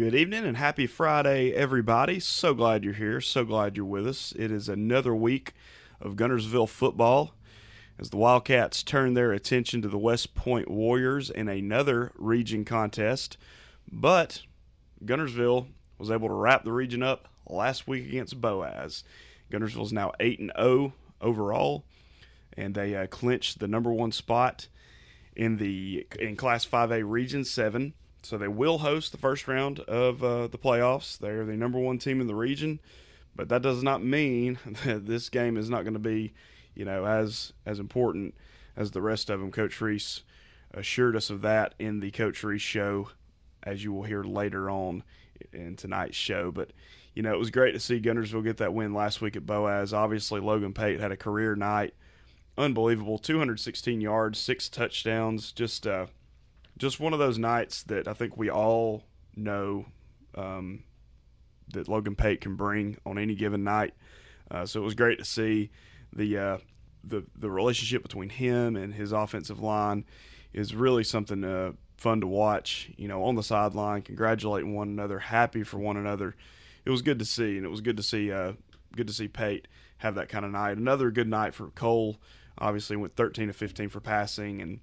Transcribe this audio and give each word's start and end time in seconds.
Good 0.00 0.14
evening 0.14 0.46
and 0.46 0.56
happy 0.56 0.86
Friday, 0.86 1.52
everybody. 1.52 2.20
So 2.20 2.54
glad 2.54 2.84
you're 2.84 2.94
here. 2.94 3.20
So 3.20 3.44
glad 3.44 3.76
you're 3.76 3.84
with 3.84 4.06
us. 4.06 4.32
It 4.34 4.50
is 4.50 4.66
another 4.66 5.14
week 5.14 5.52
of 6.00 6.16
Guntersville 6.16 6.70
football 6.70 7.34
as 7.98 8.08
the 8.08 8.16
Wildcats 8.16 8.82
turn 8.82 9.12
their 9.12 9.30
attention 9.30 9.82
to 9.82 9.88
the 9.88 9.98
West 9.98 10.34
Point 10.34 10.70
Warriors 10.70 11.28
in 11.28 11.50
another 11.50 12.12
region 12.16 12.64
contest. 12.64 13.36
But 13.92 14.44
Guntersville 15.04 15.66
was 15.98 16.10
able 16.10 16.28
to 16.28 16.34
wrap 16.34 16.64
the 16.64 16.72
region 16.72 17.02
up 17.02 17.28
last 17.46 17.86
week 17.86 18.06
against 18.06 18.40
Boaz. 18.40 19.04
Guntersville 19.52 19.84
is 19.84 19.92
now 19.92 20.12
8 20.18 20.40
and 20.40 20.52
0 20.58 20.94
overall, 21.20 21.84
and 22.56 22.74
they 22.74 22.96
uh, 22.96 23.06
clinched 23.06 23.58
the 23.58 23.68
number 23.68 23.92
one 23.92 24.12
spot 24.12 24.66
in 25.36 25.58
the 25.58 26.06
in 26.18 26.36
Class 26.36 26.64
5A 26.64 27.02
Region 27.04 27.44
7. 27.44 27.92
So 28.22 28.36
they 28.36 28.48
will 28.48 28.78
host 28.78 29.12
the 29.12 29.18
first 29.18 29.48
round 29.48 29.80
of 29.80 30.22
uh, 30.22 30.46
the 30.48 30.58
playoffs. 30.58 31.18
They're 31.18 31.44
the 31.44 31.56
number 31.56 31.78
one 31.78 31.98
team 31.98 32.20
in 32.20 32.26
the 32.26 32.34
region, 32.34 32.80
but 33.34 33.48
that 33.48 33.62
does 33.62 33.82
not 33.82 34.02
mean 34.02 34.58
that 34.84 35.06
this 35.06 35.28
game 35.28 35.56
is 35.56 35.70
not 35.70 35.82
going 35.82 35.94
to 35.94 36.00
be, 36.00 36.34
you 36.74 36.84
know, 36.84 37.06
as 37.06 37.52
as 37.64 37.78
important 37.78 38.34
as 38.76 38.90
the 38.90 39.02
rest 39.02 39.30
of 39.30 39.40
them. 39.40 39.50
Coach 39.50 39.80
Reese 39.80 40.22
assured 40.72 41.16
us 41.16 41.30
of 41.30 41.40
that 41.42 41.74
in 41.78 42.00
the 42.00 42.10
Coach 42.10 42.44
Reese 42.44 42.62
show, 42.62 43.08
as 43.62 43.82
you 43.82 43.92
will 43.92 44.04
hear 44.04 44.22
later 44.22 44.70
on 44.70 45.02
in 45.52 45.76
tonight's 45.76 46.16
show. 46.16 46.50
But 46.50 46.72
you 47.14 47.22
know, 47.22 47.32
it 47.32 47.38
was 47.38 47.50
great 47.50 47.72
to 47.72 47.80
see 47.80 48.00
Guntersville 48.00 48.44
get 48.44 48.58
that 48.58 48.74
win 48.74 48.92
last 48.92 49.20
week 49.20 49.34
at 49.34 49.46
Boaz. 49.46 49.94
Obviously, 49.94 50.40
Logan 50.40 50.74
Pate 50.74 51.00
had 51.00 51.10
a 51.10 51.16
career 51.16 51.56
night, 51.56 51.94
unbelievable, 52.58 53.18
216 53.18 54.00
yards, 54.02 54.38
six 54.38 54.68
touchdowns, 54.68 55.52
just. 55.52 55.86
Uh, 55.86 56.06
just 56.80 56.98
one 56.98 57.12
of 57.12 57.18
those 57.18 57.38
nights 57.38 57.82
that 57.84 58.08
I 58.08 58.14
think 58.14 58.38
we 58.38 58.50
all 58.50 59.04
know 59.36 59.84
um, 60.34 60.82
that 61.74 61.88
Logan 61.88 62.16
Pate 62.16 62.40
can 62.40 62.56
bring 62.56 62.96
on 63.04 63.18
any 63.18 63.34
given 63.34 63.62
night. 63.62 63.92
Uh, 64.50 64.64
so 64.64 64.80
it 64.80 64.84
was 64.84 64.94
great 64.94 65.18
to 65.18 65.24
see 65.24 65.70
the 66.12 66.38
uh, 66.38 66.58
the 67.04 67.22
the 67.36 67.50
relationship 67.50 68.02
between 68.02 68.30
him 68.30 68.76
and 68.76 68.94
his 68.94 69.12
offensive 69.12 69.60
line 69.60 70.06
is 70.54 70.74
really 70.74 71.04
something 71.04 71.44
uh, 71.44 71.72
fun 71.98 72.22
to 72.22 72.26
watch. 72.26 72.90
You 72.96 73.08
know, 73.08 73.24
on 73.24 73.34
the 73.34 73.42
sideline, 73.42 74.00
congratulating 74.00 74.74
one 74.74 74.88
another, 74.88 75.18
happy 75.18 75.62
for 75.62 75.78
one 75.78 75.98
another. 75.98 76.34
It 76.86 76.90
was 76.90 77.02
good 77.02 77.18
to 77.18 77.26
see, 77.26 77.58
and 77.58 77.66
it 77.66 77.70
was 77.70 77.82
good 77.82 77.98
to 77.98 78.02
see 78.02 78.32
uh, 78.32 78.54
good 78.96 79.06
to 79.06 79.12
see 79.12 79.28
Pate 79.28 79.68
have 79.98 80.14
that 80.14 80.30
kind 80.30 80.46
of 80.46 80.50
night. 80.50 80.78
Another 80.78 81.10
good 81.10 81.28
night 81.28 81.54
for 81.54 81.68
Cole. 81.68 82.16
Obviously, 82.56 82.96
went 82.96 83.16
13 83.16 83.48
to 83.48 83.52
15 83.52 83.90
for 83.90 84.00
passing 84.00 84.62
and 84.62 84.80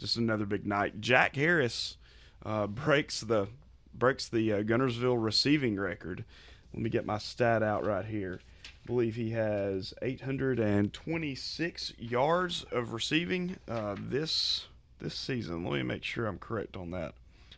just 0.00 0.16
another 0.16 0.46
big 0.46 0.66
night. 0.66 1.00
Jack 1.00 1.36
Harris 1.36 1.98
uh, 2.44 2.66
breaks 2.66 3.20
the 3.20 3.48
breaks 3.92 4.28
the 4.28 4.52
uh, 4.52 4.62
Guntersville 4.62 5.22
receiving 5.22 5.78
record. 5.78 6.24
Let 6.72 6.82
me 6.82 6.90
get 6.90 7.04
my 7.04 7.18
stat 7.18 7.62
out 7.62 7.84
right 7.84 8.06
here. 8.06 8.40
I 8.64 8.86
believe 8.86 9.14
he 9.16 9.32
has 9.32 9.92
826 10.00 11.92
yards 11.98 12.64
of 12.72 12.92
receiving 12.92 13.58
uh, 13.68 13.96
this 13.98 14.66
this 15.00 15.14
season. 15.14 15.64
Let 15.64 15.74
me 15.74 15.82
make 15.82 16.02
sure 16.02 16.26
I'm 16.26 16.38
correct 16.38 16.76
on 16.76 16.90
that. 16.92 17.14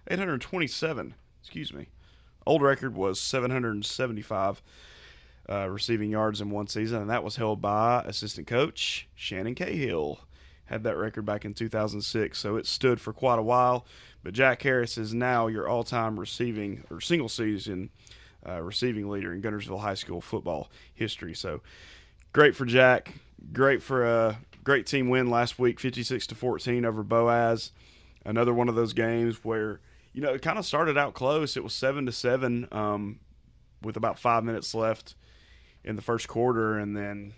827. 0.09 1.15
Excuse 1.41 1.73
me. 1.73 1.89
Old 2.45 2.61
record 2.61 2.97
was 2.97 3.20
775 3.20 4.63
uh, 5.48 5.69
receiving 5.69 6.11
yards 6.11 6.41
in 6.41 6.51
one 6.51 6.67
season, 6.67 7.03
and 7.03 7.11
that 7.11 7.23
was 7.23 7.37
held 7.37 7.61
by 7.61 8.03
assistant 8.03 8.48
coach 8.48 9.09
Shannon 9.15 9.55
Cahill 9.55 10.20
had 10.73 10.84
that 10.84 10.97
record 10.97 11.27
back 11.27 11.45
in 11.45 11.53
2006, 11.53 12.39
so 12.39 12.56
it 12.56 12.67
stood 12.67 12.98
for 12.98 13.12
quite 13.12 13.39
a 13.39 13.42
while. 13.42 13.87
But 14.23 14.33
Jack 14.33 14.62
Harris 14.62 14.97
is 14.97 15.12
now 15.12 15.47
your 15.47 15.69
all-time 15.69 16.19
receiving 16.19 16.84
or 16.91 17.01
single 17.01 17.29
season 17.29 17.91
uh, 18.48 18.61
receiving 18.61 19.09
leader 19.09 19.33
in 19.33 19.42
Guntersville 19.42 19.81
High 19.81 19.95
School 19.95 20.20
football 20.20 20.70
history. 20.95 21.34
So 21.34 21.61
great 22.33 22.56
for 22.56 22.64
Jack. 22.64 23.14
Great 23.53 23.83
for 23.83 24.05
a 24.05 24.39
great 24.64 24.86
team 24.86 25.11
win 25.11 25.30
last 25.30 25.58
week, 25.58 25.79
56 25.79 26.27
to 26.29 26.35
14 26.35 26.85
over 26.85 27.02
Boaz. 27.02 27.73
Another 28.24 28.55
one 28.55 28.68
of 28.68 28.74
those 28.74 28.92
games 28.95 29.45
where 29.45 29.80
you 30.13 30.23
know 30.23 30.33
it 30.33 30.42
kind 30.42 30.58
of 30.58 30.64
started 30.64 30.97
out 30.97 31.13
close. 31.13 31.57
It 31.57 31.64
was 31.64 31.74
seven 31.74 32.07
to 32.07 32.13
seven 32.13 32.67
um, 32.73 33.20
with 33.83 33.97
about 33.97 34.18
five 34.18 34.42
minutes 34.42 34.74
left 34.74 35.17
in 35.85 35.97
the 35.97 36.02
first 36.02 36.29
quarter, 36.29 36.79
and 36.79 36.97
then 36.97 37.35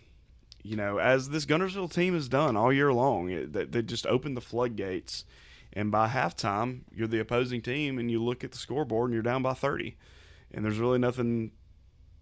you 0.65 0.77
know, 0.77 0.99
as 0.99 1.29
this 1.29 1.45
Guntersville 1.45 1.93
team 1.93 2.15
has 2.15 2.27
done 2.27 2.57
all 2.57 2.73
year 2.73 2.93
long, 2.93 3.27
they, 3.53 3.67
they 3.67 3.83
just 3.83 4.07
opened 4.07 4.35
the 4.35 4.41
floodgates. 4.41 5.27
And 5.75 5.93
by 5.93 6.09
halftime, 6.09 6.81
you're 6.91 7.07
the 7.07 7.21
opposing 7.21 7.61
team, 7.61 7.99
and 7.99 8.11
you 8.11 8.23
look 8.23 8.43
at 8.43 8.53
the 8.53 8.59
scoreboard, 8.59 9.11
and 9.11 9.15
you're 9.15 9.23
down 9.23 9.43
by 9.43 9.53
30. 9.53 9.95
And 10.53 10.65
there's 10.65 10.79
really 10.79 10.99
nothing, 10.99 11.53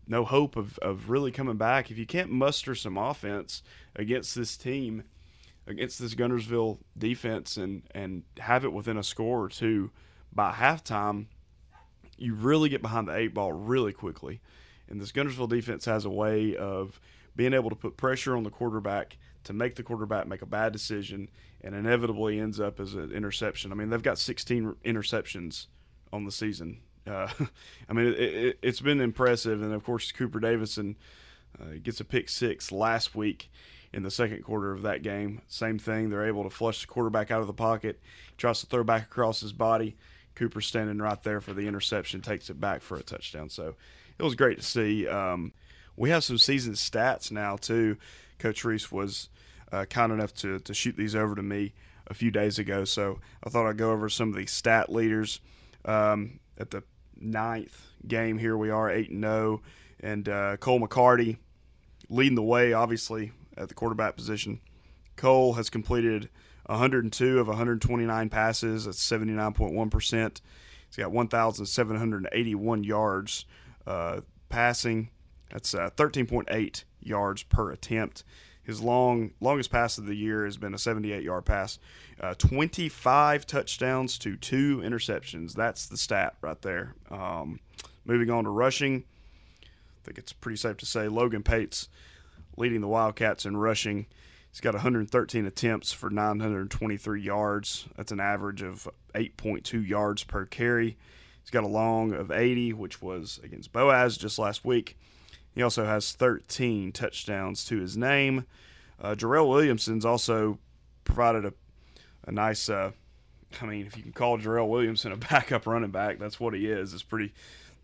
no 0.08 0.24
hope 0.24 0.56
of, 0.56 0.76
of 0.80 1.08
really 1.08 1.30
coming 1.30 1.56
back. 1.56 1.90
If 1.90 1.98
you 1.98 2.06
can't 2.06 2.32
muster 2.32 2.74
some 2.74 2.98
offense 2.98 3.62
against 3.94 4.34
this 4.34 4.56
team, 4.56 5.04
against 5.68 6.00
this 6.00 6.16
Guntersville 6.16 6.78
defense, 6.98 7.56
and, 7.56 7.84
and 7.92 8.24
have 8.38 8.64
it 8.64 8.72
within 8.72 8.96
a 8.96 9.04
score 9.04 9.44
or 9.44 9.48
two 9.50 9.92
by 10.32 10.50
halftime, 10.50 11.26
you 12.18 12.34
really 12.34 12.68
get 12.68 12.82
behind 12.82 13.06
the 13.06 13.14
eight 13.14 13.34
ball 13.34 13.52
really 13.52 13.92
quickly. 13.92 14.40
And 14.88 15.00
this 15.00 15.12
Guntersville 15.12 15.48
defense 15.48 15.84
has 15.84 16.04
a 16.04 16.10
way 16.10 16.56
of– 16.56 17.00
being 17.36 17.54
able 17.54 17.70
to 17.70 17.76
put 17.76 17.96
pressure 17.96 18.36
on 18.36 18.42
the 18.42 18.50
quarterback 18.50 19.16
to 19.44 19.52
make 19.52 19.74
the 19.74 19.82
quarterback 19.82 20.26
make 20.26 20.42
a 20.42 20.46
bad 20.46 20.72
decision 20.72 21.28
and 21.62 21.74
inevitably 21.74 22.38
ends 22.38 22.60
up 22.60 22.80
as 22.80 22.94
an 22.94 23.12
interception. 23.12 23.72
I 23.72 23.74
mean, 23.74 23.90
they've 23.90 24.02
got 24.02 24.18
16 24.18 24.76
interceptions 24.84 25.66
on 26.12 26.24
the 26.24 26.32
season. 26.32 26.80
Uh, 27.06 27.28
I 27.88 27.92
mean, 27.92 28.14
it, 28.16 28.58
has 28.62 28.80
it, 28.80 28.84
been 28.84 29.00
impressive. 29.00 29.62
And 29.62 29.72
of 29.72 29.84
course, 29.84 30.12
Cooper 30.12 30.40
Davison 30.40 30.96
uh, 31.60 31.78
gets 31.82 32.00
a 32.00 32.04
pick 32.04 32.28
six 32.28 32.72
last 32.72 33.14
week 33.14 33.50
in 33.92 34.02
the 34.02 34.10
second 34.10 34.42
quarter 34.42 34.72
of 34.72 34.82
that 34.82 35.02
game. 35.02 35.42
Same 35.48 35.78
thing. 35.78 36.10
They're 36.10 36.26
able 36.26 36.44
to 36.44 36.50
flush 36.50 36.82
the 36.82 36.86
quarterback 36.86 37.30
out 37.30 37.40
of 37.40 37.46
the 37.46 37.52
pocket, 37.52 38.00
tries 38.38 38.60
to 38.60 38.66
throw 38.66 38.84
back 38.84 39.02
across 39.02 39.40
his 39.40 39.52
body. 39.52 39.96
Cooper 40.34 40.62
standing 40.62 40.98
right 40.98 41.22
there 41.22 41.42
for 41.42 41.52
the 41.52 41.68
interception, 41.68 42.22
takes 42.22 42.48
it 42.48 42.58
back 42.58 42.80
for 42.80 42.96
a 42.96 43.02
touchdown. 43.02 43.50
So 43.50 43.74
it 44.18 44.22
was 44.22 44.34
great 44.34 44.56
to 44.56 44.62
see. 44.62 45.06
Um, 45.06 45.52
we 46.02 46.10
have 46.10 46.24
some 46.24 46.36
season 46.36 46.72
stats 46.72 47.30
now 47.30 47.54
too. 47.54 47.96
Coach 48.40 48.64
Reese 48.64 48.90
was 48.90 49.28
uh, 49.70 49.84
kind 49.84 50.10
enough 50.10 50.34
to, 50.34 50.58
to 50.58 50.74
shoot 50.74 50.96
these 50.96 51.14
over 51.14 51.36
to 51.36 51.44
me 51.44 51.74
a 52.08 52.12
few 52.12 52.32
days 52.32 52.58
ago, 52.58 52.84
so 52.84 53.20
I 53.44 53.50
thought 53.50 53.68
I'd 53.68 53.76
go 53.76 53.92
over 53.92 54.08
some 54.08 54.30
of 54.30 54.34
the 54.34 54.46
stat 54.46 54.90
leaders. 54.90 55.40
Um, 55.84 56.40
at 56.58 56.72
the 56.72 56.82
ninth 57.16 57.86
game, 58.04 58.38
here 58.38 58.56
we 58.56 58.68
are, 58.68 58.90
eight 58.90 59.10
and 59.10 59.22
zero, 59.22 59.60
oh, 59.62 59.62
and 60.00 60.28
uh, 60.28 60.56
Cole 60.56 60.80
McCarty 60.80 61.36
leading 62.08 62.34
the 62.34 62.42
way, 62.42 62.72
obviously 62.72 63.30
at 63.56 63.68
the 63.68 63.74
quarterback 63.74 64.16
position. 64.16 64.58
Cole 65.14 65.52
has 65.52 65.70
completed 65.70 66.28
102 66.66 67.38
of 67.38 67.46
129 67.46 68.28
passes. 68.28 68.86
That's 68.86 69.08
79.1 69.08 69.88
percent. 69.88 70.40
He's 70.88 70.96
got 70.96 71.12
1,781 71.12 72.82
yards 72.82 73.44
uh, 73.86 74.22
passing. 74.48 75.10
That's 75.52 75.74
uh, 75.74 75.90
13.8 75.96 76.84
yards 77.00 77.42
per 77.42 77.70
attempt. 77.70 78.24
His 78.62 78.80
long 78.80 79.32
longest 79.40 79.70
pass 79.70 79.98
of 79.98 80.06
the 80.06 80.14
year 80.14 80.44
has 80.44 80.56
been 80.56 80.72
a 80.72 80.78
78 80.78 81.22
yard 81.22 81.44
pass. 81.44 81.78
Uh, 82.20 82.34
25 82.34 83.46
touchdowns 83.46 84.18
to 84.18 84.36
two 84.36 84.78
interceptions. 84.78 85.54
That's 85.54 85.86
the 85.86 85.96
stat 85.96 86.36
right 86.40 86.60
there. 86.62 86.94
Um, 87.10 87.58
moving 88.04 88.30
on 88.30 88.44
to 88.44 88.50
rushing, 88.50 89.04
I 89.62 90.04
think 90.04 90.18
it's 90.18 90.32
pretty 90.32 90.56
safe 90.56 90.76
to 90.78 90.86
say 90.86 91.08
Logan 91.08 91.42
Pates 91.42 91.88
leading 92.56 92.80
the 92.80 92.88
Wildcats 92.88 93.46
in 93.46 93.56
rushing. 93.56 94.06
He's 94.50 94.60
got 94.60 94.74
113 94.74 95.46
attempts 95.46 95.92
for 95.92 96.10
923 96.10 97.22
yards. 97.22 97.88
That's 97.96 98.12
an 98.12 98.20
average 98.20 98.62
of 98.62 98.88
8.2 99.14 99.86
yards 99.86 100.24
per 100.24 100.44
carry. 100.44 100.98
He's 101.40 101.50
got 101.50 101.64
a 101.64 101.68
long 101.68 102.12
of 102.12 102.30
80, 102.30 102.74
which 102.74 103.00
was 103.00 103.40
against 103.42 103.72
Boaz 103.72 104.18
just 104.18 104.38
last 104.38 104.64
week. 104.64 104.98
He 105.54 105.62
also 105.62 105.84
has 105.84 106.12
13 106.12 106.92
touchdowns 106.92 107.64
to 107.66 107.78
his 107.78 107.96
name. 107.96 108.46
Uh, 109.00 109.14
Jarrell 109.14 109.48
Williamson's 109.48 110.04
also 110.04 110.58
provided 111.04 111.44
a, 111.44 111.52
a 112.26 112.32
nice, 112.32 112.68
uh, 112.68 112.92
I 113.60 113.66
mean, 113.66 113.86
if 113.86 113.96
you 113.96 114.02
can 114.02 114.12
call 114.12 114.38
Jarrell 114.38 114.68
Williamson 114.68 115.12
a 115.12 115.16
backup 115.30 115.66
running 115.66 115.90
back, 115.90 116.18
that's 116.18 116.40
what 116.40 116.54
he 116.54 116.66
is. 116.66 116.94
It's 116.94 117.02
pretty 117.02 117.32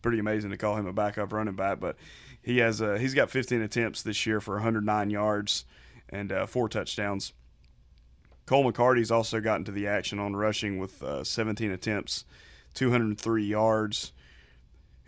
pretty 0.00 0.20
amazing 0.20 0.50
to 0.50 0.56
call 0.56 0.76
him 0.76 0.87
a 0.87 0.93
backup 0.93 1.32
running 1.32 1.56
back, 1.56 1.81
but 1.81 1.97
he 2.41 2.59
has 2.59 2.81
uh, 2.81 2.94
he's 2.94 3.15
got 3.15 3.31
15 3.31 3.61
attempts 3.61 4.03
this 4.03 4.26
year 4.26 4.41
for 4.41 4.55
109 4.55 5.11
yards 5.11 5.64
and 6.09 6.32
uh, 6.32 6.47
four 6.47 6.69
touchdowns. 6.69 7.32
Cole 8.47 8.71
McCarty's 8.71 9.11
also 9.11 9.41
gotten 9.41 9.64
to 9.64 9.73
the 9.73 9.87
action 9.87 10.19
on 10.19 10.35
rushing 10.35 10.79
with 10.79 11.03
uh, 11.03 11.23
17 11.23 11.71
attempts, 11.71 12.25
203 12.75 13.44
yards. 13.44 14.12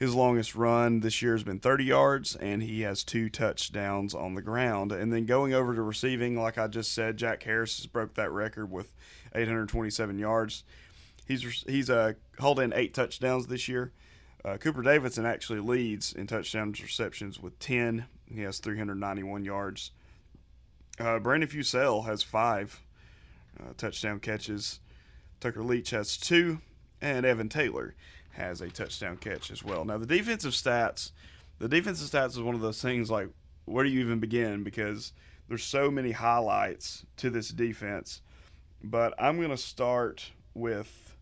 His 0.00 0.14
longest 0.14 0.54
run 0.54 1.00
this 1.00 1.20
year 1.20 1.32
has 1.32 1.42
been 1.42 1.60
30 1.60 1.84
yards, 1.84 2.34
and 2.34 2.62
he 2.62 2.80
has 2.80 3.04
two 3.04 3.28
touchdowns 3.28 4.14
on 4.14 4.34
the 4.34 4.40
ground. 4.40 4.92
And 4.92 5.12
then 5.12 5.26
going 5.26 5.52
over 5.52 5.74
to 5.74 5.82
receiving, 5.82 6.40
like 6.40 6.56
I 6.56 6.68
just 6.68 6.94
said, 6.94 7.18
Jack 7.18 7.42
Harris 7.42 7.76
has 7.76 7.86
broke 7.86 8.14
that 8.14 8.32
record 8.32 8.70
with 8.70 8.94
827 9.34 10.18
yards. 10.18 10.64
He's 11.28 11.42
he's 11.68 11.90
uh, 11.90 12.14
hauled 12.38 12.60
in 12.60 12.72
eight 12.72 12.94
touchdowns 12.94 13.48
this 13.48 13.68
year. 13.68 13.92
Uh, 14.42 14.56
Cooper 14.56 14.80
Davidson 14.80 15.26
actually 15.26 15.60
leads 15.60 16.14
in 16.14 16.26
touchdowns 16.26 16.82
receptions 16.82 17.38
with 17.38 17.58
10. 17.58 18.06
He 18.24 18.40
has 18.40 18.58
391 18.58 19.44
yards. 19.44 19.90
Uh, 20.98 21.18
Brandon 21.18 21.46
Fusell 21.46 22.06
has 22.06 22.22
five 22.22 22.80
uh, 23.60 23.74
touchdown 23.76 24.18
catches. 24.18 24.80
Tucker 25.40 25.62
Leach 25.62 25.90
has 25.90 26.16
two, 26.16 26.62
and 27.02 27.26
Evan 27.26 27.50
Taylor 27.50 27.94
has 28.32 28.60
a 28.60 28.68
touchdown 28.68 29.16
catch 29.16 29.50
as 29.50 29.64
well. 29.64 29.84
Now 29.84 29.98
the 29.98 30.06
defensive 30.06 30.52
stats, 30.52 31.12
the 31.58 31.68
defensive 31.68 32.08
stats 32.08 32.30
is 32.30 32.40
one 32.40 32.54
of 32.54 32.60
those 32.60 32.80
things 32.82 33.10
like 33.10 33.28
where 33.64 33.84
do 33.84 33.90
you 33.90 34.00
even 34.00 34.20
begin 34.20 34.64
because 34.64 35.12
there's 35.48 35.64
so 35.64 35.90
many 35.90 36.12
highlights 36.12 37.04
to 37.18 37.30
this 37.30 37.48
defense. 37.48 38.22
But 38.82 39.14
I'm 39.18 39.36
going 39.36 39.50
to 39.50 39.56
start 39.56 40.32
with 40.54 41.16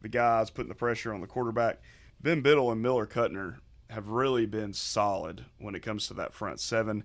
the 0.00 0.08
guys 0.08 0.50
putting 0.50 0.68
the 0.68 0.74
pressure 0.74 1.14
on 1.14 1.20
the 1.20 1.26
quarterback. 1.26 1.80
Ben 2.20 2.40
Biddle 2.40 2.72
and 2.72 2.82
Miller 2.82 3.06
Cutner 3.06 3.58
have 3.90 4.08
really 4.08 4.46
been 4.46 4.72
solid 4.72 5.44
when 5.58 5.74
it 5.74 5.80
comes 5.80 6.08
to 6.08 6.14
that 6.14 6.34
front 6.34 6.60
seven. 6.60 7.04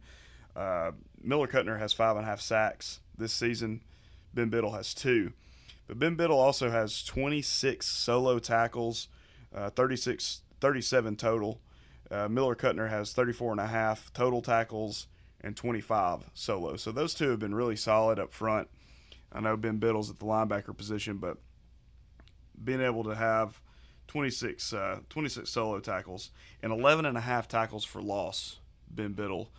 Uh, 0.55 0.91
Miller 1.21 1.47
Cutner 1.47 1.77
has 1.79 1.93
five 1.93 2.15
and 2.15 2.25
a 2.25 2.29
half 2.29 2.41
sacks 2.41 3.01
this 3.17 3.33
season. 3.33 3.81
Ben 4.33 4.49
Biddle 4.49 4.71
has 4.71 4.93
two. 4.93 5.33
But 5.87 5.99
Ben 5.99 6.15
Biddle 6.15 6.39
also 6.39 6.69
has 6.69 7.03
26 7.03 7.85
solo 7.85 8.39
tackles, 8.39 9.07
uh, 9.53 9.69
36, 9.69 10.41
37 10.59 11.15
total. 11.15 11.61
Uh, 12.11 12.27
Miller 12.27 12.55
Cutner 12.55 12.89
has 12.89 13.13
34 13.13 13.51
and 13.51 13.61
a 13.61 13.67
half 13.67 14.11
total 14.13 14.41
tackles 14.41 15.07
and 15.41 15.55
25 15.55 16.29
solo. 16.33 16.75
So 16.75 16.91
those 16.91 17.13
two 17.13 17.29
have 17.29 17.39
been 17.39 17.55
really 17.55 17.75
solid 17.75 18.19
up 18.19 18.33
front. 18.33 18.67
I 19.31 19.39
know 19.39 19.55
Ben 19.55 19.77
Biddle's 19.77 20.09
at 20.09 20.19
the 20.19 20.25
linebacker 20.25 20.75
position, 20.75 21.17
but 21.17 21.37
being 22.63 22.81
able 22.81 23.03
to 23.03 23.15
have 23.15 23.61
26, 24.07 24.73
uh, 24.73 24.99
26 25.09 25.49
solo 25.49 25.79
tackles 25.79 26.31
and 26.63 26.71
11 26.71 27.05
and 27.05 27.17
a 27.17 27.21
half 27.21 27.47
tackles 27.47 27.85
for 27.85 28.01
loss, 28.01 28.57
Ben 28.89 29.13
Biddle, 29.13 29.51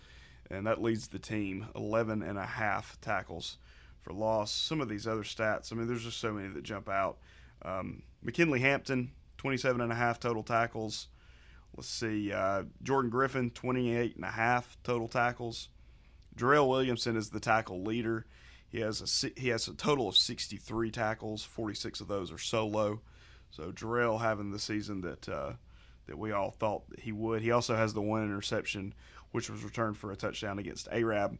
and 0.50 0.66
that 0.66 0.82
leads 0.82 1.08
the 1.08 1.20
team 1.20 1.68
11 1.76 2.22
and 2.22 2.36
a 2.36 2.44
half 2.44 3.00
tackles 3.00 3.58
for 4.02 4.12
loss. 4.12 4.50
Some 4.50 4.80
of 4.80 4.88
these 4.88 5.06
other 5.06 5.22
stats, 5.22 5.72
I 5.72 5.76
mean, 5.76 5.86
there's 5.86 6.02
just 6.02 6.18
so 6.18 6.32
many 6.32 6.48
that 6.48 6.64
jump 6.64 6.88
out. 6.88 7.18
Um, 7.62 8.02
McKinley 8.22 8.60
Hampton, 8.60 9.12
27 9.40 9.80
and 9.80 9.90
a 9.90 9.94
half 9.94 10.20
total 10.20 10.42
tackles. 10.42 11.08
Let's 11.74 11.88
see, 11.88 12.30
uh, 12.30 12.64
Jordan 12.82 13.10
Griffin, 13.10 13.48
28 13.48 14.16
and 14.16 14.24
a 14.26 14.30
half 14.30 14.76
total 14.84 15.08
tackles. 15.08 15.70
Darrell 16.36 16.68
Williamson 16.68 17.16
is 17.16 17.30
the 17.30 17.40
tackle 17.40 17.82
leader. 17.82 18.26
He 18.68 18.80
has 18.80 19.24
a 19.24 19.40
he 19.40 19.48
has 19.48 19.66
a 19.66 19.72
total 19.72 20.08
of 20.08 20.16
63 20.18 20.90
tackles. 20.90 21.42
46 21.42 22.02
of 22.02 22.08
those 22.08 22.30
are 22.30 22.36
solo. 22.36 23.00
So 23.50 23.72
Jarrell 23.72 24.20
having 24.20 24.50
the 24.50 24.58
season 24.58 25.00
that 25.00 25.26
uh, 25.26 25.52
that 26.06 26.18
we 26.18 26.32
all 26.32 26.50
thought 26.50 26.82
he 26.98 27.10
would. 27.10 27.40
He 27.40 27.50
also 27.50 27.74
has 27.74 27.94
the 27.94 28.02
one 28.02 28.22
interception, 28.22 28.92
which 29.30 29.48
was 29.48 29.64
returned 29.64 29.96
for 29.96 30.12
a 30.12 30.16
touchdown 30.16 30.58
against 30.58 30.86
Arab. 30.92 31.38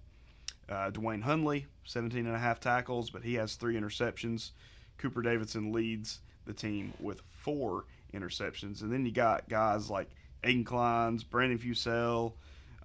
Uh, 0.71 0.91
Dwayne 0.91 1.23
Hundley, 1.23 1.67
17 1.85 2.25
and 2.25 2.35
a 2.35 2.39
half 2.39 2.61
tackles, 2.61 3.11
but 3.11 3.25
he 3.25 3.35
has 3.35 3.57
three 3.57 3.75
interceptions. 3.75 4.53
Cooper 4.97 5.21
Davidson 5.21 5.71
leads 5.71 6.21
the 6.47 6.55
team 6.55 6.95
with 6.99 7.21
four 7.43 7.85
interceptions, 8.15 8.83
and 8.83 8.93
then 8.93 9.05
you 9.05 9.13
got 9.13 9.49
guys 9.49 9.91
like 9.91 10.09
Aiden 10.45 10.65
Kleins, 10.65 11.29
Brandon 11.29 11.59
Fusell. 11.59 12.33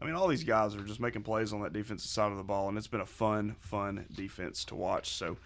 I 0.02 0.06
mean, 0.06 0.16
all 0.16 0.28
these 0.28 0.44
guys 0.44 0.76
are 0.76 0.84
just 0.84 1.00
making 1.00 1.24
plays 1.24 1.54
on 1.54 1.62
that 1.62 1.74
defensive 1.74 2.10
side 2.10 2.32
of 2.32 2.38
the 2.38 2.44
ball, 2.44 2.68
and 2.68 2.78
it's 2.78 2.88
been 2.88 3.02
a 3.02 3.06
fun, 3.06 3.56
fun 3.60 4.06
defense 4.14 4.66
to 4.66 4.76
watch. 4.76 5.10
So 5.10 5.38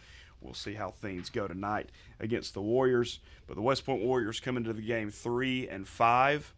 we'll 0.41 0.53
see 0.53 0.73
how 0.73 0.91
things 0.91 1.29
go 1.29 1.47
tonight 1.47 1.89
against 2.19 2.53
the 2.53 2.61
Warriors. 2.61 3.19
But 3.47 3.56
the 3.56 3.61
West 3.61 3.85
Point 3.85 4.03
Warriors 4.03 4.39
come 4.39 4.57
into 4.57 4.73
the 4.73 4.81
game 4.81 5.12
three 5.12 5.67
and 5.67 5.88
five. 5.88 6.53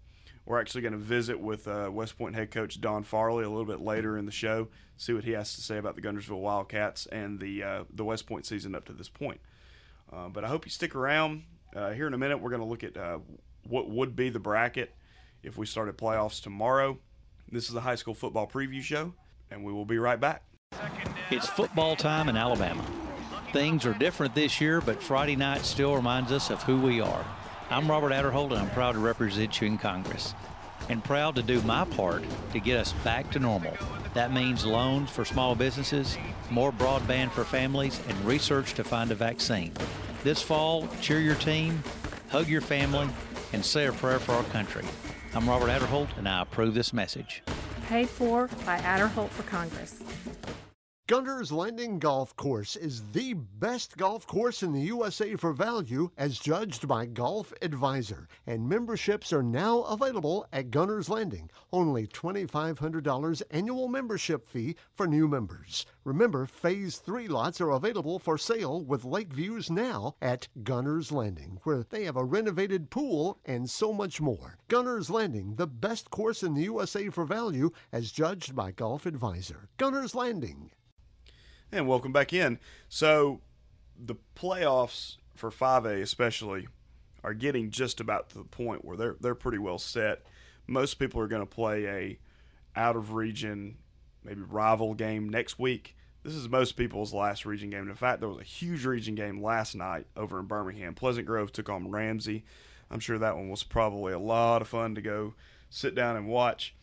We're 0.45 0.59
actually 0.59 0.81
going 0.81 0.93
to 0.93 0.99
visit 0.99 1.39
with 1.39 1.67
uh, 1.67 1.89
West 1.91 2.17
Point 2.17 2.35
head 2.35 2.49
coach 2.49 2.81
Don 2.81 3.03
Farley 3.03 3.43
a 3.43 3.49
little 3.49 3.65
bit 3.65 3.81
later 3.81 4.17
in 4.17 4.25
the 4.25 4.31
show, 4.31 4.69
see 4.97 5.13
what 5.13 5.23
he 5.23 5.31
has 5.31 5.53
to 5.55 5.61
say 5.61 5.77
about 5.77 5.95
the 5.95 6.01
Guntersville 6.01 6.39
Wildcats 6.39 7.05
and 7.07 7.39
the 7.39 7.63
uh, 7.63 7.83
the 7.93 8.03
West 8.03 8.25
Point 8.25 8.45
season 8.45 8.73
up 8.73 8.85
to 8.85 8.93
this 8.93 9.09
point. 9.09 9.39
Uh, 10.11 10.29
but 10.29 10.43
I 10.43 10.47
hope 10.47 10.65
you 10.65 10.71
stick 10.71 10.95
around. 10.95 11.43
Uh, 11.75 11.91
here 11.91 12.05
in 12.05 12.13
a 12.13 12.17
minute, 12.17 12.37
we're 12.37 12.49
going 12.49 12.61
to 12.61 12.67
look 12.67 12.83
at 12.83 12.97
uh, 12.97 13.19
what 13.67 13.89
would 13.89 14.15
be 14.15 14.29
the 14.29 14.39
bracket 14.39 14.93
if 15.41 15.57
we 15.57 15.65
started 15.65 15.97
playoffs 15.97 16.41
tomorrow. 16.41 16.99
This 17.49 17.69
is 17.69 17.75
a 17.75 17.81
high 17.81 17.95
school 17.95 18.13
football 18.13 18.47
preview 18.47 18.81
show, 18.81 19.13
and 19.49 19.63
we 19.63 19.71
will 19.71 19.85
be 19.85 19.97
right 19.97 20.19
back. 20.19 20.43
It's 21.29 21.47
football 21.47 21.95
time 21.95 22.27
in 22.27 22.35
Alabama. 22.35 22.85
Things 23.53 23.85
are 23.85 23.93
different 23.93 24.35
this 24.35 24.59
year, 24.59 24.81
but 24.81 25.01
Friday 25.01 25.35
night 25.35 25.65
still 25.65 25.95
reminds 25.95 26.31
us 26.31 26.49
of 26.49 26.61
who 26.63 26.79
we 26.79 26.99
are. 26.99 27.25
I'm 27.69 27.89
Robert 27.89 28.11
Aderholt, 28.11 28.51
and 28.51 28.59
I'm 28.59 28.69
proud 28.71 28.93
to 28.93 28.99
represent 28.99 29.61
you 29.61 29.67
in 29.67 29.77
Congress. 29.77 30.33
And 30.89 31.01
proud 31.01 31.35
to 31.35 31.43
do 31.43 31.61
my 31.61 31.85
part 31.85 32.23
to 32.51 32.59
get 32.59 32.77
us 32.79 32.91
back 33.03 33.31
to 33.31 33.39
normal. 33.39 33.77
That 34.13 34.33
means 34.33 34.65
loans 34.65 35.09
for 35.09 35.23
small 35.23 35.55
businesses, 35.55 36.17
more 36.49 36.73
broadband 36.73 37.31
for 37.31 37.45
families, 37.45 38.01
and 38.09 38.25
research 38.25 38.73
to 38.73 38.83
find 38.83 39.11
a 39.11 39.15
vaccine. 39.15 39.71
This 40.23 40.39
fall, 40.39 40.87
cheer 41.01 41.19
your 41.19 41.33
team, 41.35 41.83
hug 42.29 42.47
your 42.47 42.61
family, 42.61 43.09
and 43.53 43.65
say 43.65 43.87
a 43.87 43.91
prayer 43.91 44.19
for 44.19 44.33
our 44.33 44.43
country. 44.45 44.85
I'm 45.33 45.49
Robert 45.49 45.69
Aderholt, 45.69 46.15
and 46.17 46.29
I 46.29 46.43
approve 46.43 46.75
this 46.75 46.93
message. 46.93 47.41
Paid 47.87 48.07
for 48.07 48.47
by 48.63 48.77
Aderholt 48.79 49.29
for 49.29 49.41
Congress. 49.43 50.03
Gunter's 51.11 51.51
Landing 51.51 51.99
Golf 51.99 52.33
Course 52.37 52.77
is 52.77 53.03
the 53.11 53.33
best 53.33 53.97
golf 53.97 54.25
course 54.25 54.63
in 54.63 54.71
the 54.71 54.83
USA 54.83 55.35
for 55.35 55.51
value 55.51 56.09
as 56.17 56.39
judged 56.39 56.87
by 56.87 57.05
Golf 57.05 57.51
Advisor, 57.61 58.29
and 58.47 58.69
memberships 58.69 59.33
are 59.33 59.43
now 59.43 59.81
available 59.81 60.47
at 60.53 60.71
Gunter's 60.71 61.09
Landing. 61.09 61.49
Only 61.73 62.07
$2,500 62.07 63.41
annual 63.51 63.89
membership 63.89 64.47
fee 64.47 64.77
for 64.93 65.05
new 65.05 65.27
members. 65.27 65.85
Remember, 66.05 66.45
Phase 66.45 66.99
3 66.99 67.27
lots 67.27 67.59
are 67.59 67.71
available 67.71 68.17
for 68.17 68.37
sale 68.37 68.81
with 68.81 69.03
lake 69.03 69.33
views 69.33 69.69
now 69.69 70.15
at 70.21 70.47
Gunter's 70.63 71.11
Landing, 71.11 71.59
where 71.63 71.83
they 71.89 72.05
have 72.05 72.15
a 72.15 72.23
renovated 72.23 72.89
pool 72.89 73.37
and 73.43 73.69
so 73.69 73.91
much 73.91 74.21
more. 74.21 74.59
Gunter's 74.69 75.09
Landing, 75.09 75.55
the 75.55 75.67
best 75.67 76.09
course 76.09 76.41
in 76.41 76.53
the 76.53 76.63
USA 76.63 77.09
for 77.09 77.25
value 77.25 77.69
as 77.91 78.13
judged 78.13 78.55
by 78.55 78.71
Golf 78.71 79.05
Advisor. 79.05 79.67
Gunter's 79.77 80.15
Landing. 80.15 80.71
And 81.71 81.87
welcome 81.87 82.11
back 82.11 82.33
in. 82.33 82.59
So, 82.89 83.39
the 83.97 84.15
playoffs 84.35 85.15
for 85.35 85.49
5A 85.49 86.01
especially 86.01 86.67
are 87.23 87.33
getting 87.33 87.69
just 87.69 88.01
about 88.01 88.29
to 88.29 88.39
the 88.39 88.43
point 88.43 88.83
where 88.83 88.97
they're 88.97 89.15
they're 89.21 89.35
pretty 89.35 89.57
well 89.57 89.77
set. 89.77 90.23
Most 90.67 90.95
people 90.95 91.21
are 91.21 91.27
going 91.27 91.41
to 91.41 91.45
play 91.45 91.85
a 91.85 92.19
out 92.75 92.95
of 92.95 93.13
region, 93.13 93.77
maybe 94.23 94.41
rival 94.41 94.93
game 94.93 95.29
next 95.29 95.59
week. 95.59 95.95
This 96.23 96.33
is 96.35 96.49
most 96.49 96.73
people's 96.73 97.13
last 97.13 97.45
region 97.45 97.69
game. 97.69 97.89
In 97.89 97.95
fact, 97.95 98.19
there 98.19 98.29
was 98.29 98.39
a 98.39 98.43
huge 98.43 98.85
region 98.85 99.15
game 99.15 99.41
last 99.41 99.73
night 99.73 100.07
over 100.15 100.39
in 100.39 100.45
Birmingham. 100.45 100.93
Pleasant 100.93 101.25
Grove 101.25 101.51
took 101.51 101.69
on 101.69 101.89
Ramsey. 101.89 102.43
I'm 102.89 102.99
sure 102.99 103.17
that 103.17 103.35
one 103.35 103.49
was 103.49 103.63
probably 103.63 104.13
a 104.13 104.19
lot 104.19 104.61
of 104.61 104.67
fun 104.67 104.93
to 104.95 105.01
go 105.01 105.33
sit 105.69 105.95
down 105.95 106.17
and 106.17 106.27
watch. 106.27 106.75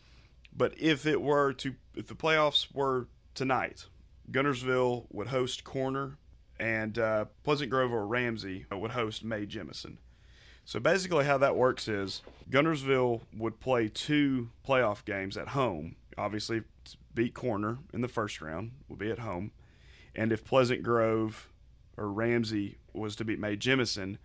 But 0.55 0.73
if 0.79 1.05
it 1.05 1.21
were 1.21 1.53
to, 1.53 1.75
if 1.95 2.07
the 2.07 2.15
playoffs 2.15 2.73
were 2.73 3.07
tonight, 3.35 3.85
Guntersville 4.31 5.05
would 5.09 5.27
host 5.27 5.63
Corner, 5.63 6.17
and 6.59 6.97
uh, 6.99 7.25
Pleasant 7.43 7.69
Grove 7.69 7.93
or 7.93 8.05
Ramsey 8.05 8.65
would 8.71 8.91
host 8.91 9.23
Mae 9.23 9.45
Jemison. 9.45 9.97
So 10.65 10.79
basically, 10.79 11.25
how 11.25 11.37
that 11.39 11.55
works 11.55 11.87
is 11.87 12.21
Guntersville 12.49 13.21
would 13.35 13.59
play 13.59 13.87
two 13.87 14.49
playoff 14.67 15.03
games 15.03 15.35
at 15.35 15.49
home. 15.49 15.95
Obviously, 16.17 16.61
beat 17.15 17.33
Corner 17.33 17.79
in 17.93 18.01
the 18.01 18.07
first 18.07 18.41
round 18.41 18.71
would 18.87 18.99
be 18.99 19.09
at 19.09 19.19
home, 19.19 19.51
and 20.15 20.31
if 20.31 20.45
Pleasant 20.45 20.83
Grove 20.83 21.49
or 21.97 22.11
Ramsey 22.11 22.77
was 22.93 23.15
to 23.15 23.25
beat 23.25 23.39
Mae 23.39 23.55
Jemison, 23.55 24.17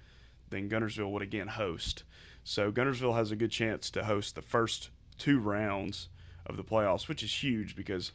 then 0.50 0.68
Guntersville 0.68 1.10
would 1.10 1.22
again 1.22 1.48
host. 1.48 2.04
So 2.42 2.70
Guntersville 2.70 3.16
has 3.16 3.30
a 3.30 3.36
good 3.36 3.50
chance 3.50 3.90
to 3.90 4.04
host 4.04 4.34
the 4.34 4.42
first 4.42 4.90
two 5.16 5.38
rounds 5.38 6.08
of 6.46 6.56
the 6.56 6.64
playoffs, 6.64 7.08
which 7.08 7.22
is 7.22 7.42
huge 7.42 7.74
because 7.74 8.12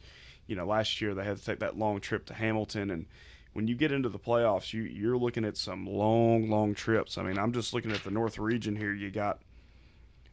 you 0.50 0.56
know, 0.56 0.66
last 0.66 1.00
year 1.00 1.14
they 1.14 1.22
had 1.22 1.38
to 1.38 1.44
take 1.44 1.60
that 1.60 1.78
long 1.78 2.00
trip 2.00 2.26
to 2.26 2.34
Hamilton, 2.34 2.90
and 2.90 3.06
when 3.52 3.68
you 3.68 3.76
get 3.76 3.92
into 3.92 4.08
the 4.08 4.18
playoffs, 4.18 4.72
you 4.72 4.82
you're 4.82 5.16
looking 5.16 5.44
at 5.44 5.56
some 5.56 5.86
long, 5.86 6.50
long 6.50 6.74
trips. 6.74 7.16
I 7.16 7.22
mean, 7.22 7.38
I'm 7.38 7.52
just 7.52 7.72
looking 7.72 7.92
at 7.92 8.02
the 8.02 8.10
North 8.10 8.36
region 8.36 8.74
here. 8.74 8.92
You 8.92 9.12
got 9.12 9.38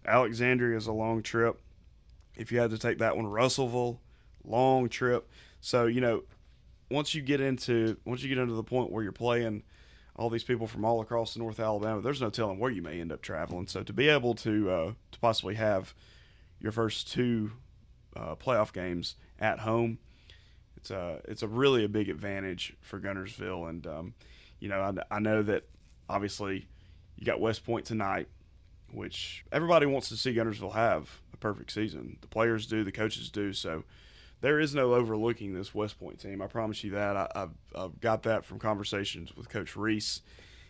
Alexandria 0.07 0.75
is 0.75 0.87
a 0.87 0.91
long 0.91 1.21
trip. 1.21 1.61
If 2.35 2.51
you 2.51 2.59
had 2.59 2.71
to 2.71 2.79
take 2.79 2.97
that 2.97 3.15
one, 3.15 3.27
Russellville, 3.27 4.01
long 4.43 4.89
trip. 4.89 5.29
So 5.61 5.85
you 5.85 6.01
know, 6.01 6.23
once 6.89 7.13
you 7.13 7.21
get 7.21 7.41
into 7.41 7.97
once 8.03 8.23
you 8.23 8.29
get 8.29 8.39
into 8.39 8.55
the 8.55 8.63
point 8.63 8.91
where 8.91 9.03
you're 9.03 9.11
playing 9.11 9.61
all 10.15 10.31
these 10.31 10.43
people 10.43 10.65
from 10.65 10.83
all 10.83 10.99
across 10.99 11.35
the 11.35 11.39
North 11.39 11.59
Alabama, 11.59 12.01
there's 12.01 12.21
no 12.21 12.31
telling 12.31 12.57
where 12.57 12.71
you 12.71 12.81
may 12.81 12.99
end 12.99 13.11
up 13.11 13.21
traveling. 13.21 13.67
So 13.67 13.83
to 13.83 13.93
be 13.93 14.09
able 14.09 14.33
to 14.33 14.71
uh, 14.71 14.91
to 15.11 15.19
possibly 15.19 15.53
have 15.55 15.93
your 16.59 16.71
first 16.71 17.11
two 17.11 17.51
uh, 18.15 18.33
playoff 18.33 18.73
games 18.73 19.15
at 19.39 19.59
home 19.59 19.99
it's 20.87 20.91
a 20.91 21.31
it's 21.31 21.43
a 21.43 21.47
really 21.47 21.83
a 21.83 21.89
big 21.89 22.09
advantage 22.09 22.75
for 22.81 22.99
Guntersville, 22.99 23.69
and 23.69 23.85
um, 23.87 24.13
you 24.59 24.69
know 24.69 24.79
I, 24.79 25.15
I 25.15 25.19
know 25.19 25.43
that 25.43 25.63
obviously 26.09 26.67
you 27.17 27.25
got 27.25 27.39
West 27.39 27.65
Point 27.65 27.85
tonight, 27.85 28.27
which 28.91 29.43
everybody 29.51 29.85
wants 29.85 30.09
to 30.09 30.17
see 30.17 30.33
Guntersville 30.33 30.73
have 30.73 31.21
a 31.33 31.37
perfect 31.37 31.71
season. 31.71 32.17
The 32.21 32.27
players 32.27 32.67
do, 32.67 32.83
the 32.83 32.91
coaches 32.91 33.29
do. 33.29 33.53
So 33.53 33.83
there 34.41 34.59
is 34.59 34.73
no 34.73 34.93
overlooking 34.93 35.53
this 35.53 35.73
West 35.73 35.99
Point 35.99 36.19
team. 36.19 36.41
I 36.41 36.47
promise 36.47 36.83
you 36.83 36.91
that. 36.91 37.17
I, 37.17 37.27
have 37.35 37.51
I've 37.75 37.99
got 37.99 38.23
that 38.23 38.45
from 38.45 38.59
conversations 38.59 39.35
with 39.35 39.49
Coach 39.49 39.75
Reese. 39.75 40.21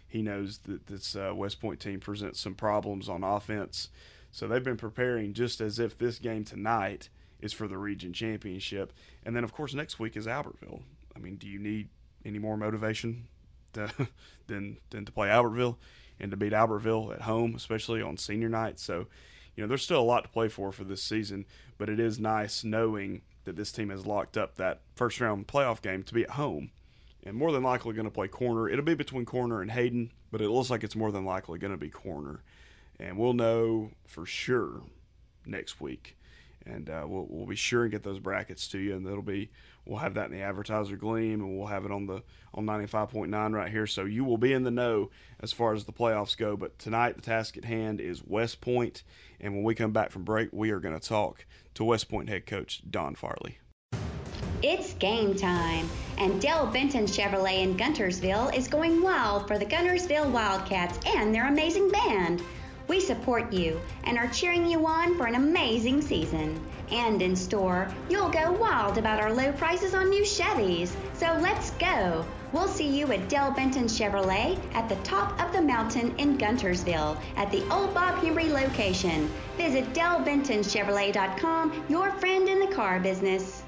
He 0.07 0.21
knows 0.21 0.59
that 0.59 0.87
this 0.87 1.15
uh, 1.15 1.33
West 1.35 1.61
Point 1.61 1.79
team 1.79 1.99
presents 1.99 2.39
some 2.39 2.55
problems 2.55 3.09
on 3.09 3.23
offense. 3.23 3.89
So 4.31 4.47
they've 4.47 4.63
been 4.63 4.77
preparing 4.77 5.33
just 5.33 5.61
as 5.61 5.79
if 5.79 5.97
this 5.97 6.19
game 6.19 6.43
tonight 6.43 7.09
is 7.41 7.53
for 7.53 7.67
the 7.67 7.77
region 7.77 8.13
championship. 8.13 8.93
And 9.25 9.35
then, 9.35 9.43
of 9.43 9.53
course, 9.53 9.73
next 9.73 9.99
week 9.99 10.17
is 10.17 10.27
Albertville. 10.27 10.81
I 11.15 11.19
mean, 11.19 11.35
do 11.35 11.47
you 11.47 11.59
need 11.59 11.89
any 12.25 12.39
more 12.39 12.57
motivation 12.57 13.27
to, 13.73 13.91
than, 14.47 14.77
than 14.89 15.05
to 15.05 15.11
play 15.11 15.29
Albertville 15.29 15.77
and 16.19 16.31
to 16.31 16.37
beat 16.37 16.53
Albertville 16.53 17.13
at 17.13 17.21
home, 17.21 17.55
especially 17.55 18.01
on 18.01 18.17
senior 18.17 18.49
night? 18.49 18.79
So, 18.79 19.07
you 19.55 19.63
know, 19.63 19.67
there's 19.67 19.83
still 19.83 20.01
a 20.01 20.03
lot 20.03 20.23
to 20.23 20.29
play 20.29 20.47
for 20.47 20.71
for 20.71 20.83
this 20.83 21.01
season, 21.01 21.45
but 21.77 21.89
it 21.89 21.99
is 21.99 22.19
nice 22.19 22.63
knowing 22.63 23.21
that 23.45 23.55
this 23.55 23.71
team 23.71 23.89
has 23.89 24.05
locked 24.05 24.37
up 24.37 24.55
that 24.55 24.81
first 24.95 25.21
round 25.21 25.47
playoff 25.47 25.81
game 25.81 26.03
to 26.03 26.13
be 26.13 26.23
at 26.23 26.31
home 26.31 26.71
and 27.27 27.35
more 27.35 27.51
than 27.51 27.63
likely 27.63 27.93
going 27.93 28.05
to 28.05 28.11
play 28.11 28.27
corner. 28.27 28.69
It'll 28.69 28.85
be 28.85 28.93
between 28.93 29.25
corner 29.25 29.61
and 29.61 29.71
Hayden, 29.71 30.11
but 30.31 30.41
it 30.41 30.49
looks 30.49 30.69
like 30.69 30.83
it's 30.83 30.95
more 30.95 31.11
than 31.11 31.25
likely 31.25 31.59
going 31.59 31.71
to 31.71 31.77
be 31.77 31.89
corner. 31.89 32.41
And 32.99 33.17
we'll 33.17 33.33
know 33.33 33.91
for 34.05 34.25
sure 34.25 34.81
next 35.45 35.79
week. 35.79 36.16
And 36.69 36.89
uh, 36.89 37.05
we'll, 37.07 37.25
we'll 37.29 37.45
be 37.45 37.55
sure 37.55 37.83
and 37.83 37.91
get 37.91 38.03
those 38.03 38.19
brackets 38.19 38.67
to 38.69 38.77
you, 38.77 38.95
and 38.95 39.05
it'll 39.07 39.21
be 39.21 39.49
we'll 39.85 39.99
have 39.99 40.15
that 40.15 40.25
in 40.25 40.31
the 40.31 40.41
advertiser 40.41 40.97
gleam, 40.97 41.39
and 41.41 41.57
we'll 41.57 41.67
have 41.67 41.85
it 41.85 41.91
on 41.91 42.07
the 42.07 42.21
on 42.53 42.65
95.9 42.65 43.53
right 43.53 43.71
here, 43.71 43.87
so 43.87 44.03
you 44.03 44.23
will 44.23 44.37
be 44.37 44.53
in 44.53 44.63
the 44.63 44.71
know 44.71 45.09
as 45.39 45.53
far 45.53 45.73
as 45.73 45.85
the 45.85 45.93
playoffs 45.93 46.37
go. 46.37 46.57
But 46.57 46.77
tonight, 46.77 47.15
the 47.15 47.21
task 47.21 47.57
at 47.57 47.65
hand 47.65 48.01
is 48.01 48.23
West 48.23 48.61
Point, 48.61 49.03
and 49.39 49.53
when 49.53 49.63
we 49.63 49.75
come 49.75 49.91
back 49.91 50.11
from 50.11 50.23
break, 50.23 50.49
we 50.51 50.71
are 50.71 50.79
going 50.79 50.97
to 50.99 51.07
talk 51.07 51.45
to 51.75 51.83
West 51.83 52.09
Point 52.09 52.29
head 52.29 52.45
coach 52.45 52.81
Don 52.89 53.15
Farley. 53.15 53.59
It's 54.63 54.93
game 54.95 55.35
time, 55.35 55.87
and 56.17 56.41
Dell 56.41 56.65
Benton 56.65 57.05
Chevrolet 57.05 57.61
in 57.61 57.77
Guntersville 57.77 58.55
is 58.57 58.67
going 58.67 59.03
wild 59.03 59.47
for 59.47 59.59
the 59.59 59.65
Guntersville 59.65 60.31
Wildcats 60.31 60.99
and 61.05 61.33
their 61.33 61.47
amazing 61.47 61.89
band. 61.91 62.41
We 62.87 62.99
support 62.99 63.51
you 63.51 63.81
and 64.05 64.17
are 64.17 64.27
cheering 64.27 64.65
you 64.67 64.85
on 64.87 65.17
for 65.17 65.25
an 65.25 65.35
amazing 65.35 66.01
season. 66.01 66.59
And 66.89 67.21
in 67.21 67.35
store, 67.35 67.89
you'll 68.09 68.29
go 68.29 68.51
wild 68.53 68.97
about 68.97 69.19
our 69.19 69.33
low 69.33 69.51
prices 69.51 69.93
on 69.93 70.09
new 70.09 70.23
Chevys. 70.23 70.95
So 71.13 71.37
let's 71.41 71.71
go. 71.71 72.25
We'll 72.53 72.69
see 72.69 72.87
you 72.87 73.11
at 73.11 73.27
Dell 73.27 73.51
Benton 73.51 73.85
Chevrolet 73.85 74.57
at 74.73 74.87
the 74.87 74.95
top 74.97 75.41
of 75.43 75.51
the 75.51 75.61
mountain 75.61 76.15
in 76.17 76.37
Guntersville 76.37 77.19
at 77.35 77.51
the 77.51 77.67
Old 77.69 77.93
Bob 77.93 78.23
Henry 78.23 78.49
location. 78.49 79.29
Visit 79.57 79.93
DellBentonChevrolet.com, 79.93 81.85
your 81.89 82.11
friend 82.11 82.47
in 82.47 82.59
the 82.59 82.73
car 82.73 83.01
business. 83.01 83.63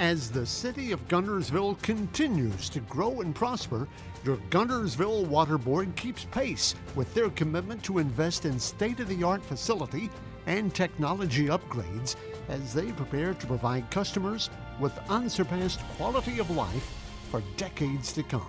As 0.00 0.30
the 0.30 0.46
city 0.46 0.90
of 0.92 1.06
Guntersville 1.08 1.82
continues 1.82 2.70
to 2.70 2.80
grow 2.80 3.20
and 3.20 3.34
prosper, 3.34 3.86
your 4.24 4.38
Guntersville 4.48 5.26
Water 5.26 5.58
Board 5.58 5.94
keeps 5.94 6.24
pace 6.24 6.74
with 6.94 7.12
their 7.12 7.28
commitment 7.28 7.84
to 7.84 7.98
invest 7.98 8.46
in 8.46 8.58
state 8.58 8.98
of 9.00 9.08
the 9.08 9.22
art 9.22 9.44
facility 9.44 10.08
and 10.46 10.74
technology 10.74 11.48
upgrades 11.48 12.16
as 12.48 12.72
they 12.72 12.92
prepare 12.92 13.34
to 13.34 13.46
provide 13.46 13.90
customers 13.90 14.48
with 14.80 14.98
unsurpassed 15.10 15.80
quality 15.98 16.38
of 16.38 16.48
life 16.48 16.94
for 17.30 17.42
decades 17.58 18.10
to 18.14 18.22
come. 18.22 18.48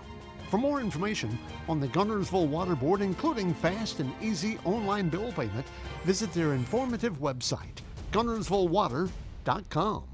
For 0.50 0.58
more 0.58 0.80
information 0.80 1.38
on 1.68 1.82
the 1.82 1.90
Guntersville 1.90 2.48
Water 2.48 2.78
Board, 2.78 3.02
including 3.02 3.54
fast 3.56 4.00
and 4.00 4.14
easy 4.22 4.58
online 4.64 5.10
bill 5.10 5.34
payment, 5.34 5.68
visit 6.06 6.32
their 6.32 6.54
informative 6.54 7.20
website, 7.20 7.80
guntersvillewater.com. 8.14 10.11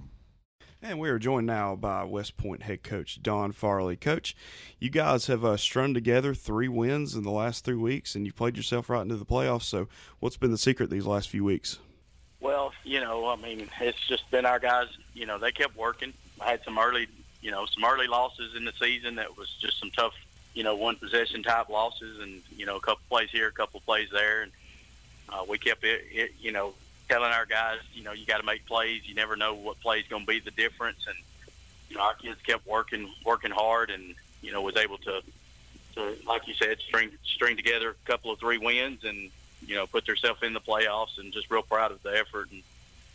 And 0.82 1.00
we 1.00 1.10
are 1.10 1.18
joined 1.18 1.48
now 1.48 1.76
by 1.76 2.04
West 2.04 2.38
Point 2.38 2.62
head 2.62 2.84
coach 2.84 3.22
Don 3.24 3.52
Farley. 3.52 3.96
Coach, 3.96 4.36
you 4.80 4.92
guys 4.92 5.26
have 5.26 5.44
uh, 5.44 5.58
strung 5.58 5.96
together 5.96 6.36
three 6.36 6.68
wins 6.68 7.16
in 7.16 7.24
the 7.24 7.32
last 7.32 7.66
three 7.66 7.76
weeks, 7.76 8.14
and 8.14 8.26
you've 8.26 8.36
played 8.36 8.56
yourself 8.56 8.88
right 8.88 9.02
into 9.02 9.16
the 9.16 9.26
playoffs. 9.26 9.64
So, 9.64 9.88
what's 10.20 10.38
been 10.38 10.52
the 10.52 10.58
secret 10.58 10.92
these 10.92 11.08
last 11.08 11.30
few 11.30 11.44
weeks? 11.44 11.80
Well, 12.42 12.74
you 12.84 13.02
know, 13.02 13.28
I 13.28 13.38
mean, 13.38 13.68
it's 13.82 14.08
just 14.08 14.30
been 14.30 14.46
our 14.46 14.60
guys. 14.60 14.88
You 15.16 15.26
know, 15.26 15.40
they 15.40 15.52
kept 15.52 15.76
working. 15.76 16.14
I 16.40 16.52
had 16.52 16.64
some 16.64 16.78
early, 16.78 17.08
you 17.42 17.50
know, 17.50 17.66
some 17.66 17.84
early 17.84 18.06
losses 18.06 18.56
in 18.56 18.64
the 18.64 18.74
season 18.80 19.16
that 19.16 19.36
was 19.36 19.50
just 19.60 19.80
some 19.80 19.90
tough, 19.90 20.14
you 20.54 20.64
know, 20.64 20.76
one 20.76 20.96
possession 20.98 21.42
type 21.42 21.70
losses, 21.70 22.20
and 22.20 22.44
you 22.56 22.68
know, 22.68 22.76
a 22.76 22.82
couple 22.82 23.02
plays 23.10 23.32
here, 23.32 23.48
a 23.48 23.52
couple 23.52 23.80
plays 23.80 24.10
there, 24.12 24.44
and 24.44 24.52
uh, 25.30 25.44
we 25.50 25.58
kept 25.58 25.84
it, 25.84 26.06
it, 26.12 26.32
you 26.40 26.52
know, 26.52 26.76
telling 27.08 27.32
our 27.32 27.46
guys, 27.46 27.80
you 27.94 28.04
know, 28.04 28.12
you 28.12 28.26
got 28.26 28.38
to 28.38 28.46
make 28.46 28.66
plays. 28.66 29.08
You 29.08 29.16
never 29.16 29.36
know 29.36 29.54
what 29.54 29.80
play 29.80 30.00
is 30.00 30.08
going 30.08 30.24
to 30.24 30.28
be 30.28 30.40
the 30.40 30.52
difference. 30.52 31.06
And 31.08 31.18
you 31.90 31.98
know, 31.98 32.04
our 32.04 32.14
kids 32.14 32.42
kept 32.42 32.68
working, 32.68 33.10
working 33.26 33.52
hard, 33.52 33.90
and 33.90 34.16
you 34.42 34.52
know, 34.52 34.62
was 34.62 34.76
able 34.76 34.98
to, 35.00 35.22
to 35.96 36.16
like 36.26 36.48
you 36.48 36.54
said, 36.54 36.80
string 36.80 37.12
string 37.24 37.56
together 37.56 37.92
a 37.92 38.10
couple 38.10 38.32
of 38.32 38.40
three 38.40 38.58
wins, 38.58 39.04
and 39.04 39.30
you 39.66 39.76
know, 39.76 39.88
put 39.88 40.06
themselves 40.06 40.42
in 40.44 40.54
the 40.54 40.62
playoffs. 40.62 41.18
And 41.18 41.32
just 41.34 41.50
real 41.50 41.62
proud 41.62 41.92
of 41.92 42.02
the 42.04 42.18
effort 42.18 42.52
and 42.52 42.64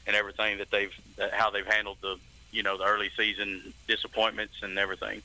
and 0.07 0.17
everything 0.17 0.59
that 0.59 0.71
they've 0.71 0.93
that, 1.17 1.33
how 1.33 1.51
they've 1.51 1.67
handled 1.67 1.99
the 2.01 2.19
you 2.51 2.63
know 2.63 2.79
the 2.79 2.85
early 2.85 3.11
season 3.17 3.73
disappointments 3.87 4.55
and 4.63 4.79
everything. 4.79 5.23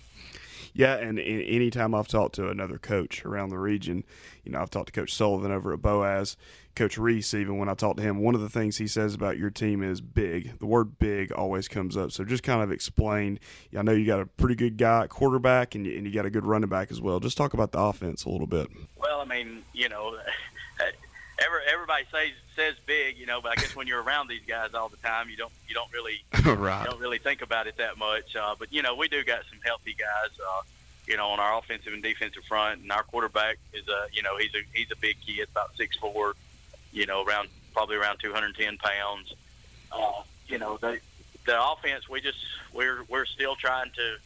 Yeah, 0.73 0.95
and 0.97 1.17
anytime 1.19 1.95
I've 1.95 2.07
talked 2.07 2.35
to 2.35 2.49
another 2.49 2.77
coach 2.77 3.25
around 3.25 3.49
the 3.49 3.57
region, 3.57 4.03
you 4.43 4.51
know, 4.51 4.61
I've 4.61 4.69
talked 4.69 4.87
to 4.87 4.91
Coach 4.91 5.11
Sullivan 5.11 5.51
over 5.51 5.73
at 5.73 5.81
Boaz, 5.81 6.37
Coach 6.77 6.97
Reese, 6.99 7.33
even 7.33 7.57
when 7.57 7.69
I 7.69 7.73
talked 7.73 7.97
to 7.97 8.03
him, 8.03 8.19
one 8.19 8.35
of 8.35 8.41
the 8.41 8.49
things 8.49 8.77
he 8.77 8.85
says 8.85 9.15
about 9.15 9.39
your 9.39 9.49
team 9.49 9.81
is 9.81 9.99
big. 9.99 10.59
The 10.59 10.67
word 10.67 10.99
big 10.99 11.31
always 11.31 11.67
comes 11.67 11.97
up. 11.97 12.11
So 12.11 12.23
just 12.23 12.43
kind 12.43 12.61
of 12.61 12.71
explain. 12.71 13.39
I 13.75 13.81
know 13.81 13.93
you 13.93 14.05
got 14.05 14.19
a 14.19 14.27
pretty 14.27 14.53
good 14.53 14.77
guy 14.77 15.07
quarterback 15.07 15.73
and 15.73 15.87
you, 15.87 15.97
and 15.97 16.05
you 16.05 16.13
got 16.13 16.27
a 16.27 16.29
good 16.29 16.45
running 16.45 16.69
back 16.69 16.91
as 16.91 17.01
well. 17.01 17.19
Just 17.19 17.35
talk 17.35 17.55
about 17.55 17.71
the 17.71 17.79
offense 17.79 18.25
a 18.25 18.29
little 18.29 18.45
bit. 18.45 18.67
Well, 18.95 19.19
I 19.19 19.25
mean, 19.25 19.63
you 19.73 19.89
know, 19.89 20.17
every, 21.39 21.61
everybody 21.73 22.03
says 22.11 22.29
says 22.55 22.75
big, 22.85 23.17
you 23.17 23.25
know, 23.25 23.41
but 23.41 23.53
I 23.53 23.55
guess 23.55 23.75
when 23.75 23.87
you're 23.87 24.03
around 24.03 24.27
these 24.27 24.45
guys 24.47 24.75
all 24.75 24.89
the 24.89 24.97
time, 24.97 25.29
you 25.29 25.37
don't 25.37 25.51
you 25.67 25.73
don't 25.73 25.91
really 25.91 26.23
right. 26.45 26.81
you 26.85 26.91
don't 26.91 26.99
really 26.99 27.17
think 27.17 27.41
about 27.41 27.65
it 27.65 27.77
that 27.77 27.97
much. 27.97 28.35
Uh, 28.35 28.53
but 28.57 28.71
you 28.71 28.83
know, 28.83 28.95
we 28.95 29.07
do 29.07 29.23
got 29.23 29.41
some 29.49 29.59
healthy 29.65 29.95
guys, 29.97 30.29
uh, 30.39 30.61
you 31.07 31.17
know, 31.17 31.29
on 31.29 31.39
our 31.39 31.57
offensive 31.57 31.93
and 31.93 32.03
defensive 32.03 32.43
front, 32.43 32.81
and 32.81 32.91
our 32.91 33.01
quarterback 33.01 33.57
is 33.73 33.87
a 33.87 34.07
you 34.13 34.21
know 34.21 34.37
he's 34.37 34.53
a 34.53 34.61
he's 34.73 34.91
a 34.91 34.97
big 34.97 35.17
kid, 35.25 35.47
about 35.51 35.75
six 35.75 35.97
four, 35.97 36.35
you 36.91 37.05
know, 37.05 37.23
around 37.23 37.49
probably 37.73 37.95
around 37.95 38.19
210 38.19 38.77
pounds. 38.77 39.33
Uh, 39.91 40.23
you 40.47 40.57
know, 40.57 40.77
the 40.77 40.99
the 41.45 41.63
offense 41.71 42.09
we 42.09 42.19
just 42.21 42.39
we're 42.73 43.03
we're 43.09 43.25
still 43.25 43.55
trying 43.55 43.91
to 43.91 44.17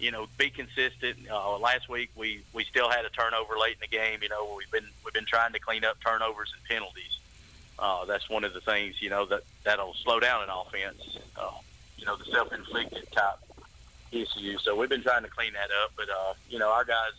you 0.00 0.10
know, 0.10 0.26
be 0.38 0.50
consistent. 0.50 1.18
Uh, 1.30 1.58
last 1.58 1.88
week 1.88 2.10
we 2.16 2.42
we 2.52 2.64
still 2.64 2.90
had 2.90 3.04
a 3.04 3.10
turnover 3.10 3.58
late 3.58 3.74
in 3.74 3.80
the 3.80 3.96
game. 3.96 4.20
You 4.22 4.30
know, 4.30 4.54
we've 4.56 4.70
been 4.70 4.88
we've 5.04 5.14
been 5.14 5.26
trying 5.26 5.52
to 5.52 5.58
clean 5.58 5.84
up 5.84 5.98
turnovers 6.04 6.52
and 6.56 6.64
penalties. 6.64 7.18
Uh, 7.78 8.04
that's 8.06 8.28
one 8.28 8.44
of 8.44 8.52
the 8.54 8.60
things 8.60 9.00
you 9.00 9.10
know 9.10 9.26
that 9.26 9.42
that'll 9.62 9.94
slow 9.94 10.18
down 10.18 10.42
an 10.42 10.48
offense. 10.48 11.18
Uh, 11.36 11.50
you 11.98 12.06
know, 12.06 12.16
the 12.16 12.24
self-inflicted 12.24 13.12
type 13.12 13.38
issue. 14.10 14.56
So 14.58 14.74
we've 14.74 14.88
been 14.88 15.02
trying 15.02 15.22
to 15.22 15.28
clean 15.28 15.52
that 15.52 15.68
up. 15.84 15.92
But 15.96 16.08
uh, 16.08 16.32
you 16.48 16.58
know, 16.58 16.70
our 16.70 16.84
guys, 16.84 17.12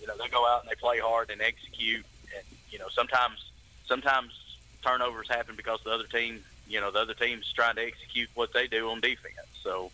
you 0.00 0.08
know, 0.08 0.14
they 0.18 0.28
go 0.28 0.46
out 0.46 0.62
and 0.62 0.70
they 0.70 0.74
play 0.74 0.98
hard 0.98 1.30
and 1.30 1.40
execute. 1.40 2.04
And 2.36 2.44
you 2.70 2.80
know, 2.80 2.88
sometimes 2.90 3.47
sometimes 3.88 4.32
turnovers 4.84 5.28
happen 5.28 5.56
because 5.56 5.80
the 5.84 5.90
other 5.90 6.04
team, 6.04 6.44
you 6.68 6.80
know, 6.80 6.90
the 6.90 7.00
other 7.00 7.14
team's 7.14 7.50
trying 7.52 7.74
to 7.76 7.82
execute 7.82 8.28
what 8.34 8.52
they 8.52 8.68
do 8.68 8.90
on 8.90 9.00
defense. 9.00 9.48
So 9.62 9.90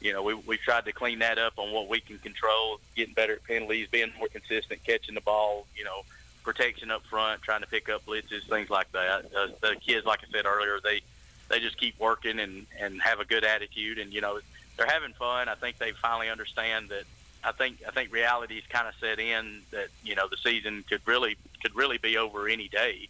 you 0.00 0.12
know, 0.12 0.22
we, 0.22 0.34
we've 0.34 0.60
tried 0.60 0.84
to 0.84 0.92
clean 0.92 1.20
that 1.20 1.38
up 1.38 1.54
on 1.56 1.72
what 1.72 1.88
we 1.88 2.00
can 2.00 2.18
control, 2.18 2.80
getting 2.94 3.14
better 3.14 3.34
at 3.34 3.44
penalties, 3.44 3.88
being 3.90 4.12
more 4.18 4.28
consistent, 4.28 4.84
catching 4.84 5.14
the 5.14 5.20
ball, 5.20 5.66
you 5.74 5.84
know, 5.84 6.02
protection 6.42 6.90
up 6.90 7.04
front, 7.06 7.42
trying 7.42 7.62
to 7.62 7.66
pick 7.66 7.88
up 7.88 8.04
blitzes, 8.06 8.46
things 8.48 8.70
like 8.70 8.90
that. 8.92 9.26
Uh, 9.36 9.48
the 9.60 9.76
kids, 9.84 10.06
like 10.06 10.20
I 10.22 10.30
said 10.30 10.46
earlier, 10.46 10.78
they 10.82 11.00
they 11.48 11.60
just 11.60 11.78
keep 11.78 11.98
working 11.98 12.38
and 12.38 12.66
and 12.78 13.00
have 13.02 13.20
a 13.20 13.24
good 13.24 13.44
attitude, 13.44 13.98
and 13.98 14.12
you 14.12 14.20
know, 14.20 14.38
they're 14.76 14.86
having 14.86 15.12
fun. 15.12 15.48
I 15.48 15.54
think 15.54 15.78
they 15.78 15.92
finally 15.92 16.28
understand 16.28 16.90
that. 16.90 17.04
I 17.42 17.52
think 17.52 17.82
I 17.86 17.90
think 17.90 18.12
reality's 18.12 18.64
kind 18.68 18.88
of 18.88 18.94
set 19.00 19.18
in 19.18 19.62
that 19.70 19.88
you 20.04 20.14
know 20.14 20.28
the 20.28 20.36
season 20.36 20.84
could 20.88 21.00
really 21.06 21.36
could 21.62 21.74
really 21.74 21.98
be 21.98 22.16
over 22.18 22.48
any 22.48 22.68
day. 22.68 23.08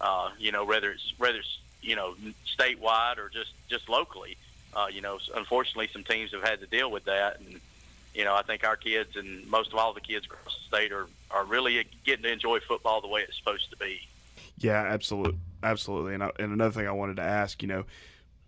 Uh, 0.00 0.30
you 0.38 0.52
know, 0.52 0.64
whether 0.64 0.90
it's 0.90 1.14
whether 1.18 1.38
it's 1.38 1.58
you 1.82 1.96
know 1.96 2.14
statewide 2.46 3.18
or 3.18 3.28
just 3.28 3.52
just 3.68 3.88
locally 3.88 4.36
uh, 4.74 4.86
you 4.92 5.00
know, 5.00 5.18
unfortunately, 5.36 5.88
some 5.92 6.04
teams 6.04 6.32
have 6.32 6.42
had 6.42 6.60
to 6.60 6.66
deal 6.66 6.90
with 6.90 7.04
that, 7.04 7.40
and 7.40 7.60
you 8.14 8.24
know, 8.24 8.34
I 8.34 8.42
think 8.42 8.64
our 8.64 8.76
kids 8.76 9.16
and 9.16 9.46
most 9.48 9.72
of 9.72 9.78
all 9.78 9.92
the 9.92 10.00
kids 10.00 10.26
across 10.26 10.56
the 10.56 10.76
state 10.76 10.92
are 10.92 11.06
are 11.30 11.44
really 11.44 11.84
getting 12.04 12.24
to 12.24 12.32
enjoy 12.32 12.60
football 12.60 13.00
the 13.00 13.08
way 13.08 13.22
it's 13.22 13.36
supposed 13.36 13.70
to 13.70 13.76
be. 13.76 14.00
Yeah, 14.58 14.82
absolutely, 14.82 15.38
absolutely. 15.62 16.14
And 16.14 16.22
I, 16.22 16.30
and 16.38 16.52
another 16.52 16.72
thing 16.72 16.88
I 16.88 16.92
wanted 16.92 17.16
to 17.16 17.22
ask, 17.22 17.62
you 17.62 17.68
know, 17.68 17.84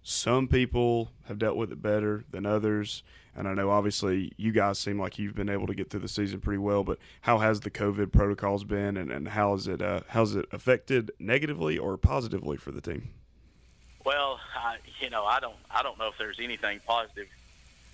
some 0.02 0.48
people 0.48 1.10
have 1.26 1.38
dealt 1.38 1.56
with 1.56 1.72
it 1.72 1.80
better 1.82 2.24
than 2.30 2.46
others. 2.46 3.02
And 3.36 3.46
I 3.46 3.54
know 3.54 3.70
obviously 3.70 4.32
you 4.36 4.50
guys 4.52 4.78
seem 4.78 4.98
like 4.98 5.18
you've 5.18 5.34
been 5.34 5.50
able 5.50 5.66
to 5.66 5.74
get 5.74 5.90
through 5.90 6.00
the 6.00 6.08
season 6.08 6.40
pretty 6.40 6.58
well, 6.58 6.82
but 6.82 6.98
how 7.20 7.38
has 7.38 7.60
the 7.60 7.70
COVID 7.70 8.10
protocols 8.10 8.64
been 8.64 8.96
and, 8.96 9.12
and 9.12 9.28
how 9.28 9.52
has 9.52 9.66
it 9.66 9.82
uh, 9.82 10.00
how's 10.08 10.34
it 10.34 10.46
affected 10.52 11.10
negatively 11.18 11.76
or 11.76 11.96
positively 11.96 12.56
for 12.56 12.72
the 12.72 12.80
team? 12.80 13.10
Well, 14.04 14.40
I, 14.56 14.76
you 15.00 15.10
know, 15.10 15.24
I 15.24 15.40
don't 15.40 15.56
I 15.70 15.82
don't 15.82 15.98
know 15.98 16.08
if 16.08 16.18
there's 16.18 16.40
anything 16.40 16.80
positive 16.86 17.26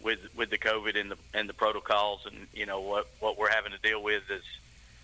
with 0.00 0.20
with 0.36 0.50
the 0.50 0.58
COVID 0.58 0.98
and 0.98 1.10
the 1.10 1.16
and 1.34 1.48
the 1.48 1.54
protocols 1.54 2.20
and 2.26 2.46
you 2.52 2.66
know 2.66 2.80
what 2.80 3.08
what 3.20 3.38
we're 3.38 3.50
having 3.50 3.72
to 3.72 3.78
deal 3.78 4.02
with 4.02 4.22
is 4.30 4.42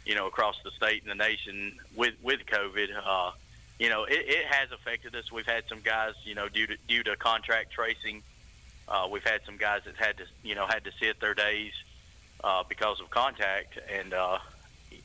you 0.05 0.15
know 0.15 0.27
across 0.27 0.61
the 0.63 0.71
state 0.71 1.03
and 1.03 1.11
the 1.11 1.17
nation 1.17 1.79
with 1.97 2.15
with 2.23 2.47
COVID. 2.47 2.89
Uh, 3.05 3.33
you 3.79 3.89
know, 3.89 4.05
it, 4.05 4.25
it 4.27 4.47
has 4.47 4.73
affected 4.73 5.15
us. 5.15 5.31
We've 5.31 5.47
had 5.47 5.65
some 5.69 5.81
guys, 5.81 6.15
you 6.25 6.35
know, 6.35 6.49
due 6.49 6.67
to 6.67 6.77
due 6.89 7.03
to 7.05 7.17
contract 7.17 7.73
tracing, 7.73 8.23
uh, 8.89 9.09
we've 9.11 9.25
had 9.25 9.41
some 9.45 9.57
guys 9.57 9.83
that 9.85 9.97
had 9.97 10.17
to, 10.19 10.25
you 10.43 10.55
know, 10.55 10.67
had 10.67 10.85
to 10.85 10.91
sit 11.01 11.21
their 11.21 11.35
days 11.35 11.73
uh, 12.43 12.65
because 12.69 13.01
of 13.01 13.11
contact, 13.11 13.79
and 13.93 14.15
uh, 14.15 14.39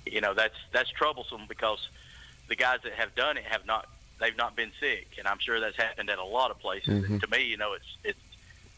you 0.06 0.22
know 0.22 0.34
that's 0.34 0.56
that's 0.72 0.90
troublesome 0.90 1.42
because 1.48 1.90
the 2.48 2.56
guys 2.56 2.80
that 2.84 2.94
have 2.94 3.16
done 3.16 3.38
it 3.38 3.44
have 3.44 3.66
not 3.66 3.88
they've 4.20 4.38
not 4.38 4.56
been 4.56 4.72
sick, 4.80 5.16
and 5.18 5.28
I'm 5.28 5.40
sure 5.40 5.60
that's 5.60 5.78
happened 5.78 6.10
at 6.10 6.20
a 6.20 6.24
lot 6.24 6.52
of 6.52 6.60
places. 6.60 7.04
Mm-hmm. 7.04 7.18
To 7.20 7.28
me, 7.28 7.46
you 7.46 7.58
know, 7.58 7.74
it's 7.74 7.98
it's 8.04 8.20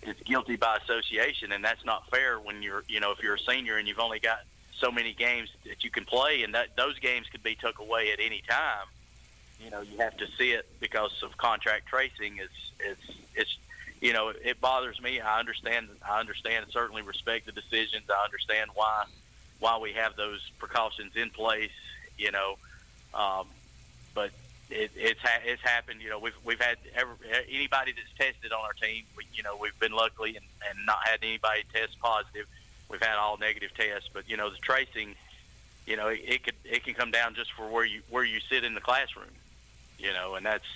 it's 0.02 0.22
guilty 0.24 0.56
by 0.56 0.78
association, 0.78 1.52
and 1.52 1.64
that's 1.64 1.84
not 1.86 2.10
fair 2.10 2.40
when 2.40 2.62
you're, 2.62 2.84
you 2.88 3.00
know, 3.00 3.12
if 3.12 3.24
you're 3.24 3.36
a 3.36 3.40
senior 3.40 3.78
and 3.78 3.88
you've 3.88 4.00
only 4.00 4.20
got 4.20 4.40
so 4.78 4.92
many 4.92 5.14
games 5.14 5.50
that 5.66 5.84
you 5.84 5.90
can 5.90 6.06
play, 6.06 6.44
and 6.44 6.54
that 6.56 6.76
those 6.76 6.98
games 7.00 7.28
could 7.32 7.44
be 7.44 7.56
took 7.56 7.80
away 7.80 8.12
at 8.12 8.20
any 8.20 8.42
time 8.48 8.88
you 9.64 9.70
know 9.72 9.82
you 9.82 9.98
have 9.98 10.16
to 10.18 10.28
see 10.38 10.52
it 10.52 10.68
because 10.80 11.24
of 11.24 11.38
contract 11.38 11.88
tracing. 11.88 12.38
It's 12.38 12.72
it's 12.80 13.18
it's 13.36 13.58
you 14.02 14.14
know 14.14 14.30
it 14.30 14.60
bothers 14.62 15.02
me. 15.02 15.20
I 15.20 15.40
understand. 15.40 15.90
I 16.08 16.20
understand 16.20 16.64
and 16.64 16.72
certainly 16.72 17.02
respect 17.02 17.46
the 17.46 17.52
decisions. 17.52 18.06
I 18.10 18.24
understand 18.24 18.72
why 18.74 19.06
why 19.60 19.78
we 19.78 19.94
have 19.94 20.16
those 20.16 20.42
precautions 20.60 21.16
in 21.16 21.30
place. 21.30 21.72
You 22.18 22.32
know, 22.32 22.58
um, 23.14 23.48
but 24.14 24.32
it, 24.70 24.92
it's 24.96 25.20
ha- 25.22 25.42
it's 25.46 25.62
happened. 25.62 26.02
You 26.02 26.10
know, 26.10 26.20
we've 26.20 26.38
we've 26.44 26.62
had 26.62 26.78
ever, 26.96 27.12
anybody 27.50 27.94
that's 27.94 28.14
tested 28.18 28.52
on 28.52 28.60
our 28.60 28.74
team. 28.74 29.04
We, 29.18 29.26
you 29.34 29.44
know, 29.44 29.58
we've 29.58 29.78
been 29.80 29.94
lucky 29.94 30.36
and, 30.36 30.46
and 30.70 30.86
not 30.86 31.06
had 31.06 31.20
anybody 31.22 31.64
test 31.74 32.00
positive. 32.00 32.48
We've 32.90 33.02
had 33.02 33.18
all 33.18 33.38
negative 33.38 33.72
tests, 33.76 34.10
but 34.14 34.30
you 34.30 34.38
know 34.38 34.50
the 34.50 34.58
tracing. 34.58 35.16
You 35.86 35.98
know, 35.98 36.08
it, 36.08 36.22
it 36.26 36.44
could 36.44 36.56
it 36.64 36.84
can 36.84 36.94
come 36.94 37.12
down 37.12 37.36
just 37.36 37.52
for 37.54 37.68
where 37.68 37.86
you 37.86 38.02
where 38.10 38.24
you 38.24 38.40
sit 38.50 38.64
in 38.64 38.76
the 38.76 38.82
classroom 38.82 39.32
you 39.98 40.14
know, 40.14 40.36
and 40.36 40.46
that's 40.46 40.68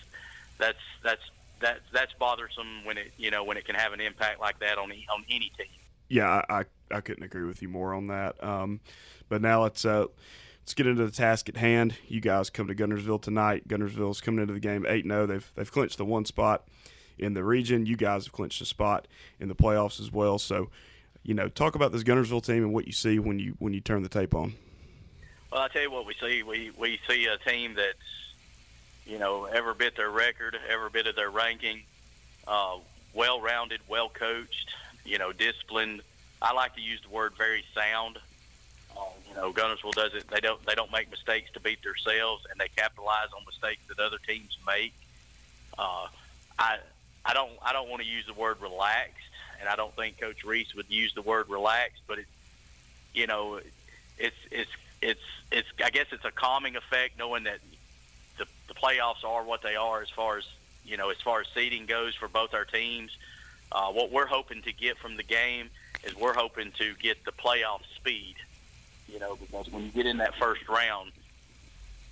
that's 0.57 0.79
that's 1.03 1.21
that 1.61 1.79
that's 1.93 2.13
bothersome 2.13 2.85
when 2.85 2.97
it 2.97 3.13
you 3.17 3.31
know 3.31 3.43
when 3.43 3.57
it 3.57 3.65
can 3.65 3.75
have 3.75 3.93
an 3.93 4.01
impact 4.01 4.39
like 4.39 4.59
that 4.59 4.77
on 4.77 4.91
on 4.91 5.25
any 5.29 5.51
team. 5.57 5.67
Yeah, 6.07 6.41
I 6.49 6.65
I, 6.91 7.01
couldn't 7.01 7.23
agree 7.23 7.43
with 7.43 7.61
you 7.61 7.69
more 7.69 7.93
on 7.93 8.07
that. 8.07 8.43
Um, 8.43 8.79
but 9.29 9.41
now 9.41 9.61
let's 9.63 9.85
uh, 9.85 10.05
let's 10.61 10.73
get 10.73 10.87
into 10.87 11.05
the 11.05 11.11
task 11.11 11.47
at 11.49 11.57
hand. 11.57 11.95
You 12.07 12.19
guys 12.19 12.49
come 12.49 12.67
to 12.67 12.75
Guntersville 12.75 13.21
tonight. 13.21 13.67
Guntersville's 13.67 14.21
coming 14.21 14.41
into 14.41 14.53
the 14.53 14.59
game 14.59 14.85
eight 14.87 15.05
zero. 15.05 15.25
They've 15.25 15.51
they've 15.55 15.71
clinched 15.71 15.97
the 15.97 16.05
one 16.05 16.25
spot 16.25 16.67
in 17.19 17.33
the 17.33 17.43
region. 17.43 17.85
You 17.85 17.95
guys 17.95 18.25
have 18.25 18.33
clinched 18.33 18.61
a 18.61 18.65
spot 18.65 19.07
in 19.39 19.49
the 19.49 19.55
playoffs 19.55 19.99
as 19.99 20.11
well. 20.11 20.39
So, 20.39 20.69
you 21.21 21.33
know, 21.33 21.47
talk 21.47 21.75
about 21.75 21.91
this 21.91 22.03
Guntersville 22.03 22.43
team 22.43 22.63
and 22.63 22.73
what 22.73 22.87
you 22.87 22.93
see 22.93 23.19
when 23.19 23.37
you 23.37 23.55
when 23.59 23.73
you 23.73 23.81
turn 23.81 24.01
the 24.01 24.09
tape 24.09 24.33
on. 24.33 24.55
Well, 25.51 25.61
I 25.61 25.67
tell 25.67 25.81
you 25.81 25.91
what 25.91 26.05
we 26.05 26.15
see. 26.19 26.43
We 26.43 26.71
we 26.77 26.99
see 27.07 27.25
a 27.25 27.37
team 27.37 27.75
that's 27.75 27.97
you 29.09 29.17
know, 29.17 29.45
ever 29.45 29.73
bit 29.73 29.97
their 29.97 30.09
record, 30.09 30.57
ever 30.69 30.89
bit 30.89 31.07
of 31.07 31.15
their 31.15 31.31
ranking. 31.31 31.81
Uh, 32.47 32.77
well-rounded, 33.13 33.81
well-coached, 33.87 34.69
you 35.03 35.17
know, 35.17 35.31
disciplined. 35.33 36.01
I 36.41 36.53
like 36.53 36.75
to 36.75 36.81
use 36.81 37.01
the 37.01 37.09
word 37.09 37.33
very 37.37 37.63
sound. 37.73 38.19
Uh, 38.95 39.01
you 39.27 39.35
know, 39.35 39.51
Guntersville 39.51 39.93
does 39.93 40.13
it. 40.13 40.27
They 40.29 40.39
don't. 40.39 40.63
They 40.65 40.75
don't 40.75 40.91
make 40.91 41.09
mistakes 41.09 41.51
to 41.53 41.59
beat 41.59 41.79
themselves, 41.83 42.45
and 42.49 42.59
they 42.59 42.67
capitalize 42.75 43.27
on 43.35 43.43
mistakes 43.45 43.81
that 43.87 43.99
other 43.99 44.17
teams 44.27 44.57
make. 44.65 44.93
Uh, 45.77 46.07
I 46.57 46.77
I 47.25 47.33
don't 47.33 47.51
I 47.61 47.73
don't 47.73 47.89
want 47.89 48.01
to 48.01 48.07
use 48.07 48.25
the 48.25 48.33
word 48.33 48.61
relaxed, 48.61 49.27
and 49.59 49.69
I 49.69 49.75
don't 49.75 49.95
think 49.95 50.19
Coach 50.19 50.43
Reese 50.43 50.73
would 50.75 50.89
use 50.89 51.13
the 51.13 51.21
word 51.21 51.49
relaxed. 51.49 52.01
But 52.07 52.19
it, 52.19 52.25
you 53.13 53.27
know, 53.27 53.59
it's 54.17 54.37
it's 54.51 54.71
it's 55.01 55.21
it's 55.51 55.67
I 55.83 55.89
guess 55.89 56.07
it's 56.11 56.25
a 56.25 56.31
calming 56.31 56.75
effect 56.75 57.17
knowing 57.17 57.43
that 57.43 57.59
the, 58.39 58.47
the 58.67 58.73
playoffs 58.73 59.23
are 59.23 59.43
what 59.43 59.61
they 59.61 59.75
are 59.75 60.01
as 60.01 60.09
far 60.09 60.37
as 60.37 60.45
you 60.83 60.97
know 60.97 61.09
as 61.09 61.17
far 61.17 61.41
as 61.41 61.47
seeding 61.53 61.85
goes 61.85 62.15
for 62.15 62.27
both 62.27 62.53
our 62.53 62.65
teams. 62.65 63.15
Uh, 63.71 63.91
what 63.91 64.11
we're 64.11 64.25
hoping 64.25 64.63
to 64.63 64.73
get 64.73 64.97
from 64.97 65.15
the 65.15 65.23
game 65.23 65.69
is 66.03 66.15
we're 66.15 66.33
hoping 66.33 66.71
to 66.79 66.95
get 66.95 67.23
the 67.25 67.31
playoff 67.31 67.81
speed. 67.95 68.35
You 69.07 69.19
know, 69.19 69.35
because 69.35 69.69
when 69.71 69.83
you 69.83 69.89
get 69.89 70.05
in 70.05 70.17
that 70.17 70.35
first 70.35 70.67
round, 70.67 71.11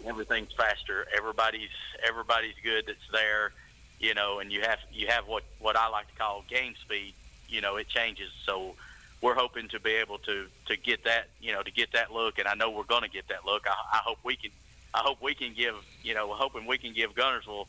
everything's 0.05 0.51
faster. 0.53 1.07
Everybody's 1.15 1.69
everybody's 2.07 2.55
good 2.63 2.85
that's 2.87 2.99
there. 3.11 3.53
You 3.99 4.13
know, 4.13 4.39
and 4.39 4.51
you 4.51 4.61
have 4.61 4.79
you 4.91 5.07
have 5.07 5.27
what 5.27 5.43
what 5.59 5.75
I 5.75 5.87
like 5.89 6.07
to 6.09 6.15
call 6.15 6.43
game 6.47 6.75
speed. 6.83 7.13
You 7.49 7.61
know, 7.61 7.77
it 7.77 7.87
changes. 7.87 8.29
So 8.45 8.75
we're 9.21 9.35
hoping 9.35 9.67
to 9.69 9.79
be 9.79 9.91
able 9.91 10.19
to 10.19 10.47
to 10.67 10.77
get 10.77 11.03
that 11.05 11.29
you 11.41 11.53
know 11.53 11.63
to 11.63 11.71
get 11.71 11.93
that 11.93 12.11
look, 12.11 12.37
and 12.37 12.47
I 12.47 12.53
know 12.53 12.69
we're 12.69 12.83
going 12.83 13.03
to 13.03 13.09
get 13.09 13.27
that 13.29 13.45
look. 13.45 13.65
I, 13.67 13.97
I 13.97 14.01
hope 14.03 14.19
we 14.23 14.35
can 14.35 14.51
I 14.93 14.99
hope 14.99 15.21
we 15.21 15.35
can 15.35 15.53
give 15.53 15.75
you 16.03 16.13
know 16.13 16.33
hoping 16.33 16.65
we 16.65 16.77
can 16.77 16.93
give 16.93 17.13
Guntersville 17.13 17.67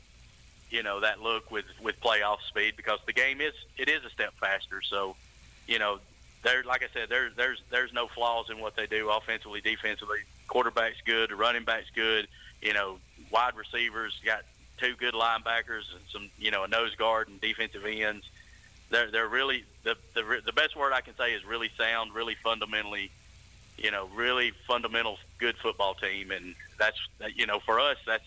you 0.71 0.83
know 0.83 1.01
that 1.01 1.21
look 1.21 1.51
with 1.51 1.65
with 1.83 2.01
playoff 2.01 2.41
speed 2.47 2.75
because 2.77 2.99
the 3.07 3.13
game 3.13 3.41
is 3.41 3.55
it 3.77 3.89
is 3.89 4.05
a 4.05 4.11
step 4.11 4.35
faster. 4.41 4.83
So 4.83 5.17
you 5.67 5.79
know 5.79 5.99
there 6.43 6.63
like 6.65 6.83
I 6.83 6.89
said 6.93 7.09
there's 7.09 7.35
there's 7.37 7.63
there's 7.71 7.93
no 7.93 8.07
flaws 8.09 8.51
in 8.51 8.61
what 8.61 8.77
they 8.77 8.87
do 8.87 9.11
offensively, 9.11 9.61
defensively. 9.61 10.19
Quarterback's 10.47 11.01
good, 11.05 11.33
running 11.33 11.65
back's 11.65 11.91
good. 11.95 12.29
You 12.63 12.75
know 12.75 12.99
wide 13.31 13.57
receivers 13.57 14.19
got 14.25 14.43
two 14.79 14.95
good 14.95 15.15
linebackers 15.15 15.93
and 15.93 16.03
some 16.11 16.31
you 16.39 16.51
know 16.51 16.65
a 16.65 16.69
nose 16.69 16.95
guard 16.95 17.29
and 17.29 17.41
defensive 17.41 17.85
ends. 17.85 18.29
They're 18.91 19.11
they're 19.11 19.29
really 19.29 19.65
the 19.85 19.97
the 20.15 20.43
the 20.45 20.53
best 20.53 20.77
word 20.77 20.93
I 20.93 21.01
can 21.01 21.17
say 21.17 21.33
is 21.33 21.45
really 21.45 21.71
sound, 21.79 22.15
really 22.15 22.37
fundamentally 22.43 23.11
you 23.79 23.91
know, 23.91 24.09
really 24.15 24.53
fundamental, 24.67 25.19
good 25.39 25.57
football 25.57 25.95
team, 25.95 26.31
and 26.31 26.55
that's 26.79 26.99
you 27.35 27.47
know, 27.47 27.61
for 27.61 27.81
us, 27.81 27.97
that's 28.07 28.25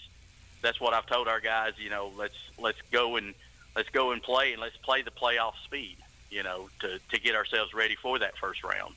that's 0.62 0.80
what 0.80 0.94
I've 0.94 1.06
told 1.06 1.28
our 1.28 1.40
guys. 1.40 1.74
You 1.78 1.90
know, 1.90 2.12
let's 2.18 2.38
let's 2.58 2.80
go 2.92 3.16
and 3.18 3.34
let's 3.76 3.90
go 3.90 4.12
and 4.12 4.22
play, 4.22 4.54
and 4.54 4.62
let's 4.62 4.78
play 4.78 5.02
the 5.02 5.12
playoff 5.12 5.54
speed. 5.64 5.98
You 6.30 6.44
know, 6.44 6.70
to 6.80 7.00
to 7.12 7.20
get 7.20 7.36
ourselves 7.36 7.74
ready 7.74 7.96
for 7.96 8.20
that 8.20 8.38
first 8.38 8.64
round. 8.64 8.96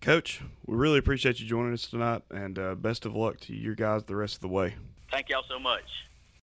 Coach, 0.00 0.40
we 0.66 0.76
really 0.76 0.98
appreciate 0.98 1.40
you 1.40 1.46
joining 1.46 1.74
us 1.74 1.86
tonight, 1.86 2.22
and 2.30 2.58
uh, 2.58 2.74
best 2.74 3.04
of 3.04 3.14
luck 3.14 3.38
to 3.40 3.54
your 3.54 3.74
guys 3.74 4.04
the 4.04 4.16
rest 4.16 4.36
of 4.36 4.40
the 4.40 4.48
way. 4.48 4.74
Thank 5.10 5.28
y'all 5.28 5.44
so 5.48 5.58
much. 5.58 5.84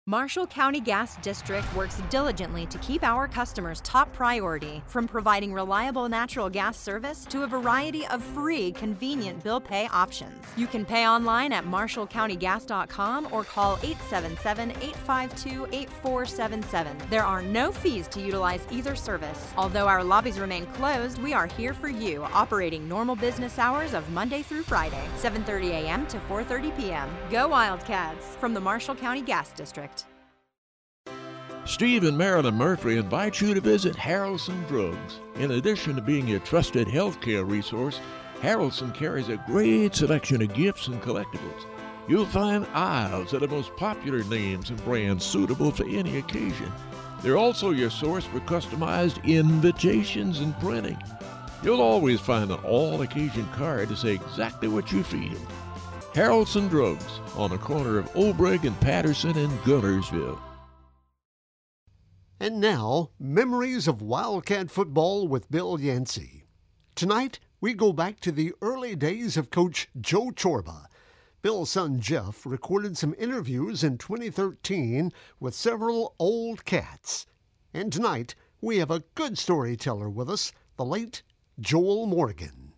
Marshall 0.09 0.49
County 0.49 0.81
Gas 0.81 1.17
District 1.19 1.65
works 1.77 2.03
diligently 2.11 2.67
to 2.67 2.79
keep 2.79 3.05
our 3.05 3.29
customers 3.29 3.81
top 3.83 4.13
priority, 4.13 4.83
from 4.89 5.07
providing 5.07 5.53
reliable 5.53 6.09
natural 6.09 6.51
gas 6.51 6.77
service 6.77 7.25
to 7.27 7.45
a 7.45 7.47
variety 7.47 8.05
of 8.09 8.21
free, 8.21 8.73
convenient 8.73 9.41
bill 9.45 9.61
pay 9.61 9.87
options. 9.93 10.45
You 10.57 10.67
can 10.67 10.85
pay 10.85 11.07
online 11.07 11.53
at 11.53 11.67
marshallcountygas.com 11.67 13.29
or 13.31 13.45
call 13.45 13.79
877 13.85 14.73
852 14.83 15.69
8477. 15.71 16.97
There 17.09 17.25
are 17.25 17.41
no 17.41 17.71
fees 17.71 18.09
to 18.09 18.21
utilize 18.21 18.67
either 18.73 18.97
service. 18.97 19.53
Although 19.57 19.87
our 19.87 20.03
lobbies 20.03 20.41
remain 20.41 20.67
closed, 20.75 21.23
we 21.23 21.33
are 21.33 21.47
here 21.47 21.75
for 21.75 21.89
you, 21.89 22.25
operating 22.25 22.89
normal 22.89 23.15
business 23.15 23.57
hours 23.57 23.95
of 23.95 24.11
Monday 24.11 24.43
through 24.43 24.65
Friday, 24.65 25.05
7:30 25.19 25.71
a.m. 25.71 26.09
to 26.09 26.19
4:30 26.29 26.77
p.m. 26.77 27.09
Go 27.31 27.47
Wildcats 27.47 28.35
from 28.41 28.53
the 28.53 28.61
Marshall 28.61 28.97
County 28.97 29.23
Gas 29.23 29.53
District. 29.53 30.02
Steve 31.65 32.03
and 32.03 32.19
Marilyn 32.19 32.57
Murphy 32.57 32.97
invite 32.97 33.41
you 33.41 33.55
to 33.55 33.61
visit 33.61 33.95
Harrelson 33.95 34.67
Drugs. 34.67 35.21
In 35.37 35.53
addition 35.53 35.95
to 35.95 36.03
being 36.03 36.27
your 36.27 36.41
trusted 36.41 36.89
healthcare 36.89 37.49
resource, 37.49 38.01
Harrelson 38.41 38.93
carries 38.93 39.29
a 39.29 39.37
great 39.47 39.95
selection 39.95 40.43
of 40.43 40.53
gifts 40.55 40.89
and 40.89 41.01
collectibles. 41.01 41.65
You'll 42.09 42.27
find 42.27 42.67
aisles 42.75 43.33
of 43.33 43.43
the 43.43 43.49
most 43.49 43.75
popular 43.77 44.25
names 44.25 44.71
and 44.71 44.85
brands 44.85 45.25
suitable 45.25 45.71
for 45.71 45.87
any 45.87 46.19
occasion. 46.19 46.71
They're 47.23 47.39
also 47.39 47.71
your 47.71 47.91
source 47.91 48.25
for 48.25 48.41
customized 48.41 49.23
invitations 49.23 50.41
and 50.41 50.59
printing. 50.59 51.01
You'll 51.63 51.81
always 51.81 52.19
find 52.19 52.51
an 52.51 52.59
all 52.65 53.03
occasion 53.03 53.49
card 53.53 53.89
to 53.91 53.97
say 53.97 54.15
exactly 54.15 54.67
what 54.67 54.91
you 54.91 55.05
feel. 55.05 55.39
Harrelson 56.13 56.69
Drugs 56.69 57.21
on 57.37 57.51
the 57.51 57.59
corner 57.59 57.99
of 57.99 58.15
O'Brig 58.17 58.65
and 58.65 58.79
Patterson 58.81 59.39
in 59.39 59.51
Guntersville. 59.59 60.41
And 62.43 62.61
now, 62.61 63.11
memories 63.21 63.87
of 63.87 64.03
Wildcat 64.03 64.69
football 64.69 65.29
with 65.29 65.49
Bill 65.49 65.79
Yancey. 65.79 66.43
Tonight, 66.97 67.39
we 67.61 67.73
go 67.73 67.93
back 67.93 68.19
to 68.19 68.33
the 68.33 68.53
early 68.61 68.97
days 68.97 69.37
of 69.37 69.51
Coach 69.51 69.89
Joe 70.01 70.33
Chorba. 70.33 70.89
Bill's 71.41 71.71
son 71.71 72.01
Jeff 72.01 72.45
recorded 72.45 72.99
some 72.99 73.15
interviews 73.17 73.85
in 73.85 73.97
2013 73.97 75.13
with 75.39 75.55
several 75.55 76.17
old 76.19 76.65
cats. 76.65 77.27
And 77.73 77.93
tonight, 77.93 78.35
we 78.61 78.79
have 78.79 78.91
a 78.91 79.05
good 79.15 79.39
storyteller 79.39 80.11
with 80.11 80.29
us, 80.29 80.51
the 80.77 80.85
late 80.85 81.23
Joel 81.61 82.07
Morgan. 82.07 82.73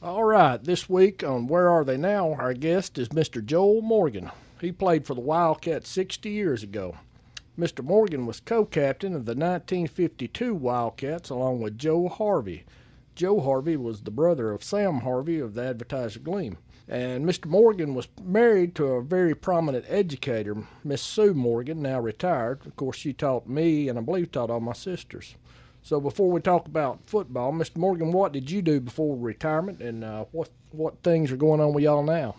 All 0.00 0.24
right, 0.24 0.64
this 0.64 0.88
week 0.88 1.22
on 1.22 1.46
Where 1.46 1.68
Are 1.68 1.84
They 1.84 1.98
Now, 1.98 2.32
our 2.32 2.54
guest 2.54 2.96
is 2.96 3.10
Mr. 3.10 3.44
Joel 3.44 3.82
Morgan. 3.82 4.30
He 4.62 4.72
played 4.72 5.04
for 5.04 5.12
the 5.12 5.20
Wildcats 5.20 5.90
60 5.90 6.30
years 6.30 6.62
ago. 6.62 6.96
Mr. 7.58 7.82
Morgan 7.82 8.26
was 8.26 8.40
co 8.40 8.66
captain 8.66 9.14
of 9.14 9.24
the 9.24 9.32
1952 9.32 10.54
Wildcats 10.54 11.30
along 11.30 11.60
with 11.60 11.78
Joe 11.78 12.08
Harvey. 12.08 12.64
Joe 13.14 13.40
Harvey 13.40 13.76
was 13.76 14.02
the 14.02 14.10
brother 14.10 14.52
of 14.52 14.62
Sam 14.62 15.00
Harvey 15.00 15.38
of 15.38 15.54
the 15.54 15.62
Advertiser 15.62 16.20
Gleam. 16.20 16.58
And 16.86 17.24
Mr. 17.24 17.46
Morgan 17.46 17.94
was 17.94 18.08
married 18.22 18.74
to 18.74 18.84
a 18.84 19.02
very 19.02 19.34
prominent 19.34 19.86
educator, 19.88 20.64
Miss 20.84 21.00
Sue 21.00 21.32
Morgan, 21.32 21.80
now 21.80 21.98
retired. 21.98 22.64
Of 22.66 22.76
course, 22.76 22.96
she 22.96 23.14
taught 23.14 23.48
me 23.48 23.88
and 23.88 23.98
I 23.98 24.02
believe 24.02 24.30
taught 24.30 24.50
all 24.50 24.60
my 24.60 24.74
sisters. 24.74 25.34
So 25.82 25.98
before 25.98 26.30
we 26.30 26.40
talk 26.42 26.66
about 26.66 27.00
football, 27.06 27.52
Mr. 27.52 27.78
Morgan, 27.78 28.12
what 28.12 28.32
did 28.32 28.50
you 28.50 28.60
do 28.60 28.80
before 28.80 29.16
retirement, 29.16 29.80
and 29.80 30.04
uh, 30.04 30.26
what 30.32 30.50
what 30.72 31.02
things 31.02 31.32
are 31.32 31.36
going 31.36 31.60
on 31.60 31.72
with 31.72 31.84
y'all 31.84 32.02
now? 32.02 32.34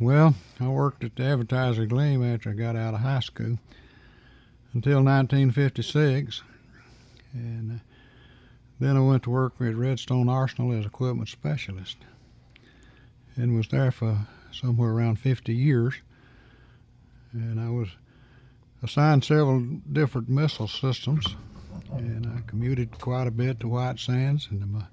Well, 0.00 0.34
I 0.58 0.68
worked 0.68 1.04
at 1.04 1.16
the 1.16 1.24
Advertiser 1.24 1.84
Gleam 1.84 2.24
after 2.24 2.50
I 2.50 2.54
got 2.54 2.76
out 2.76 2.94
of 2.94 3.00
high 3.00 3.20
school 3.20 3.58
until 4.74 5.02
1956, 5.02 6.42
and 7.34 7.72
uh, 7.72 7.78
then 8.80 8.96
I 8.96 9.00
went 9.00 9.22
to 9.24 9.30
work 9.30 9.54
at 9.60 9.76
Redstone 9.76 10.28
Arsenal 10.28 10.72
as 10.72 10.86
equipment 10.86 11.28
specialist, 11.28 11.98
and 13.36 13.54
was 13.54 13.68
there 13.68 13.90
for 13.90 14.26
somewhere 14.50 14.90
around 14.90 15.18
50 15.18 15.54
years. 15.54 15.94
And 17.32 17.60
I 17.60 17.70
was 17.70 17.88
assigned 18.82 19.24
several 19.24 19.60
different 19.60 20.28
missile 20.28 20.68
systems, 20.68 21.26
and 21.92 22.26
I 22.26 22.40
commuted 22.46 22.98
quite 22.98 23.26
a 23.26 23.30
bit 23.30 23.60
to 23.60 23.68
White 23.68 23.98
Sands 23.98 24.48
and 24.50 24.60
the 24.60 24.86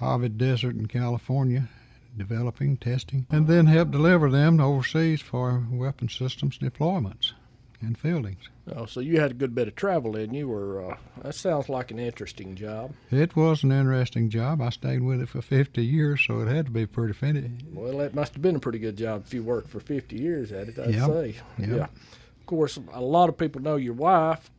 Mojave 0.00 0.30
Desert 0.30 0.74
in 0.76 0.86
California, 0.86 1.68
developing, 2.16 2.76
testing, 2.76 3.26
and 3.30 3.46
then 3.46 3.66
helped 3.66 3.92
deliver 3.92 4.30
them 4.30 4.60
overseas 4.60 5.20
for 5.20 5.64
weapon 5.70 6.08
systems 6.08 6.58
deployments 6.58 7.32
and 7.80 7.96
fieldings. 7.98 8.48
Oh, 8.74 8.86
so 8.86 9.00
you 9.00 9.20
had 9.20 9.30
a 9.30 9.34
good 9.34 9.54
bit 9.54 9.68
of 9.68 9.74
travel, 9.76 10.16
and 10.16 10.34
you 10.34 10.48
were. 10.48 10.92
Uh, 10.92 10.96
that 11.22 11.34
sounds 11.34 11.68
like 11.68 11.90
an 11.90 11.98
interesting 11.98 12.54
job. 12.54 12.92
It 13.10 13.34
was 13.36 13.62
an 13.64 13.72
interesting 13.72 14.30
job. 14.30 14.60
I 14.60 14.70
stayed 14.70 15.02
with 15.02 15.20
it 15.20 15.28
for 15.28 15.42
50 15.42 15.84
years, 15.84 16.20
so 16.26 16.40
it 16.40 16.48
had 16.48 16.66
to 16.66 16.70
be 16.72 16.86
pretty 16.86 17.14
funny. 17.14 17.50
Well, 17.72 17.98
that 17.98 18.14
must 18.14 18.34
have 18.34 18.42
been 18.42 18.56
a 18.56 18.60
pretty 18.60 18.78
good 18.78 18.96
job 18.96 19.24
if 19.26 19.34
you 19.34 19.42
worked 19.42 19.68
for 19.70 19.80
50 19.80 20.16
years 20.16 20.52
at 20.52 20.68
it. 20.68 20.78
I'd 20.78 20.94
Yep. 20.94 21.06
say. 21.08 21.34
Yep. 21.58 21.68
Yeah. 21.68 21.84
Of 21.84 22.46
course, 22.46 22.78
a 22.92 23.00
lot 23.00 23.28
of 23.28 23.36
people 23.38 23.62
know 23.62 23.76
your 23.76 23.94
wife 23.94 24.50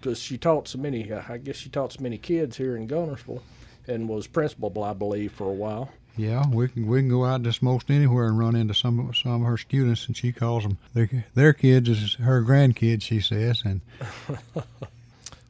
because 0.00 0.18
she 0.20 0.38
taught 0.38 0.68
so 0.68 0.78
many. 0.78 1.10
Uh, 1.12 1.22
I 1.28 1.38
guess 1.38 1.56
she 1.56 1.68
taught 1.68 1.92
so 1.94 2.02
many 2.02 2.18
kids 2.18 2.56
here 2.56 2.76
in 2.76 2.86
Guntersville, 2.88 3.42
and 3.86 4.08
was 4.08 4.26
principal, 4.26 4.82
I 4.84 4.92
believe, 4.92 5.32
for 5.32 5.44
a 5.50 5.54
while. 5.54 5.90
Yeah, 6.18 6.44
we 6.50 6.68
can 6.68 6.86
we 6.86 6.98
can 7.00 7.08
go 7.08 7.24
out 7.24 7.42
just 7.44 7.62
most 7.62 7.90
anywhere 7.90 8.26
and 8.26 8.38
run 8.38 8.56
into 8.56 8.74
some 8.74 8.98
of 9.08 9.16
some 9.16 9.40
of 9.42 9.46
her 9.48 9.56
students, 9.56 10.06
and 10.08 10.16
she 10.16 10.32
calls 10.32 10.64
them 10.64 10.76
their, 10.92 11.24
their 11.34 11.52
kids 11.52 11.88
is 11.88 12.14
her 12.16 12.42
grandkids. 12.42 13.02
She 13.02 13.20
says, 13.20 13.62
and 13.64 13.80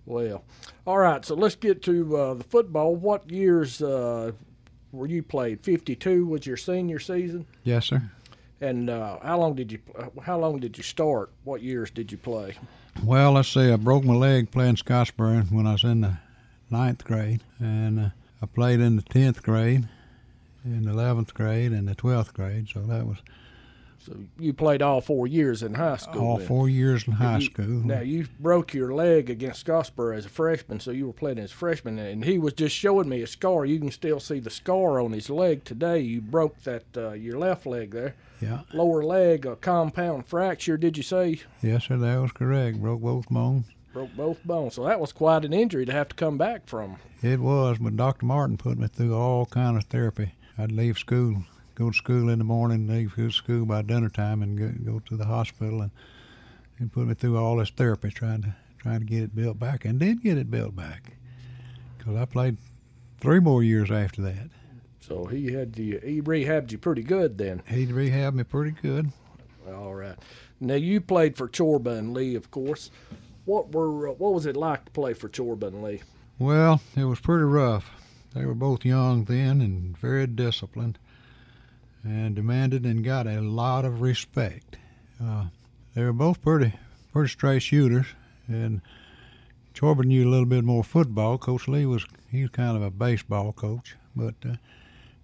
Well, 0.06 0.44
all 0.86 0.98
right. 0.98 1.24
So 1.24 1.34
let's 1.34 1.54
get 1.56 1.82
to 1.82 2.16
uh, 2.16 2.34
the 2.34 2.44
football. 2.44 2.94
What 2.96 3.30
years 3.30 3.82
uh, 3.82 4.32
were 4.92 5.06
you 5.06 5.22
played? 5.22 5.60
Fifty-two 5.62 6.26
was 6.26 6.46
your 6.46 6.56
senior 6.56 6.98
season, 6.98 7.46
yes, 7.64 7.86
sir. 7.86 8.02
and 8.60 8.88
uh, 8.88 9.18
how 9.22 9.38
long 9.38 9.54
did 9.54 9.70
you? 9.72 9.78
uh, 9.98 10.08
How 10.22 10.38
long 10.38 10.60
did 10.60 10.76
you 10.78 10.82
start? 10.82 11.30
What 11.44 11.62
years 11.62 11.90
did 11.90 12.10
you 12.12 12.18
play? 12.18 12.54
Well, 13.04 13.32
let's 13.32 13.48
see. 13.48 13.70
I 13.70 13.76
broke 13.76 14.04
my 14.04 14.14
leg 14.14 14.50
playing 14.50 14.76
Scottsboro 14.76 15.50
when 15.52 15.66
I 15.66 15.72
was 15.72 15.84
in 15.84 16.00
the 16.00 16.16
ninth 16.70 17.04
grade, 17.04 17.42
and 17.60 18.00
uh, 18.00 18.08
I 18.42 18.46
played 18.46 18.80
in 18.80 18.96
the 18.96 19.02
tenth 19.02 19.42
grade, 19.42 19.86
in 20.64 20.82
the 20.84 20.90
eleventh 20.90 21.34
grade, 21.34 21.72
and 21.72 21.86
the 21.88 21.94
twelfth 21.94 22.34
grade. 22.34 22.68
So 22.72 22.80
that 22.80 23.06
was 23.06 23.18
So 24.00 24.14
you 24.38 24.52
played 24.52 24.80
all 24.80 25.00
four 25.00 25.26
years 25.26 25.62
in 25.62 25.74
high 25.74 25.96
school. 25.96 26.22
all 26.22 26.36
then. 26.38 26.46
four 26.46 26.68
years 26.68 27.06
in 27.06 27.14
high 27.14 27.38
You- 27.38 27.44
school. 27.46 27.66
Now 27.84 28.00
you 28.00 28.26
broke 28.40 28.72
your 28.72 28.94
leg 28.94 29.28
against 29.28 29.66
Scottsboro 29.66 30.16
as 30.16 30.24
a 30.24 30.28
freshman, 30.28 30.78
so 30.80 30.92
you 30.92 31.06
were 31.06 31.12
playing 31.12 31.38
as 31.38 31.50
a 31.52 31.54
freshman, 31.54 31.98
and 31.98 32.24
he 32.24 32.38
was 32.38 32.52
just 32.54 32.74
showing 32.76 33.08
me 33.08 33.22
a 33.22 33.26
scar. 33.26 33.64
You 33.66 33.78
can 33.80 33.90
still 33.90 34.20
see 34.20 34.38
the 34.38 34.50
scar 34.50 35.00
on 35.00 35.12
his 35.12 35.28
leg 35.28 35.64
today. 35.64 35.98
You 36.00 36.20
broke 36.20 36.62
that 36.62 36.84
uh, 36.96 37.12
your 37.12 37.38
left 37.38 37.66
leg 37.66 37.90
there, 37.90 38.14
Yeah. 38.40 38.60
lower 38.72 39.02
leg, 39.02 39.44
a 39.46 39.56
compound 39.56 40.26
fracture. 40.26 40.76
Did 40.76 40.96
you 40.96 41.02
say 41.02 41.40
Yes, 41.62 41.84
sir. 41.86 41.96
That 41.98 42.20
was 42.20 42.32
correct. 42.32 42.80
Broke 42.80 43.00
both 43.02 43.28
bones. 43.28 43.66
broke 43.92 44.14
both 44.16 44.44
bones? 44.44 44.74
So 44.74 44.84
that 44.84 45.00
was 45.00 45.12
quite 45.12 45.44
an 45.44 45.52
injury 45.52 45.84
to 45.86 45.92
have 45.92 46.08
to 46.10 46.14
come 46.14 46.38
back 46.38 46.66
from. 46.66 46.96
It 47.20 47.40
was, 47.40 47.78
but 47.78 47.96
Dr. 47.96 48.26
Martin 48.26 48.56
put 48.56 48.78
me 48.78 48.86
through 48.86 49.14
all 49.14 49.44
kind 49.46 49.76
of 49.76 49.84
therapy. 49.84 50.34
I'd 50.58 50.72
leave 50.72 50.98
school, 50.98 51.44
go 51.74 51.90
to 51.90 51.96
school 51.96 52.28
in 52.28 52.38
the 52.38 52.44
morning, 52.44 52.88
leave 52.88 53.32
school 53.32 53.64
by 53.64 53.82
dinner 53.82 54.08
time, 54.08 54.42
and 54.42 54.58
go, 54.58 54.92
go 54.92 54.98
to 55.00 55.16
the 55.16 55.24
hospital 55.26 55.82
and 55.82 55.90
and 56.78 56.92
put 56.92 57.06
me 57.06 57.14
through 57.14 57.36
all 57.36 57.56
this 57.56 57.70
therapy, 57.70 58.10
trying 58.10 58.42
to 58.42 58.54
trying 58.78 59.00
to 59.00 59.04
get 59.04 59.22
it 59.22 59.34
built 59.34 59.58
back, 59.58 59.84
and 59.84 59.98
did 59.98 60.22
get 60.22 60.38
it 60.38 60.50
built 60.50 60.76
back. 60.76 61.12
Cause 61.98 62.16
I 62.16 62.24
played 62.24 62.56
three 63.20 63.40
more 63.40 63.62
years 63.62 63.90
after 63.90 64.22
that. 64.22 64.48
So 65.00 65.24
he 65.24 65.52
had 65.52 65.76
you, 65.76 65.98
he 66.04 66.22
rehabbed 66.22 66.70
you 66.70 66.78
pretty 66.78 67.02
good 67.02 67.38
then. 67.38 67.62
He 67.66 67.86
rehabbed 67.86 68.34
me 68.34 68.44
pretty 68.44 68.72
good. 68.82 69.10
All 69.68 69.94
right. 69.94 70.16
Now 70.60 70.74
you 70.74 71.00
played 71.00 71.36
for 71.36 71.48
Chorba 71.48 71.98
and 71.98 72.14
Lee, 72.14 72.34
of 72.34 72.50
course. 72.50 72.90
What 73.44 73.72
were 73.72 74.12
what 74.12 74.34
was 74.34 74.46
it 74.46 74.56
like 74.56 74.84
to 74.86 74.90
play 74.92 75.14
for 75.14 75.28
Chorba 75.28 75.68
and 75.68 75.82
Lee? 75.82 76.02
Well, 76.38 76.80
it 76.96 77.04
was 77.04 77.20
pretty 77.20 77.44
rough. 77.44 77.90
They 78.34 78.44
were 78.44 78.54
both 78.54 78.84
young 78.84 79.24
then 79.24 79.60
and 79.60 79.96
very 79.96 80.26
disciplined 80.26 80.98
and 82.04 82.34
demanded 82.34 82.84
and 82.84 83.04
got 83.04 83.26
a 83.26 83.40
lot 83.40 83.84
of 83.84 84.00
respect. 84.00 84.76
Uh, 85.22 85.46
they 85.94 86.02
were 86.04 86.12
both 86.12 86.42
pretty 86.42 86.74
pretty 87.12 87.30
straight 87.30 87.62
shooters 87.62 88.06
and 88.46 88.80
Chorba 89.74 90.02
knew 90.04 90.28
a 90.28 90.30
little 90.30 90.46
bit 90.46 90.64
more 90.64 90.82
football. 90.82 91.38
Coach 91.38 91.68
Lee 91.68 91.86
was 91.86 92.04
he 92.30 92.42
was 92.42 92.50
kind 92.50 92.76
of 92.76 92.82
a 92.82 92.90
baseball 92.90 93.52
coach, 93.52 93.96
but 94.16 94.34
uh, 94.44 94.56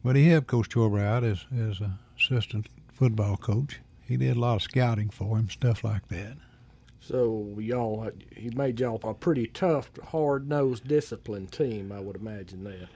but 0.04 0.14
he 0.14 0.28
helped 0.28 0.46
Coach 0.46 0.68
Chorba 0.70 1.00
out 1.00 1.24
as 1.24 1.44
as 1.56 1.80
assistant 2.16 2.68
football 2.92 3.36
coach. 3.36 3.80
He 4.06 4.16
did 4.16 4.36
a 4.36 4.40
lot 4.40 4.56
of 4.56 4.62
scouting 4.62 5.10
for 5.10 5.38
him, 5.38 5.48
stuff 5.50 5.82
like 5.82 6.06
that. 6.08 6.36
So 7.06 7.56
y'all, 7.58 8.10
he 8.34 8.48
made 8.50 8.80
y'all 8.80 8.98
a 9.04 9.12
pretty 9.12 9.46
tough, 9.48 9.90
hard-nosed, 10.08 10.88
disciplined 10.88 11.52
team. 11.52 11.92
I 11.92 12.00
would 12.00 12.16
imagine 12.16 12.64
that. 12.64 12.88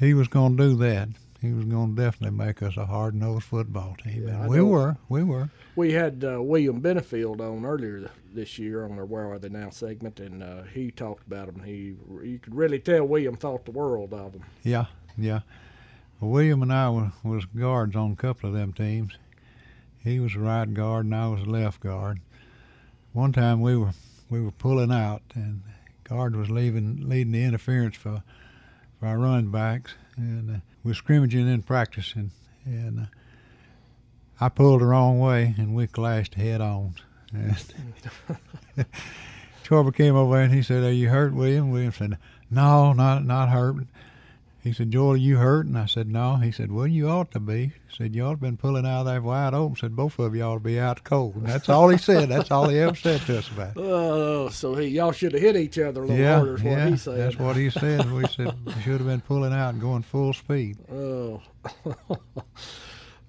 he 0.00 0.14
was 0.14 0.28
going 0.28 0.56
to 0.56 0.68
do 0.70 0.76
that. 0.76 1.08
He 1.42 1.52
was 1.52 1.64
going 1.64 1.96
to 1.96 2.02
definitely 2.02 2.38
make 2.38 2.62
us 2.62 2.76
a 2.76 2.86
hard 2.86 3.14
nosed 3.16 3.44
football 3.44 3.96
team, 4.02 4.28
Yeah, 4.28 4.42
and 4.42 4.48
we 4.48 4.60
were. 4.60 4.96
We 5.08 5.24
were. 5.24 5.50
We 5.74 5.92
had 5.92 6.24
uh, 6.24 6.40
William 6.40 6.80
Benefield 6.80 7.40
on 7.40 7.64
earlier 7.66 8.10
this 8.32 8.60
year 8.60 8.84
on 8.84 8.96
our 8.96 9.04
"Where 9.04 9.32
Are 9.32 9.38
They 9.40 9.48
Now" 9.48 9.70
segment, 9.70 10.20
and 10.20 10.40
uh, 10.42 10.62
he 10.72 10.92
talked 10.92 11.26
about 11.26 11.46
them. 11.46 11.64
He, 11.64 11.94
you 12.22 12.38
could 12.40 12.54
really 12.54 12.78
tell 12.78 13.04
William 13.04 13.36
thought 13.36 13.64
the 13.64 13.72
world 13.72 14.14
of 14.14 14.32
them. 14.32 14.44
Yeah, 14.62 14.86
yeah. 15.18 15.40
Well, 16.20 16.30
William 16.30 16.62
and 16.62 16.72
I 16.72 16.88
was, 16.90 17.10
was 17.24 17.44
guards 17.46 17.96
on 17.96 18.12
a 18.12 18.16
couple 18.16 18.48
of 18.48 18.54
them 18.54 18.72
teams. 18.72 19.18
He 19.98 20.20
was 20.20 20.36
a 20.36 20.38
right 20.38 20.72
guard, 20.72 21.06
and 21.06 21.14
I 21.14 21.26
was 21.26 21.42
a 21.42 21.50
left 21.50 21.80
guard. 21.80 22.20
One 23.12 23.32
time 23.32 23.60
we 23.60 23.76
were 23.76 23.92
we 24.30 24.40
were 24.40 24.52
pulling 24.52 24.90
out, 24.90 25.22
and 25.34 25.62
guard 26.04 26.34
was 26.34 26.50
leaving 26.50 27.08
leading 27.08 27.32
the 27.32 27.44
interference 27.44 27.96
for 27.96 28.22
for 28.98 29.06
our 29.06 29.18
running 29.18 29.50
backs, 29.50 29.94
and 30.16 30.50
uh, 30.50 30.58
we 30.82 30.90
were 30.90 30.94
scrimmaging 30.94 31.46
in 31.46 31.62
practice, 31.62 32.14
and 32.14 32.30
and 32.64 33.00
uh, 33.00 33.04
I 34.40 34.48
pulled 34.48 34.80
the 34.80 34.86
wrong 34.86 35.18
way, 35.18 35.54
and 35.58 35.74
we 35.74 35.86
clashed 35.86 36.34
head 36.34 36.60
on. 36.60 36.94
And 37.34 37.56
Chorba 39.64 39.94
came 39.94 40.16
over 40.16 40.40
and 40.40 40.52
he 40.52 40.62
said, 40.62 40.82
"Are 40.82 40.92
you 40.92 41.08
hurt, 41.10 41.34
William?" 41.34 41.70
William 41.70 41.92
said, 41.92 42.18
"No, 42.50 42.92
not 42.92 43.24
not 43.24 43.50
hurt." 43.50 43.76
He 44.62 44.72
said, 44.72 44.92
"Joel, 44.92 45.14
are 45.14 45.16
you 45.16 45.38
hurt?" 45.38 45.66
And 45.66 45.76
I 45.76 45.86
said, 45.86 46.08
"No." 46.08 46.36
He 46.36 46.52
said, 46.52 46.70
"Well, 46.70 46.86
you 46.86 47.08
ought 47.08 47.32
to 47.32 47.40
be." 47.40 47.72
He 47.88 47.96
said, 47.96 48.14
"You 48.14 48.24
ought 48.24 48.34
to 48.34 48.36
been 48.36 48.56
pulling 48.56 48.86
out 48.86 49.02
there 49.04 49.20
wide 49.20 49.54
open." 49.54 49.76
Said, 49.76 49.96
"Both 49.96 50.20
of 50.20 50.36
you 50.36 50.42
ought 50.42 50.54
to 50.54 50.60
be 50.60 50.78
out 50.78 51.02
cold." 51.02 51.34
And 51.34 51.46
that's 51.46 51.68
all 51.68 51.88
he 51.88 51.98
said. 51.98 52.28
That's 52.28 52.50
all 52.52 52.68
he 52.68 52.78
ever 52.78 52.94
said 52.94 53.20
to 53.22 53.38
us 53.38 53.50
about. 53.50 53.76
it. 53.76 53.82
Oh, 53.82 54.48
so 54.48 54.74
he 54.74 54.88
y'all 54.88 55.12
should 55.12 55.32
have 55.32 55.42
hit 55.42 55.56
each 55.56 55.78
other 55.78 56.02
a 56.02 56.06
little 56.06 56.16
yeah, 56.20 56.36
harder. 56.36 56.54
Is 56.54 56.62
what 56.62 56.70
yeah, 56.70 56.88
he 56.90 56.96
said. 56.96 57.18
that's 57.18 57.38
what 57.38 57.56
he 57.56 57.70
said. 57.70 58.10
We 58.10 58.26
said 58.26 58.54
we 58.64 58.72
should 58.82 58.98
have 58.98 59.06
been 59.06 59.20
pulling 59.20 59.52
out 59.52 59.70
and 59.70 59.80
going 59.80 60.02
full 60.02 60.32
speed. 60.32 60.78
Oh. 60.90 61.42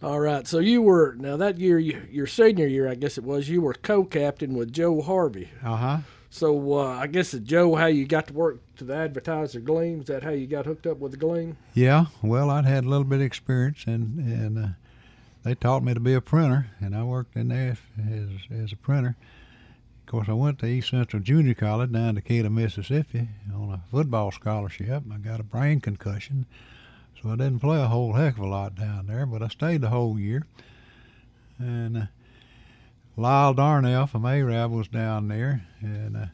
All 0.03 0.19
right. 0.19 0.45
So 0.47 0.59
you 0.59 0.81
were 0.81 1.15
now 1.17 1.37
that 1.37 1.57
year, 1.57 1.79
you, 1.79 2.01
your 2.09 2.27
senior 2.27 2.67
year, 2.67 2.89
I 2.89 2.95
guess 2.95 3.17
it 3.17 3.23
was. 3.23 3.47
You 3.49 3.61
were 3.61 3.73
co-captain 3.73 4.53
with 4.53 4.71
Joe 4.71 5.01
Harvey. 5.01 5.49
Uh 5.63 5.75
huh. 5.77 5.97
So 6.33 6.79
uh, 6.79 6.87
I 6.87 7.05
guess 7.05 7.35
it's 7.35 7.47
Joe, 7.47 7.75
how 7.75 7.85
you 7.85 8.05
got 8.05 8.25
to 8.25 8.33
work 8.33 8.57
to 8.77 8.83
the 8.83 8.95
Advertiser 8.95 9.59
Gleam? 9.59 10.01
Is 10.01 10.07
that 10.07 10.23
how 10.23 10.31
you 10.31 10.47
got 10.47 10.65
hooked 10.65 10.87
up 10.87 10.97
with 10.97 11.19
Gleam? 11.19 11.57
Yeah, 11.75 12.05
well, 12.23 12.49
I'd 12.49 12.65
had 12.65 12.85
a 12.85 12.89
little 12.89 13.03
bit 13.03 13.17
of 13.17 13.21
experience, 13.21 13.83
and 13.85 14.17
and 14.17 14.57
uh, 14.57 14.67
they 15.43 15.53
taught 15.53 15.83
me 15.83 15.93
to 15.93 15.99
be 15.99 16.15
a 16.15 16.21
printer, 16.21 16.71
and 16.79 16.95
I 16.95 17.03
worked 17.03 17.35
in 17.35 17.49
there 17.49 17.77
as 18.11 18.29
as 18.51 18.71
a 18.71 18.75
printer. 18.75 19.15
Of 20.01 20.05
course, 20.07 20.27
I 20.27 20.33
went 20.33 20.57
to 20.59 20.65
East 20.65 20.89
Central 20.89 21.21
Junior 21.21 21.53
College 21.53 21.91
down 21.91 22.09
in 22.09 22.15
Decatur, 22.15 22.49
Mississippi 22.49 23.27
on 23.53 23.69
a 23.69 23.83
football 23.91 24.31
scholarship. 24.31 25.03
I 25.13 25.17
got 25.17 25.39
a 25.39 25.43
brain 25.43 25.81
concussion, 25.81 26.47
so 27.21 27.29
I 27.29 27.35
didn't 27.35 27.59
play 27.59 27.79
a 27.79 27.87
whole 27.87 28.13
heck 28.13 28.37
of 28.37 28.43
a 28.43 28.47
lot 28.47 28.73
down 28.73 29.05
there, 29.05 29.27
but 29.27 29.43
I 29.43 29.49
stayed 29.49 29.81
the 29.81 29.89
whole 29.89 30.17
year. 30.17 30.47
And 31.59 31.95
uh, 31.95 32.05
Lyle 33.15 33.53
Darnell 33.53 34.07
from 34.07 34.25
Arab 34.25 34.71
was 34.71 34.87
down 34.87 35.27
there, 35.27 35.65
and 35.81 36.17
uh, 36.17 36.25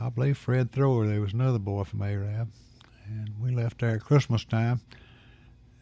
I 0.00 0.08
believe 0.08 0.38
Fred 0.38 0.72
Thrower, 0.72 1.06
there 1.06 1.20
was 1.20 1.32
another 1.32 1.58
boy 1.58 1.84
from 1.84 2.02
Arab. 2.02 2.48
And 3.06 3.34
we 3.40 3.50
left 3.50 3.80
there 3.80 3.96
at 3.96 4.02
Christmas 4.02 4.44
time. 4.44 4.80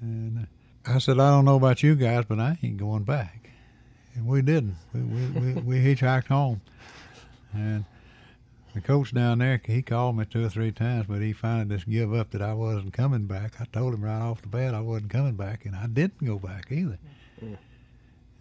And 0.00 0.46
uh, 0.86 0.92
I 0.92 0.98
said, 0.98 1.18
I 1.18 1.30
don't 1.30 1.44
know 1.44 1.56
about 1.56 1.82
you 1.82 1.94
guys, 1.94 2.24
but 2.26 2.40
I 2.40 2.58
ain't 2.62 2.78
going 2.78 3.04
back. 3.04 3.50
And 4.14 4.26
we 4.26 4.42
didn't. 4.42 4.76
We, 4.94 5.00
we, 5.00 5.26
we, 5.26 5.52
we 5.60 5.76
hitchhiked 5.76 6.26
home. 6.26 6.62
And 7.52 7.84
the 8.74 8.80
coach 8.80 9.14
down 9.14 9.38
there, 9.38 9.60
he 9.64 9.82
called 9.82 10.16
me 10.16 10.24
two 10.24 10.44
or 10.44 10.48
three 10.48 10.72
times, 10.72 11.06
but 11.08 11.20
he 11.20 11.32
finally 11.32 11.76
just 11.76 11.88
give 11.88 12.14
up 12.14 12.30
that 12.30 12.42
I 12.42 12.54
wasn't 12.54 12.92
coming 12.92 13.26
back. 13.26 13.60
I 13.60 13.66
told 13.66 13.94
him 13.94 14.04
right 14.04 14.20
off 14.20 14.42
the 14.42 14.48
bat 14.48 14.74
I 14.74 14.80
wasn't 14.80 15.10
coming 15.10 15.34
back, 15.34 15.64
and 15.64 15.76
I 15.76 15.86
didn't 15.86 16.24
go 16.24 16.38
back 16.38 16.70
either. 16.70 16.98
Yeah. 17.40 17.56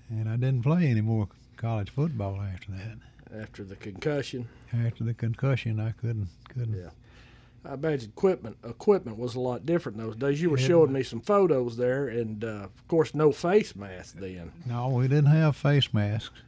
And 0.10 0.30
I 0.30 0.38
didn't 0.38 0.64
play 0.64 0.88
any 0.88 1.02
more 1.02 1.28
college 1.58 1.90
football 1.90 2.40
after 2.42 2.72
that. 2.72 3.42
After 3.42 3.64
the 3.64 3.76
concussion. 3.76 4.48
After 4.86 5.04
the 5.04 5.14
concussion, 5.14 5.80
I 5.80 5.92
couldn't 5.92 6.30
couldn't. 6.50 6.78
Yeah. 6.78 6.90
I 7.66 7.74
imagine 7.74 8.10
equipment 8.16 8.56
equipment 8.64 9.18
was 9.18 9.36
a 9.36 9.40
lot 9.42 9.66
different 9.66 9.98
those 9.98 10.16
days. 10.16 10.42
You 10.42 10.50
were 10.50 10.58
Yeah. 10.60 10.68
showing 10.68 10.94
me 10.94 11.04
some 11.04 11.20
photos 11.20 11.76
there, 11.76 12.08
and 12.08 12.44
uh, 12.44 12.48
of 12.48 12.88
course, 12.88 13.14
no 13.14 13.32
face 13.34 13.76
mask 13.76 14.16
then. 14.20 14.52
No, 14.66 14.88
we 14.90 15.08
didn't 15.10 15.26
have 15.32 15.56
face 15.58 15.94
masks. 15.94 16.40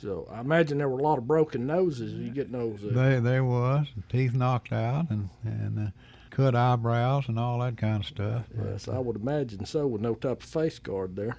So 0.00 0.26
I 0.30 0.40
imagine 0.40 0.78
there 0.78 0.88
were 0.88 0.98
a 0.98 1.02
lot 1.02 1.18
of 1.18 1.26
broken 1.26 1.66
noses. 1.66 2.12
You 2.14 2.30
get 2.30 2.50
those. 2.52 2.82
Uh, 2.84 2.90
There, 2.92 3.20
there 3.20 3.44
was 3.44 3.86
teeth 4.08 4.34
knocked 4.34 4.72
out 4.72 5.10
and 5.10 5.28
and 5.44 5.88
uh, 5.88 5.90
cut 6.30 6.54
eyebrows 6.54 7.28
and 7.28 7.38
all 7.38 7.58
that 7.60 7.76
kind 7.76 8.00
of 8.02 8.06
stuff. 8.06 8.44
Yes, 8.64 8.88
I 8.88 8.98
would 8.98 9.16
imagine 9.16 9.66
so, 9.66 9.86
with 9.86 10.00
no 10.00 10.14
type 10.14 10.42
of 10.42 10.48
face 10.48 10.78
guard 10.78 11.16
there. 11.16 11.36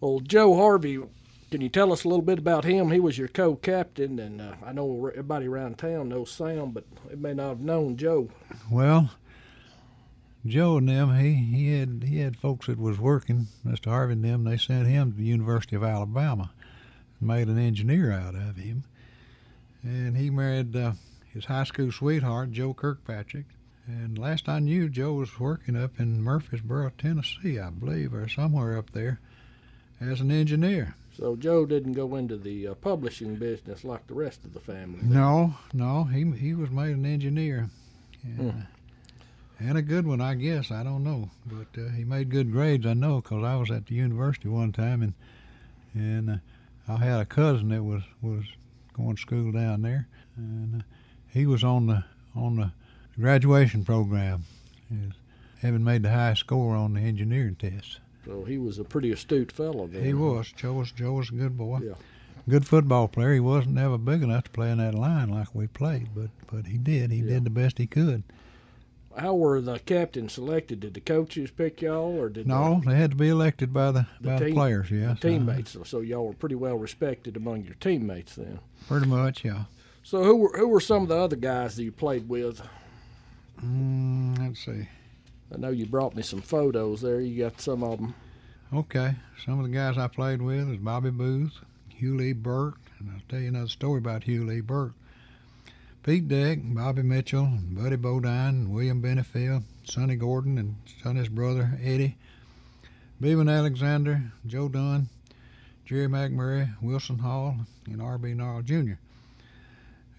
Well, 0.00 0.20
Joe 0.20 0.56
Harvey, 0.56 0.98
can 1.54 1.60
you 1.60 1.68
tell 1.68 1.92
us 1.92 2.02
a 2.02 2.08
little 2.08 2.24
bit 2.24 2.40
about 2.40 2.64
him? 2.64 2.90
He 2.90 2.98
was 2.98 3.16
your 3.16 3.28
co-captain, 3.28 4.18
and 4.18 4.40
uh, 4.40 4.54
I 4.66 4.72
know 4.72 5.06
everybody 5.06 5.46
around 5.46 5.78
town 5.78 6.08
knows 6.08 6.32
Sam, 6.32 6.72
but 6.72 6.82
they 7.08 7.14
may 7.14 7.32
not 7.32 7.50
have 7.50 7.60
known 7.60 7.96
Joe. 7.96 8.28
Well, 8.68 9.10
Joe 10.44 10.78
and 10.78 10.88
them, 10.88 11.16
he, 11.16 11.34
he 11.34 11.78
had 11.78 12.06
he 12.08 12.18
had 12.18 12.36
folks 12.36 12.66
that 12.66 12.76
was 12.76 12.98
working, 12.98 13.46
Mr. 13.64 13.84
Harvey 13.84 14.14
and 14.14 14.24
them, 14.24 14.42
they 14.42 14.56
sent 14.56 14.88
him 14.88 15.12
to 15.12 15.16
the 15.16 15.26
University 15.26 15.76
of 15.76 15.84
Alabama 15.84 16.50
and 17.20 17.28
made 17.28 17.46
an 17.46 17.56
engineer 17.56 18.10
out 18.10 18.34
of 18.34 18.56
him. 18.56 18.82
And 19.84 20.16
he 20.16 20.30
married 20.30 20.74
uh, 20.74 20.94
his 21.32 21.44
high 21.44 21.62
school 21.62 21.92
sweetheart, 21.92 22.50
Joe 22.50 22.74
Kirkpatrick. 22.74 23.46
And 23.86 24.18
last 24.18 24.48
I 24.48 24.58
knew, 24.58 24.88
Joe 24.88 25.12
was 25.12 25.38
working 25.38 25.76
up 25.76 26.00
in 26.00 26.20
Murfreesboro, 26.20 26.90
Tennessee, 26.98 27.60
I 27.60 27.70
believe, 27.70 28.12
or 28.12 28.26
somewhere 28.28 28.76
up 28.76 28.90
there 28.90 29.20
as 30.00 30.20
an 30.20 30.32
engineer. 30.32 30.96
So 31.16 31.36
Joe 31.36 31.64
didn't 31.64 31.92
go 31.92 32.16
into 32.16 32.36
the 32.36 32.68
uh, 32.68 32.74
publishing 32.74 33.36
business 33.36 33.84
like 33.84 34.06
the 34.06 34.14
rest 34.14 34.44
of 34.44 34.52
the 34.52 34.60
family. 34.60 35.00
No, 35.02 35.54
no, 35.72 36.04
he 36.04 36.30
he 36.32 36.54
was 36.54 36.70
made 36.70 36.96
an 36.96 37.06
engineer, 37.06 37.70
and, 38.24 38.66
and 39.60 39.78
a 39.78 39.82
good 39.82 40.06
one, 40.06 40.20
I 40.20 40.34
guess. 40.34 40.72
I 40.72 40.82
don't 40.82 41.04
know, 41.04 41.30
but 41.46 41.80
uh, 41.80 41.90
he 41.90 42.04
made 42.04 42.30
good 42.30 42.50
grades. 42.50 42.84
I 42.84 42.94
know 42.94 43.20
because 43.20 43.44
I 43.44 43.54
was 43.56 43.70
at 43.70 43.86
the 43.86 43.94
university 43.94 44.48
one 44.48 44.72
time, 44.72 45.02
and 45.02 45.14
and 45.94 46.30
uh, 46.30 46.92
I 46.92 46.96
had 46.96 47.20
a 47.20 47.26
cousin 47.26 47.68
that 47.68 47.84
was 47.84 48.02
was 48.20 48.44
going 48.92 49.14
to 49.14 49.22
school 49.22 49.52
down 49.52 49.82
there, 49.82 50.08
and 50.36 50.80
uh, 50.80 50.84
he 51.32 51.46
was 51.46 51.62
on 51.62 51.86
the 51.86 52.04
on 52.34 52.56
the 52.56 52.72
graduation 53.20 53.84
program, 53.84 54.44
having 55.62 55.84
made 55.84 56.02
the 56.02 56.10
highest 56.10 56.40
score 56.40 56.74
on 56.74 56.94
the 56.94 57.00
engineering 57.00 57.54
test. 57.54 58.00
So 58.24 58.44
he 58.44 58.58
was 58.58 58.78
a 58.78 58.84
pretty 58.84 59.12
astute 59.12 59.52
fellow. 59.52 59.86
Then. 59.86 60.04
He 60.04 60.14
was. 60.14 60.52
Joe 60.56 60.72
was 60.74 60.92
Joe 60.92 61.12
was 61.14 61.30
a 61.30 61.34
good 61.34 61.56
boy. 61.56 61.80
Yeah. 61.82 61.94
Good 62.48 62.66
football 62.66 63.08
player. 63.08 63.32
He 63.32 63.40
wasn't 63.40 63.78
ever 63.78 63.96
big 63.96 64.22
enough 64.22 64.44
to 64.44 64.50
play 64.50 64.70
in 64.70 64.78
that 64.78 64.94
line 64.94 65.30
like 65.30 65.54
we 65.54 65.66
played, 65.66 66.08
but 66.14 66.30
but 66.50 66.66
he 66.66 66.76
did. 66.78 67.10
He 67.10 67.22
did 67.22 67.44
the 67.44 67.50
best 67.50 67.78
he 67.78 67.86
could. 67.86 68.22
How 69.16 69.34
were 69.34 69.60
the 69.60 69.78
captains 69.78 70.32
selected? 70.32 70.80
Did 70.80 70.94
the 70.94 71.00
coaches 71.00 71.50
pick 71.52 71.80
y'all, 71.80 72.18
or 72.20 72.28
did 72.28 72.48
No, 72.48 72.82
they 72.84 72.96
had 72.96 73.12
to 73.12 73.16
be 73.16 73.28
elected 73.28 73.72
by 73.72 73.92
the, 73.92 74.06
the, 74.20 74.28
by 74.28 74.38
the 74.40 74.44
team- 74.46 74.54
players. 74.54 74.88
the 74.90 74.96
Yes, 74.96 75.10
uh, 75.12 75.20
teammates? 75.20 75.76
So 75.84 76.00
y'all 76.00 76.26
were 76.26 76.32
pretty 76.34 76.56
well 76.56 76.76
respected 76.76 77.36
among 77.36 77.62
your 77.64 77.74
teammates 77.74 78.34
then. 78.34 78.58
pretty 78.88 79.06
much. 79.06 79.44
Yeah. 79.44 79.64
So 80.02 80.24
who 80.24 80.36
were 80.36 80.58
who 80.58 80.68
were 80.68 80.80
some 80.80 81.04
of 81.04 81.08
the 81.08 81.16
other 81.16 81.36
guys 81.36 81.76
that 81.76 81.84
you 81.84 81.92
played 81.92 82.28
with? 82.28 82.60
Mm, 83.64 84.38
let's 84.38 84.64
see. 84.64 84.88
I 85.54 85.56
know 85.56 85.70
you 85.70 85.86
brought 85.86 86.16
me 86.16 86.22
some 86.22 86.42
photos 86.42 87.00
there. 87.00 87.20
You 87.20 87.44
got 87.44 87.60
some 87.60 87.84
of 87.84 88.00
them. 88.00 88.14
Okay, 88.72 89.14
some 89.44 89.60
of 89.60 89.64
the 89.64 89.72
guys 89.72 89.96
I 89.96 90.08
played 90.08 90.42
with 90.42 90.68
is 90.68 90.78
Bobby 90.78 91.10
Booth, 91.10 91.52
Hugh 91.90 92.16
Lee 92.16 92.32
Burke, 92.32 92.80
and 92.98 93.10
I'll 93.10 93.22
tell 93.28 93.38
you 93.38 93.48
another 93.48 93.68
story 93.68 93.98
about 93.98 94.24
Hugh 94.24 94.44
Lee 94.44 94.60
Burke. 94.60 94.94
Pete 96.02 96.26
Deck, 96.26 96.58
Bobby 96.60 97.02
Mitchell, 97.02 97.48
Buddy 97.70 97.94
Bodine, 97.94 98.72
William 98.72 99.00
Benefield, 99.00 99.62
Sonny 99.84 100.16
Gordon, 100.16 100.58
and 100.58 100.74
Sonny's 101.02 101.28
brother 101.28 101.78
Eddie, 101.80 102.16
Bevan 103.20 103.48
Alexander, 103.48 104.32
Joe 104.44 104.68
Dunn, 104.68 105.08
Jerry 105.86 106.08
McMurray, 106.08 106.74
Wilson 106.82 107.20
Hall, 107.20 107.58
and 107.86 108.02
R.B. 108.02 108.34
Gnarl 108.34 108.62
Jr. 108.62 108.94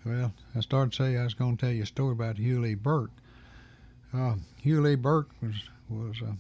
Well, 0.06 0.32
I 0.56 0.62
started 0.62 0.94
to 0.94 1.04
say 1.04 1.18
I 1.18 1.26
was 1.26 1.34
going 1.34 1.58
to 1.58 1.66
tell 1.66 1.74
you 1.74 1.84
a 1.84 1.88
story 1.88 2.14
about 2.14 2.38
Hugh 2.38 2.62
Lee 2.62 2.76
Burke. 2.76 3.12
Uh, 4.16 4.36
Hugh 4.62 4.82
Lee 4.82 4.96
Burke 4.96 5.30
was 5.42 5.56
was 5.90 6.16
uh, 6.22 6.32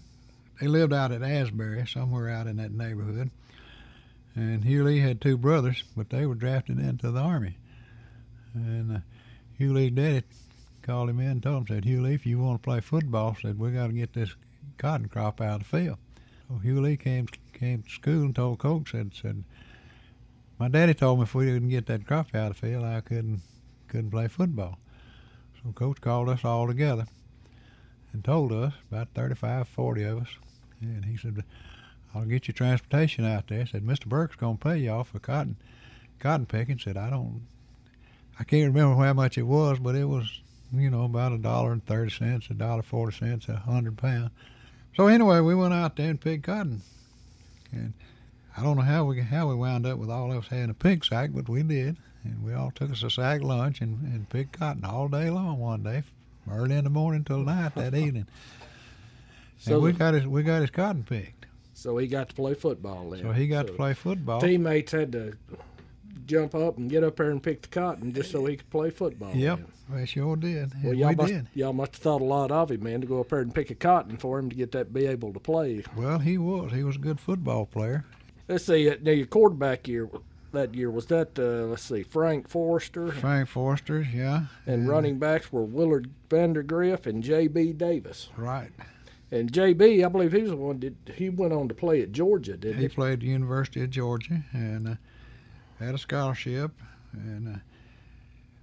they 0.59 0.67
lived 0.67 0.93
out 0.93 1.11
at 1.11 1.21
Asbury, 1.21 1.85
somewhere 1.87 2.29
out 2.29 2.47
in 2.47 2.57
that 2.57 2.71
neighborhood. 2.71 3.29
And 4.33 4.63
Hugh 4.63 4.83
Lee 4.83 4.99
had 4.99 5.19
two 5.19 5.37
brothers, 5.37 5.83
but 5.95 6.09
they 6.09 6.25
were 6.25 6.35
drafted 6.35 6.79
into 6.79 7.11
the 7.11 7.19
army. 7.19 7.57
And 8.53 8.97
uh, 8.97 8.99
Hugh 9.57 9.73
Lee's 9.73 9.91
daddy 9.91 10.23
called 10.81 11.09
him 11.09 11.19
in 11.19 11.27
and 11.27 11.43
told 11.43 11.61
him, 11.69 11.75
said, 11.75 11.85
Hugh 11.85 12.01
Lee, 12.01 12.13
if 12.13 12.25
you 12.25 12.39
want 12.39 12.61
to 12.61 12.65
play 12.65 12.79
football, 12.79 13.35
said, 13.41 13.59
we 13.59 13.71
got 13.71 13.87
to 13.87 13.93
get 13.93 14.13
this 14.13 14.33
cotton 14.77 15.07
crop 15.07 15.41
out 15.41 15.61
of 15.61 15.69
the 15.69 15.77
field. 15.77 15.97
So 16.47 16.57
Hugh 16.57 16.81
Lee 16.81 16.97
came 16.97 17.27
came 17.53 17.83
to 17.83 17.89
school 17.89 18.23
and 18.23 18.35
told 18.35 18.59
coach, 18.59 18.91
said, 18.91 19.11
said, 19.13 19.43
my 20.59 20.69
daddy 20.69 20.93
told 20.93 21.19
me 21.19 21.23
if 21.23 21.35
we 21.35 21.45
didn't 21.45 21.69
get 21.69 21.87
that 21.87 22.07
crop 22.07 22.33
out 22.33 22.51
of 22.51 22.59
the 22.59 22.67
field, 22.67 22.85
I 22.85 23.01
couldn't 23.01 23.41
couldn't 23.89 24.11
play 24.11 24.27
football. 24.29 24.79
So 25.61 25.71
coach 25.73 25.99
called 25.99 26.29
us 26.29 26.45
all 26.45 26.67
together 26.67 27.07
and 28.15 28.23
told 28.23 28.53
us, 28.53 28.73
about 28.89 29.09
35, 29.13 29.67
40 29.67 30.03
of 30.03 30.21
us, 30.21 30.29
and 30.79 31.03
he 31.03 31.17
said, 31.17 31.43
I'll 32.13 32.23
get 32.23 32.47
you 32.47 32.53
transportation 32.53 33.25
out 33.25 33.47
there. 33.47 33.65
Said, 33.65 33.83
Mr. 33.83 34.05
Burke's 34.05 34.37
going 34.37 34.57
to 34.57 34.63
pay 34.63 34.77
y'all 34.77 35.03
for 35.03 35.19
cotton 35.19 35.57
cotton 36.19 36.45
picking. 36.45 36.79
Said, 36.79 36.95
I 36.95 37.09
don't, 37.09 37.41
I 38.39 38.45
can't 38.45 38.73
remember 38.73 39.03
how 39.03 39.11
much 39.11 39.37
it 39.37 39.43
was, 39.43 39.79
but 39.79 39.95
it 39.95 40.05
was, 40.05 40.41
you 40.73 40.89
know, 40.89 41.03
about 41.03 41.33
a 41.33 41.37
dollar 41.37 41.73
and 41.73 41.85
30 41.85 42.11
cents, 42.11 42.47
a 42.49 42.53
dollar 42.53 42.83
40 42.83 43.17
cents, 43.17 43.49
a 43.49 43.57
hundred 43.57 43.97
pound. 43.97 44.31
So 44.95 45.07
anyway, 45.07 45.41
we 45.41 45.55
went 45.55 45.73
out 45.73 45.97
there 45.97 46.09
and 46.09 46.21
picked 46.21 46.45
cotton. 46.45 46.81
And 47.73 47.93
I 48.55 48.63
don't 48.63 48.77
know 48.77 48.83
how 48.83 49.03
we 49.03 49.19
how 49.19 49.49
we 49.49 49.55
wound 49.55 49.85
up 49.85 49.97
with 49.97 50.09
all 50.09 50.31
of 50.31 50.37
us 50.37 50.47
having 50.47 50.69
a 50.69 50.73
pig 50.73 51.03
sack, 51.03 51.31
but 51.33 51.49
we 51.49 51.63
did. 51.63 51.97
And 52.23 52.45
we 52.45 52.53
all 52.53 52.71
took 52.71 52.91
us 52.91 53.03
a 53.03 53.09
sack 53.09 53.41
lunch 53.41 53.81
and, 53.81 54.01
and 54.03 54.29
picked 54.29 54.57
cotton 54.57 54.85
all 54.85 55.09
day 55.09 55.29
long 55.29 55.59
one 55.59 55.83
day, 55.83 56.03
early 56.51 56.75
in 56.75 56.83
the 56.83 56.89
morning 56.89 57.23
till 57.23 57.39
night 57.39 57.75
that 57.75 57.93
evening. 57.95 58.27
So 59.57 59.75
and 59.75 59.83
we 59.83 59.91
got 59.93 60.13
his 60.13 60.27
we 60.27 60.43
got 60.43 60.61
his 60.61 60.69
cotton 60.69 61.03
picked. 61.03 61.45
So 61.73 61.97
he 61.97 62.07
got 62.07 62.29
to 62.29 62.35
play 62.35 62.53
football 62.53 63.09
then. 63.09 63.21
So 63.21 63.31
he 63.31 63.47
got 63.47 63.67
to 63.67 63.73
play 63.73 63.93
football. 63.93 64.39
Teammates 64.41 64.91
had 64.91 65.11
to 65.11 65.33
jump 66.25 66.55
up 66.55 66.77
and 66.77 66.89
get 66.89 67.03
up 67.03 67.15
there 67.17 67.29
and 67.29 67.41
pick 67.43 67.61
the 67.61 67.67
cotton 67.67 68.13
just 68.13 68.31
so 68.31 68.45
he 68.45 68.57
could 68.57 68.69
play 68.69 68.89
football. 68.89 69.33
Yep, 69.35 69.59
then. 69.89 69.99
we 69.99 70.05
sure 70.05 70.35
did. 70.35 70.71
Well, 70.83 70.93
y'all 70.93 71.09
we 71.09 71.15
must 71.15 71.33
did. 71.33 71.47
y'all 71.53 71.73
must 71.73 71.93
have 71.95 72.01
thought 72.01 72.21
a 72.21 72.25
lot 72.25 72.51
of 72.51 72.71
him, 72.71 72.83
man, 72.83 73.01
to 73.01 73.07
go 73.07 73.19
up 73.19 73.29
there 73.29 73.39
and 73.39 73.53
pick 73.53 73.69
a 73.69 73.75
cotton 73.75 74.17
for 74.17 74.39
him 74.39 74.49
to 74.49 74.55
get 74.55 74.71
that 74.71 74.93
be 74.93 75.05
able 75.05 75.33
to 75.33 75.39
play. 75.39 75.83
Well, 75.95 76.19
he 76.19 76.37
was. 76.37 76.71
He 76.71 76.83
was 76.83 76.95
a 76.95 76.99
good 76.99 77.19
football 77.19 77.65
player. 77.65 78.05
Let's 78.47 78.65
see. 78.65 78.89
uh, 78.89 78.95
Now 79.01 79.11
your 79.11 79.25
quarterback 79.27 79.87
year 79.87 80.09
that 80.55 80.73
year 80.75 80.89
was 80.91 81.05
that. 81.07 81.37
Uh, 81.37 81.67
let's 81.67 81.83
see, 81.83 82.03
Frank 82.03 82.47
Forrester. 82.49 83.11
Frank 83.11 83.47
Forster, 83.49 84.01
yeah. 84.01 84.45
And 84.65 84.87
running 84.89 85.19
backs 85.19 85.51
were 85.51 85.63
Willard 85.63 86.09
Vandergriff 86.29 87.05
and 87.05 87.23
J.B. 87.23 87.73
Davis. 87.73 88.29
Right. 88.35 88.71
And 89.31 89.51
J.B. 89.51 90.03
I 90.03 90.07
believe 90.07 90.31
he 90.31 90.41
was 90.41 90.51
the 90.51 90.57
one. 90.57 90.79
Did 90.79 90.95
he 91.15 91.29
went 91.29 91.53
on 91.53 91.67
to 91.67 91.73
play 91.73 92.01
at 92.01 92.11
Georgia? 92.11 92.57
Didn't 92.57 92.77
He 92.77 92.83
he? 92.83 92.89
played 92.89 93.13
at 93.13 93.19
the 93.21 93.27
University 93.27 93.81
of 93.83 93.89
Georgia 93.89 94.43
and 94.53 94.87
uh, 94.87 94.95
had 95.79 95.95
a 95.95 95.97
scholarship. 95.97 96.71
And 97.13 97.55
uh, 97.55 97.59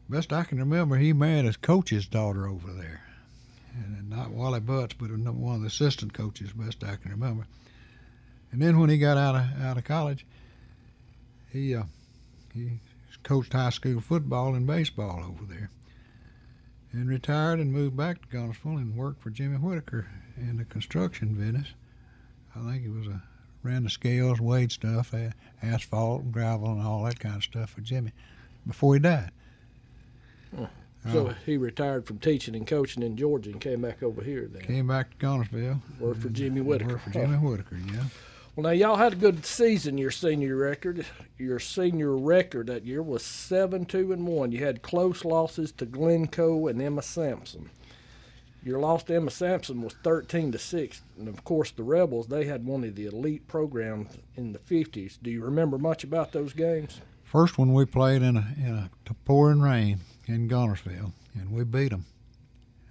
best 0.09 0.33
I 0.33 0.45
can 0.45 0.59
remember, 0.59 0.97
he 0.97 1.13
married 1.13 1.45
his 1.47 1.57
coach's 1.57 2.07
daughter 2.07 2.47
over 2.47 2.73
there. 2.73 3.03
And 3.75 4.11
not 4.11 4.31
Wally 4.31 4.61
Butts, 4.61 4.95
but 4.99 5.11
one 5.11 5.55
of 5.55 5.61
the 5.63 5.67
assistant 5.67 6.13
coaches, 6.13 6.53
best 6.53 6.85
I 6.85 6.97
can 6.97 7.11
remember. 7.11 7.47
And 8.53 8.61
then 8.61 8.79
when 8.79 8.91
he 8.91 8.99
got 8.99 9.17
out 9.17 9.35
of 9.35 9.63
out 9.63 9.79
of 9.79 9.85
college, 9.85 10.27
he 11.53 11.75
uh, 11.75 11.85
he 12.53 12.81
coached 13.23 13.53
high 13.53 13.71
school 13.71 14.01
football 14.01 14.55
and 14.55 14.67
baseball 14.67 15.25
over 15.25 15.45
there. 15.45 15.71
And 16.93 17.09
retired 17.09 17.59
and 17.59 17.73
moved 17.73 17.97
back 17.97 18.21
to 18.21 18.37
Guntersville 18.37 18.77
and 18.77 18.97
worked 18.97 19.23
for 19.23 19.31
Jimmy 19.31 19.57
Whitaker 19.57 20.07
in 20.37 20.59
the 20.59 20.65
construction 20.65 21.35
business. 21.35 21.69
I 22.55 22.61
think 22.71 22.83
he 22.83 22.89
was 22.89 23.07
a 23.07 23.23
ran 23.63 23.85
the 23.85 23.91
scales, 23.91 24.41
weighed 24.41 24.73
stuff, 24.73 25.15
asphalt, 25.63 26.23
and 26.23 26.33
gravel, 26.33 26.73
and 26.73 26.83
all 26.83 27.05
that 27.05 27.21
kind 27.21 27.37
of 27.37 27.45
stuff 27.45 27.71
for 27.71 27.81
Jimmy 27.81 28.13
before 28.67 28.95
he 28.95 29.01
died. 29.01 29.31
So 31.11 31.29
uh, 31.29 31.35
he 31.45 31.57
retired 31.57 32.07
from 32.07 32.19
teaching 32.19 32.55
and 32.55 32.67
coaching 32.67 33.03
in 33.03 33.17
Georgia 33.17 33.51
and 33.51 33.61
came 33.61 33.81
back 33.81 34.03
over 34.03 34.23
here. 34.23 34.49
Then 34.53 34.63
came 34.63 34.87
back 34.87 35.11
to 35.11 35.27
Guntersville. 35.27 35.81
Worked 35.99 36.23
for 36.23 36.29
Jimmy 36.29 36.61
Whitaker. 36.61 36.93
Worked 36.93 37.05
for 37.05 37.11
Jimmy 37.11 37.37
Whitaker, 37.39 37.79
yeah. 37.93 38.05
Well, 38.55 38.65
now 38.65 38.71
y'all 38.71 38.97
had 38.97 39.15
a 39.15 39.17
good 39.17 39.47
season. 39.47 39.97
Your 39.97 40.11
senior 40.11 40.57
record, 40.57 41.07
your 41.39 41.59
senior 41.59 42.15
record 42.15 42.67
that 42.67 42.85
year 42.85 43.03
was 43.03 43.23
seven 43.23 43.87
two 43.87 44.13
and 44.13 44.27
one. 44.27 44.53
You 44.53 44.63
had 44.63 44.83
close 44.83 45.25
losses 45.25 45.73
to 45.73 45.87
Glencoe 45.87 46.67
and 46.67 46.83
Emma 46.83 47.01
Sansom. 47.01 47.71
Your 48.63 48.79
loss 48.79 49.05
to 49.05 49.17
Emma 49.17 49.31
Sansom 49.31 49.83
was 49.83 49.95
thirteen 50.05 50.53
to 50.53 50.59
six, 50.59 51.01
and 51.19 51.29
of 51.29 51.45
course 51.45 51.71
the 51.71 51.83
Rebels 51.83 52.27
they 52.27 52.45
had 52.45 52.67
one 52.67 52.85
of 52.85 52.95
the 52.95 53.07
elite 53.07 53.49
programs 53.49 54.19
in 54.37 54.53
the 54.53 54.59
fifties. 54.59 55.19
Do 55.23 55.31
you 55.31 55.43
remember 55.43 55.79
much 55.79 56.05
about 56.05 56.33
those 56.33 56.53
games? 56.53 57.01
First 57.25 57.57
one 57.57 57.73
we 57.73 57.87
played 57.87 58.21
in 58.21 58.37
a 58.37 58.47
in 58.59 58.75
a 58.75 59.15
pouring 59.25 59.63
rain 59.63 60.01
in 60.27 60.51
Guntersville, 60.51 61.13
and 61.35 61.51
we 61.51 61.65
beat 61.65 61.89
them. 61.89 62.05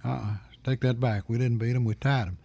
Uh-uh, 0.04 0.38
take 0.64 0.80
that 0.80 0.98
back. 0.98 1.28
We 1.28 1.38
didn't 1.38 1.58
beat 1.58 1.74
them. 1.74 1.84
We 1.84 1.94
tied 1.94 2.26
them. 2.26 2.38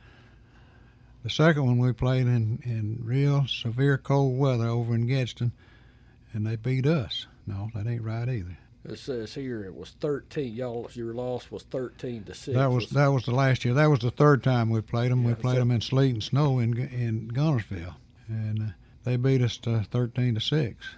The 1.28 1.34
second 1.34 1.66
one 1.66 1.78
we 1.78 1.92
played 1.92 2.26
in, 2.26 2.62
in 2.64 3.02
real 3.04 3.48
severe 3.48 3.98
cold 3.98 4.40
weather 4.40 4.68
over 4.68 4.96
in 4.96 5.08
Gadsden, 5.08 5.52
and 6.32 6.48
they 6.48 6.56
beat 6.56 6.86
us. 6.86 7.28
No, 7.46 7.70
that 7.76 7.86
ain't 7.86 8.02
right 8.02 8.30
either. 8.30 8.58
It 8.86 8.98
says 8.98 9.34
here 9.34 9.66
it 9.66 9.76
was 9.76 9.90
thirteen. 10.00 10.54
Y'all, 10.54 10.90
your 10.94 11.14
loss 11.14 11.52
was 11.52 11.64
thirteen 11.64 12.24
to 12.24 12.34
six. 12.34 12.56
That 12.56 12.72
was 12.72 12.92
that 12.92 13.08
was 13.08 13.26
the 13.26 13.34
last 13.34 13.66
year. 13.66 13.74
That 13.74 13.90
was 13.90 14.00
the 14.00 14.10
third 14.10 14.42
time 14.42 14.70
we 14.70 14.80
played 14.80 15.12
them. 15.12 15.24
Yeah, 15.24 15.28
we 15.28 15.34
played 15.36 15.58
them 15.58 15.72
in 15.72 15.82
sleet 15.82 16.14
and 16.14 16.24
snow 16.24 16.60
in 16.60 16.78
in 16.78 17.30
Guntersville, 17.34 17.96
and 18.30 18.62
uh, 18.62 18.66
they 19.04 19.18
beat 19.18 19.42
us 19.42 19.58
to 19.58 19.84
thirteen 19.84 20.36
to 20.36 20.40
six. 20.40 20.96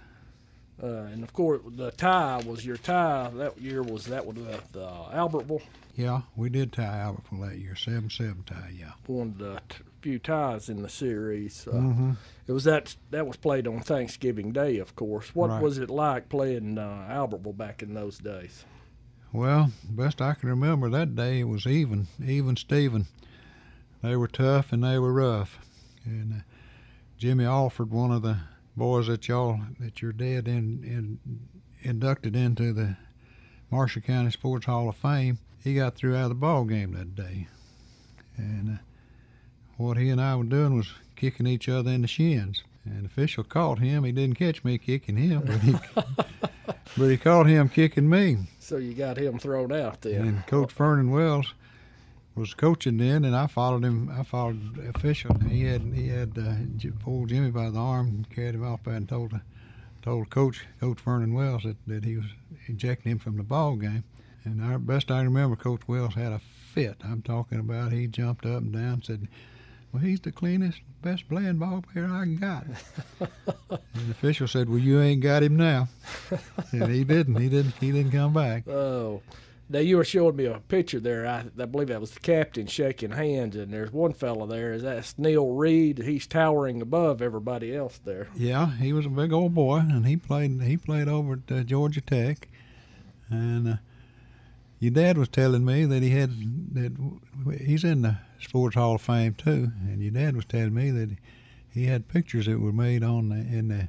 Uh, 0.80 1.08
and 1.12 1.24
of 1.24 1.32
course, 1.32 1.60
the 1.66 1.90
tie 1.90 2.40
was 2.46 2.64
your 2.64 2.76
tie 2.76 3.30
that 3.34 3.60
year. 3.60 3.82
Was 3.82 4.04
that 4.04 4.24
with 4.24 4.38
uh, 4.38 5.08
Albertville? 5.12 5.62
Yeah, 5.96 6.20
we 6.36 6.50
did 6.50 6.72
tie 6.72 6.84
Albertville 6.84 7.50
that 7.50 7.58
year, 7.58 7.74
seven 7.74 8.10
seven 8.10 8.44
tie. 8.46 8.70
Yeah, 8.78 8.92
one 9.08 9.30
of 9.30 9.38
the 9.38 9.60
t- 9.68 9.82
few 10.00 10.18
ties 10.18 10.68
in 10.68 10.82
the 10.82 10.88
series. 10.88 11.66
Uh, 11.68 11.74
mm-hmm. 11.74 12.10
It 12.46 12.52
was 12.52 12.64
that 12.64 12.96
that 13.10 13.26
was 13.26 13.36
played 13.36 13.66
on 13.66 13.80
Thanksgiving 13.80 14.52
Day, 14.52 14.78
of 14.78 14.96
course. 14.96 15.34
What 15.34 15.50
right. 15.50 15.62
was 15.62 15.78
it 15.78 15.90
like 15.90 16.28
playing 16.28 16.78
uh, 16.78 17.06
Albertville 17.10 17.56
back 17.56 17.82
in 17.82 17.94
those 17.94 18.18
days? 18.18 18.64
Well, 19.32 19.70
best 19.88 20.20
I 20.20 20.34
can 20.34 20.48
remember 20.48 20.90
that 20.90 21.14
day, 21.14 21.40
it 21.40 21.44
was 21.44 21.66
even, 21.66 22.08
even 22.24 22.56
Steven. 22.56 23.06
They 24.02 24.16
were 24.16 24.26
tough 24.26 24.72
and 24.72 24.82
they 24.82 24.98
were 24.98 25.12
rough, 25.12 25.58
and 26.04 26.32
uh, 26.32 26.42
Jimmy 27.16 27.44
Alford, 27.44 27.90
one 27.90 28.10
of 28.10 28.22
the 28.22 28.38
boys 28.76 29.06
that 29.06 29.28
y'all 29.28 29.60
that 29.78 30.02
your 30.02 30.12
dad 30.12 30.48
in, 30.48 30.82
in 30.82 31.18
inducted 31.82 32.34
into 32.34 32.72
the 32.72 32.96
Marshall 33.70 34.02
County 34.02 34.30
Sports 34.30 34.66
Hall 34.66 34.88
of 34.88 34.96
Fame, 34.96 35.38
he 35.62 35.74
got 35.74 35.94
through 35.94 36.16
out 36.16 36.24
of 36.24 36.28
the 36.30 36.34
ball 36.34 36.64
game 36.64 36.92
that 36.94 37.14
day, 37.14 37.46
and 38.36 38.70
uh, 38.70 38.82
what 39.80 39.96
he 39.96 40.10
and 40.10 40.20
I 40.20 40.36
were 40.36 40.44
doing 40.44 40.76
was 40.76 40.92
kicking 41.16 41.46
each 41.46 41.68
other 41.68 41.90
in 41.90 42.02
the 42.02 42.08
shins. 42.08 42.62
And 42.84 43.02
the 43.02 43.06
official 43.06 43.44
caught 43.44 43.78
him. 43.78 44.04
He 44.04 44.12
didn't 44.12 44.36
catch 44.36 44.64
me 44.64 44.78
kicking 44.78 45.16
him, 45.16 45.42
but 45.42 45.60
he, 45.60 45.74
but 46.96 47.08
he 47.08 47.16
caught 47.16 47.46
him 47.46 47.68
kicking 47.68 48.08
me. 48.08 48.38
So 48.58 48.76
you 48.76 48.94
got 48.94 49.18
him 49.18 49.38
thrown 49.38 49.72
out 49.72 50.02
then. 50.02 50.26
And 50.26 50.46
Coach 50.46 50.72
Vernon 50.72 51.10
Wells 51.10 51.52
was 52.34 52.54
coaching 52.54 52.96
then, 52.96 53.24
and 53.24 53.36
I 53.36 53.46
followed 53.46 53.84
him. 53.84 54.10
I 54.10 54.22
followed 54.22 54.76
the 54.76 54.88
official. 54.88 55.34
He 55.48 55.64
had 55.64 55.82
he 55.94 56.08
had 56.08 56.38
uh, 56.38 56.90
pulled 57.00 57.28
Jimmy 57.28 57.50
by 57.50 57.70
the 57.70 57.78
arm, 57.78 58.08
and 58.08 58.30
carried 58.30 58.54
him 58.54 58.64
off, 58.64 58.86
and 58.86 59.08
told 59.08 59.38
told 60.02 60.30
Coach 60.30 60.64
Coach 60.80 61.00
Vernon 61.00 61.34
Wells 61.34 61.64
that, 61.64 61.76
that 61.86 62.04
he 62.04 62.16
was 62.16 62.26
ejecting 62.66 63.12
him 63.12 63.18
from 63.18 63.36
the 63.36 63.42
ball 63.42 63.76
game. 63.76 64.04
And 64.44 64.62
our 64.62 64.78
best 64.78 65.10
I 65.10 65.20
remember, 65.20 65.54
Coach 65.54 65.86
Wells 65.86 66.14
had 66.14 66.32
a 66.32 66.40
fit. 66.72 66.96
I'm 67.04 67.20
talking 67.20 67.58
about. 67.58 67.92
He 67.92 68.06
jumped 68.06 68.46
up 68.46 68.62
and 68.62 68.72
down, 68.72 68.94
and 68.94 69.04
said, 69.04 69.28
"Well, 69.92 70.02
he's 70.02 70.20
the 70.20 70.32
cleanest, 70.32 70.80
best 71.02 71.28
playing 71.28 71.58
ball 71.58 71.82
player 71.82 72.06
I 72.06 72.24
got." 72.26 72.66
and 73.20 73.78
the 74.06 74.10
official 74.10 74.48
said, 74.48 74.68
"Well, 74.68 74.78
you 74.78 75.00
ain't 75.00 75.22
got 75.22 75.42
him 75.42 75.56
now." 75.56 75.88
and 76.72 76.90
he 76.90 77.04
didn't. 77.04 77.36
He 77.36 77.48
didn't. 77.48 77.74
He 77.80 77.92
didn't 77.92 78.12
come 78.12 78.32
back. 78.32 78.68
Oh. 78.68 79.22
Now 79.72 79.78
you 79.78 79.98
were 79.98 80.04
showing 80.04 80.34
me 80.34 80.46
a 80.46 80.58
picture 80.58 80.98
there. 80.98 81.24
I, 81.28 81.44
I 81.62 81.64
believe 81.66 81.88
that 81.88 82.00
was 82.00 82.10
the 82.10 82.18
captain 82.18 82.66
shaking 82.66 83.12
hands, 83.12 83.54
and 83.54 83.72
there's 83.72 83.92
one 83.92 84.12
fellow 84.12 84.44
there. 84.44 84.72
Is 84.72 84.82
that 84.82 85.14
Neil 85.16 85.46
Reed? 85.46 85.98
He's 85.98 86.26
towering 86.26 86.82
above 86.82 87.22
everybody 87.22 87.74
else 87.74 88.00
there. 88.04 88.26
Yeah, 88.34 88.72
he 88.78 88.92
was 88.92 89.06
a 89.06 89.10
big 89.10 89.32
old 89.32 89.54
boy, 89.54 89.78
and 89.78 90.04
he 90.04 90.16
played. 90.16 90.60
He 90.60 90.76
played 90.76 91.06
over 91.06 91.34
at 91.34 91.56
uh, 91.56 91.62
Georgia 91.62 92.00
Tech, 92.00 92.48
and 93.30 93.68
uh, 93.68 93.76
your 94.80 94.90
dad 94.90 95.18
was 95.18 95.28
telling 95.28 95.64
me 95.64 95.84
that 95.84 96.02
he 96.02 96.10
had 96.10 96.30
that 96.74 96.92
he's 97.60 97.84
in 97.84 98.02
the 98.02 98.16
Sports 98.40 98.74
Hall 98.74 98.94
of 98.96 99.02
Fame 99.02 99.34
too, 99.34 99.70
and 99.86 100.02
your 100.02 100.10
dad 100.10 100.34
was 100.34 100.46
telling 100.46 100.74
me 100.74 100.90
that 100.90 101.10
he 101.70 101.86
had 101.86 102.08
pictures 102.08 102.46
that 102.46 102.58
were 102.58 102.72
made 102.72 103.04
on 103.04 103.28
the, 103.28 103.36
in 103.36 103.68
the 103.68 103.88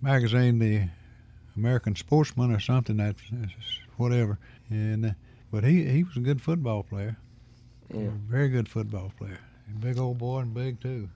magazine, 0.00 0.60
the 0.60 0.88
American 1.56 1.96
Sportsman 1.96 2.52
or 2.52 2.60
something 2.60 2.96
that 2.96 3.16
whatever 3.96 4.38
and 4.70 5.06
uh, 5.06 5.10
but 5.50 5.64
he 5.64 5.84
he 5.84 6.04
was 6.04 6.16
a 6.16 6.20
good 6.20 6.40
football 6.40 6.84
player. 6.84 7.16
Yeah. 7.92 8.08
very 8.28 8.48
good 8.48 8.68
football 8.68 9.12
player. 9.18 9.38
big 9.80 9.98
old 9.98 10.18
boy 10.18 10.40
and 10.40 10.54
big 10.54 10.80
too. 10.80 11.08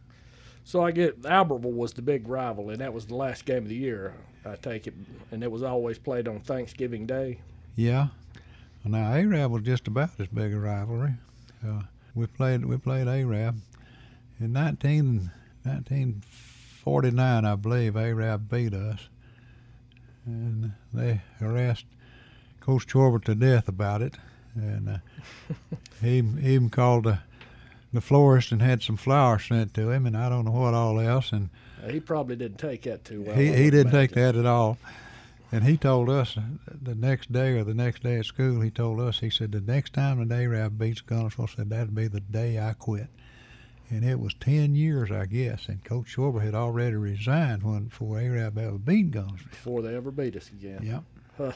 So 0.64 0.84
I 0.84 0.90
get 0.90 1.22
Albertville 1.22 1.72
was 1.72 1.94
the 1.94 2.02
big 2.02 2.28
rival, 2.28 2.70
and 2.70 2.78
that 2.80 2.92
was 2.92 3.06
the 3.06 3.14
last 3.14 3.44
game 3.44 3.62
of 3.62 3.68
the 3.68 3.74
year. 3.74 4.14
I 4.44 4.56
take 4.56 4.86
it, 4.86 4.94
and 5.30 5.42
it 5.42 5.50
was 5.50 5.62
always 5.62 5.98
played 5.98 6.28
on 6.28 6.40
Thanksgiving 6.40 7.06
Day. 7.06 7.38
Yeah. 7.74 8.08
Now 8.88 9.12
Arab 9.12 9.52
was 9.52 9.62
just 9.62 9.86
about 9.86 10.18
as 10.18 10.28
big 10.28 10.54
a 10.54 10.58
rivalry. 10.58 11.14
Uh, 11.66 11.82
we 12.14 12.26
played 12.26 12.64
we 12.64 12.78
played 12.78 13.06
Arab 13.06 13.60
in 14.40 14.52
19, 14.52 15.30
1949, 15.62 17.44
I 17.44 17.54
believe. 17.54 17.96
Arab 17.96 18.48
beat 18.48 18.72
us, 18.72 19.08
and 20.24 20.72
they 20.92 21.20
harassed 21.38 21.84
Coach 22.60 22.86
Chorber 22.86 23.22
to 23.24 23.34
death 23.34 23.68
about 23.68 24.00
it, 24.00 24.16
and 24.54 24.88
uh, 24.88 24.98
he 26.00 26.18
even 26.18 26.70
called 26.70 27.04
the, 27.04 27.18
the 27.92 28.00
florist 28.00 28.52
and 28.52 28.62
had 28.62 28.82
some 28.82 28.96
flowers 28.96 29.44
sent 29.46 29.74
to 29.74 29.90
him, 29.90 30.06
and 30.06 30.16
I 30.16 30.30
don't 30.30 30.46
know 30.46 30.52
what 30.52 30.72
all 30.74 30.98
else. 30.98 31.30
And 31.32 31.50
he 31.90 32.00
probably 32.00 32.36
didn't 32.36 32.58
take 32.58 32.82
that 32.82 33.04
too 33.04 33.20
well. 33.22 33.36
He 33.36 33.52
he 33.52 33.70
didn't 33.70 33.92
take 33.92 34.12
that 34.12 34.34
at 34.34 34.46
all. 34.46 34.78
And 35.50 35.64
he 35.64 35.78
told 35.78 36.10
us 36.10 36.36
the 36.82 36.94
next 36.94 37.32
day 37.32 37.52
or 37.58 37.64
the 37.64 37.74
next 37.74 38.02
day 38.02 38.18
at 38.18 38.26
school, 38.26 38.60
he 38.60 38.70
told 38.70 39.00
us, 39.00 39.20
he 39.20 39.30
said, 39.30 39.52
the 39.52 39.60
next 39.60 39.94
time 39.94 40.26
the 40.26 40.34
Arab 40.34 40.78
beats 40.78 41.00
Guntersville, 41.00 41.54
said 41.54 41.70
that'd 41.70 41.94
be 41.94 42.06
the 42.06 42.20
day 42.20 42.58
I 42.58 42.74
quit. 42.74 43.08
And 43.90 44.04
it 44.04 44.20
was 44.20 44.34
10 44.34 44.74
years, 44.74 45.10
I 45.10 45.24
guess. 45.24 45.68
And 45.68 45.82
Coach 45.82 46.14
Schwarber 46.14 46.44
had 46.44 46.54
already 46.54 46.96
resigned 46.96 47.62
when 47.62 47.84
before 47.84 48.20
Arab 48.20 48.58
ever 48.58 48.76
beat 48.76 49.12
Guntersville. 49.12 49.50
Before 49.50 49.80
they 49.80 49.96
ever 49.96 50.10
beat 50.10 50.36
us 50.36 50.50
again. 50.50 50.80
Yep. 50.82 51.02
Huh. 51.38 51.52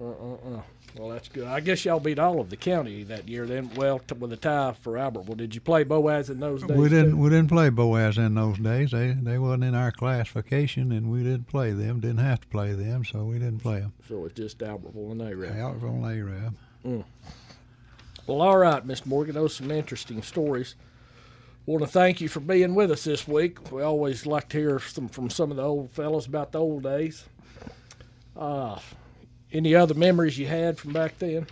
Uh, 0.00 0.04
uh, 0.04 0.56
uh. 0.56 0.62
Well, 0.96 1.08
that's 1.08 1.28
good. 1.28 1.46
I 1.46 1.58
guess 1.58 1.84
y'all 1.84 1.98
beat 1.98 2.20
all 2.20 2.40
of 2.40 2.50
the 2.50 2.56
county 2.56 3.02
that 3.04 3.28
year. 3.28 3.46
Then, 3.46 3.70
well, 3.74 3.98
t- 3.98 4.14
with 4.14 4.32
a 4.32 4.36
tie 4.36 4.72
for 4.80 4.92
Albertville. 4.92 5.36
Did 5.36 5.54
you 5.54 5.60
play 5.60 5.82
Boaz 5.82 6.30
in 6.30 6.38
those 6.38 6.62
days? 6.62 6.76
We 6.76 6.88
didn't. 6.88 7.12
Too? 7.12 7.16
We 7.16 7.30
didn't 7.30 7.48
play 7.48 7.68
Boaz 7.68 8.16
in 8.16 8.34
those 8.34 8.58
days. 8.58 8.92
They 8.92 9.12
they 9.12 9.38
wasn't 9.38 9.64
in 9.64 9.74
our 9.74 9.90
classification, 9.90 10.92
and 10.92 11.10
we 11.10 11.24
didn't 11.24 11.48
play 11.48 11.72
them. 11.72 12.00
Didn't 12.00 12.18
have 12.18 12.40
to 12.42 12.46
play 12.46 12.72
them, 12.74 13.04
so 13.04 13.24
we 13.24 13.34
didn't 13.38 13.60
play 13.60 13.80
them. 13.80 13.92
So 14.08 14.24
it's 14.24 14.34
just 14.34 14.58
Albertville 14.58 15.12
and 15.12 15.22
Arab. 15.22 15.54
Albertville 15.56 16.04
and 16.04 16.06
Arab. 16.06 16.56
Mm. 16.84 17.04
Well, 18.26 18.40
all 18.40 18.58
right, 18.58 18.86
Mr. 18.86 19.06
Morgan. 19.06 19.34
Those 19.34 19.56
some 19.56 19.70
interesting 19.70 20.22
stories. 20.22 20.76
Want 21.66 21.82
to 21.82 21.88
thank 21.88 22.20
you 22.20 22.28
for 22.28 22.40
being 22.40 22.74
with 22.74 22.90
us 22.90 23.04
this 23.04 23.26
week. 23.26 23.72
We 23.72 23.82
always 23.82 24.26
like 24.26 24.48
to 24.50 24.58
hear 24.58 24.78
some 24.78 25.08
from 25.08 25.30
some 25.30 25.50
of 25.50 25.56
the 25.56 25.62
old 25.62 25.90
fellows 25.92 26.26
about 26.26 26.52
the 26.52 26.60
old 26.60 26.82
days. 26.82 27.24
Uh, 28.36 28.78
any 29.54 29.74
other 29.74 29.94
memories 29.94 30.36
you 30.36 30.46
had 30.46 30.78
from 30.78 30.92
back 30.92 31.18
then? 31.18 31.46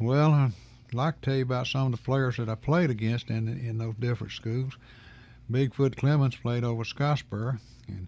Well, 0.00 0.32
I'd 0.32 0.52
like 0.92 1.20
to 1.20 1.26
tell 1.26 1.36
you 1.36 1.42
about 1.42 1.66
some 1.66 1.86
of 1.86 1.92
the 1.92 2.02
players 2.02 2.38
that 2.38 2.48
I 2.48 2.54
played 2.54 2.90
against 2.90 3.30
in 3.30 3.46
in 3.48 3.78
those 3.78 3.94
different 4.00 4.32
schools. 4.32 4.76
Bigfoot 5.50 5.96
Clemens 5.96 6.36
played 6.36 6.64
over 6.64 6.82
Scottsboro, 6.82 7.58
and 7.86 8.06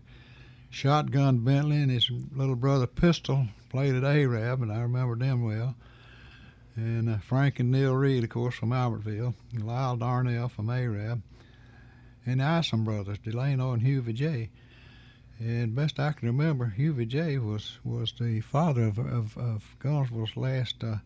Shotgun 0.71 1.39
Bentley 1.45 1.77
and 1.77 1.91
his 1.91 2.11
little 2.35 2.57
brother 2.57 2.87
Pistol 2.87 3.47
played 3.69 3.95
at 3.95 4.05
Arab, 4.05 4.63
and 4.63 4.73
I 4.73 4.81
remember 4.81 5.17
them 5.17 5.45
well. 5.45 5.75
And 6.77 7.09
uh, 7.09 7.19
Frank 7.19 7.61
and 7.61 7.71
Neil 7.71 7.95
Reed, 7.95 8.25
of 8.25 8.31
course, 8.31 8.55
from 8.55 8.71
Albertville, 8.71 9.35
Lyle 9.53 9.97
Darnell 9.97 10.49
from 10.49 10.71
Arab, 10.71 11.23
and 12.27 12.41
the 12.41 12.45
Isom 12.45 12.85
brothers, 12.85 13.19
Delano 13.19 13.73
and 13.73 13.83
Hugh 13.83 14.03
J. 14.13 14.51
And 15.45 15.75
best 15.75 16.01
I 16.01 16.13
can 16.13 16.27
remember, 16.27 16.75
Hubie 16.79 17.07
J 17.07 17.37
was 17.37 17.79
was 17.85 18.15
the 18.19 18.41
father 18.41 18.85
of 18.85 18.99
of, 18.99 19.37
of 19.37 19.77
Guntersville's 19.79 20.39
last 20.39 20.83
uh, 20.83 20.97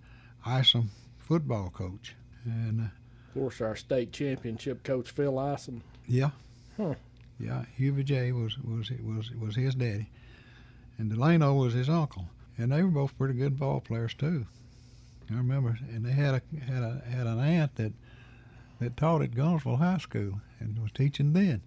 Isom 0.46 0.90
football 1.18 1.70
coach. 1.70 2.14
And 2.44 2.82
uh, 2.82 2.84
of 2.84 3.34
course, 3.34 3.60
our 3.60 3.74
state 3.74 4.12
championship 4.12 4.84
coach 4.84 5.10
Phil 5.10 5.40
Isom. 5.40 5.82
Yeah. 6.06 6.30
Huh. 6.76 6.94
Yeah, 7.40 7.64
Hubie 7.76 8.04
J 8.04 8.30
was 8.30 8.56
was 8.58 8.92
was 9.04 9.32
was 9.32 9.56
his 9.56 9.74
daddy, 9.74 10.08
and 10.98 11.10
Delano 11.10 11.54
was 11.54 11.74
his 11.74 11.88
uncle, 11.88 12.26
and 12.56 12.70
they 12.70 12.84
were 12.84 12.90
both 12.90 13.18
pretty 13.18 13.34
good 13.34 13.58
ball 13.58 13.80
players 13.80 14.14
too. 14.14 14.46
I 15.32 15.34
remember, 15.34 15.76
and 15.88 16.06
they 16.06 16.12
had 16.12 16.34
a 16.34 16.42
had 16.64 16.84
a 16.84 17.02
had 17.10 17.26
an 17.26 17.40
aunt 17.40 17.74
that 17.74 17.92
that 18.78 18.96
taught 18.96 19.22
at 19.22 19.32
Guntersville 19.32 19.78
High 19.78 19.98
School 19.98 20.40
and 20.60 20.80
was 20.80 20.92
teaching 20.92 21.32
then. 21.32 21.60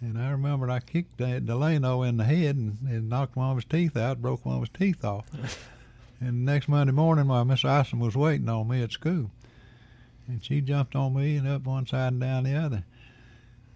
And 0.00 0.18
I 0.18 0.30
remember 0.30 0.70
I 0.70 0.80
kicked 0.80 1.16
Delano 1.16 2.02
in 2.02 2.18
the 2.18 2.24
head 2.24 2.56
and, 2.56 2.76
and 2.86 3.08
knocked 3.08 3.36
one 3.36 3.50
of 3.50 3.56
his 3.56 3.64
teeth 3.64 3.96
out, 3.96 4.20
broke 4.20 4.44
one 4.44 4.56
of 4.56 4.62
his 4.62 4.78
teeth 4.78 5.04
off. 5.04 5.26
and 6.20 6.44
next 6.44 6.68
Monday 6.68 6.92
morning, 6.92 7.26
my 7.26 7.42
Miss 7.44 7.64
Isom 7.64 8.00
was 8.00 8.14
waiting 8.14 8.48
on 8.48 8.68
me 8.68 8.82
at 8.82 8.92
school, 8.92 9.30
and 10.28 10.44
she 10.44 10.60
jumped 10.60 10.94
on 10.94 11.14
me 11.14 11.36
and 11.36 11.48
up 11.48 11.64
one 11.64 11.86
side 11.86 12.12
and 12.12 12.20
down 12.20 12.44
the 12.44 12.54
other. 12.54 12.84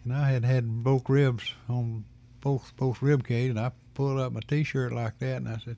And 0.04 0.12
I 0.12 0.30
had 0.30 0.44
had 0.44 0.84
both 0.84 1.08
ribs 1.08 1.54
on 1.68 2.04
both 2.40 2.72
both 2.76 3.00
rib 3.02 3.26
cage, 3.26 3.50
and 3.50 3.60
I 3.60 3.72
pulled 3.94 4.18
up 4.18 4.32
my 4.32 4.40
T-shirt 4.40 4.92
like 4.92 5.18
that, 5.20 5.36
and 5.36 5.48
I 5.48 5.58
said, 5.58 5.76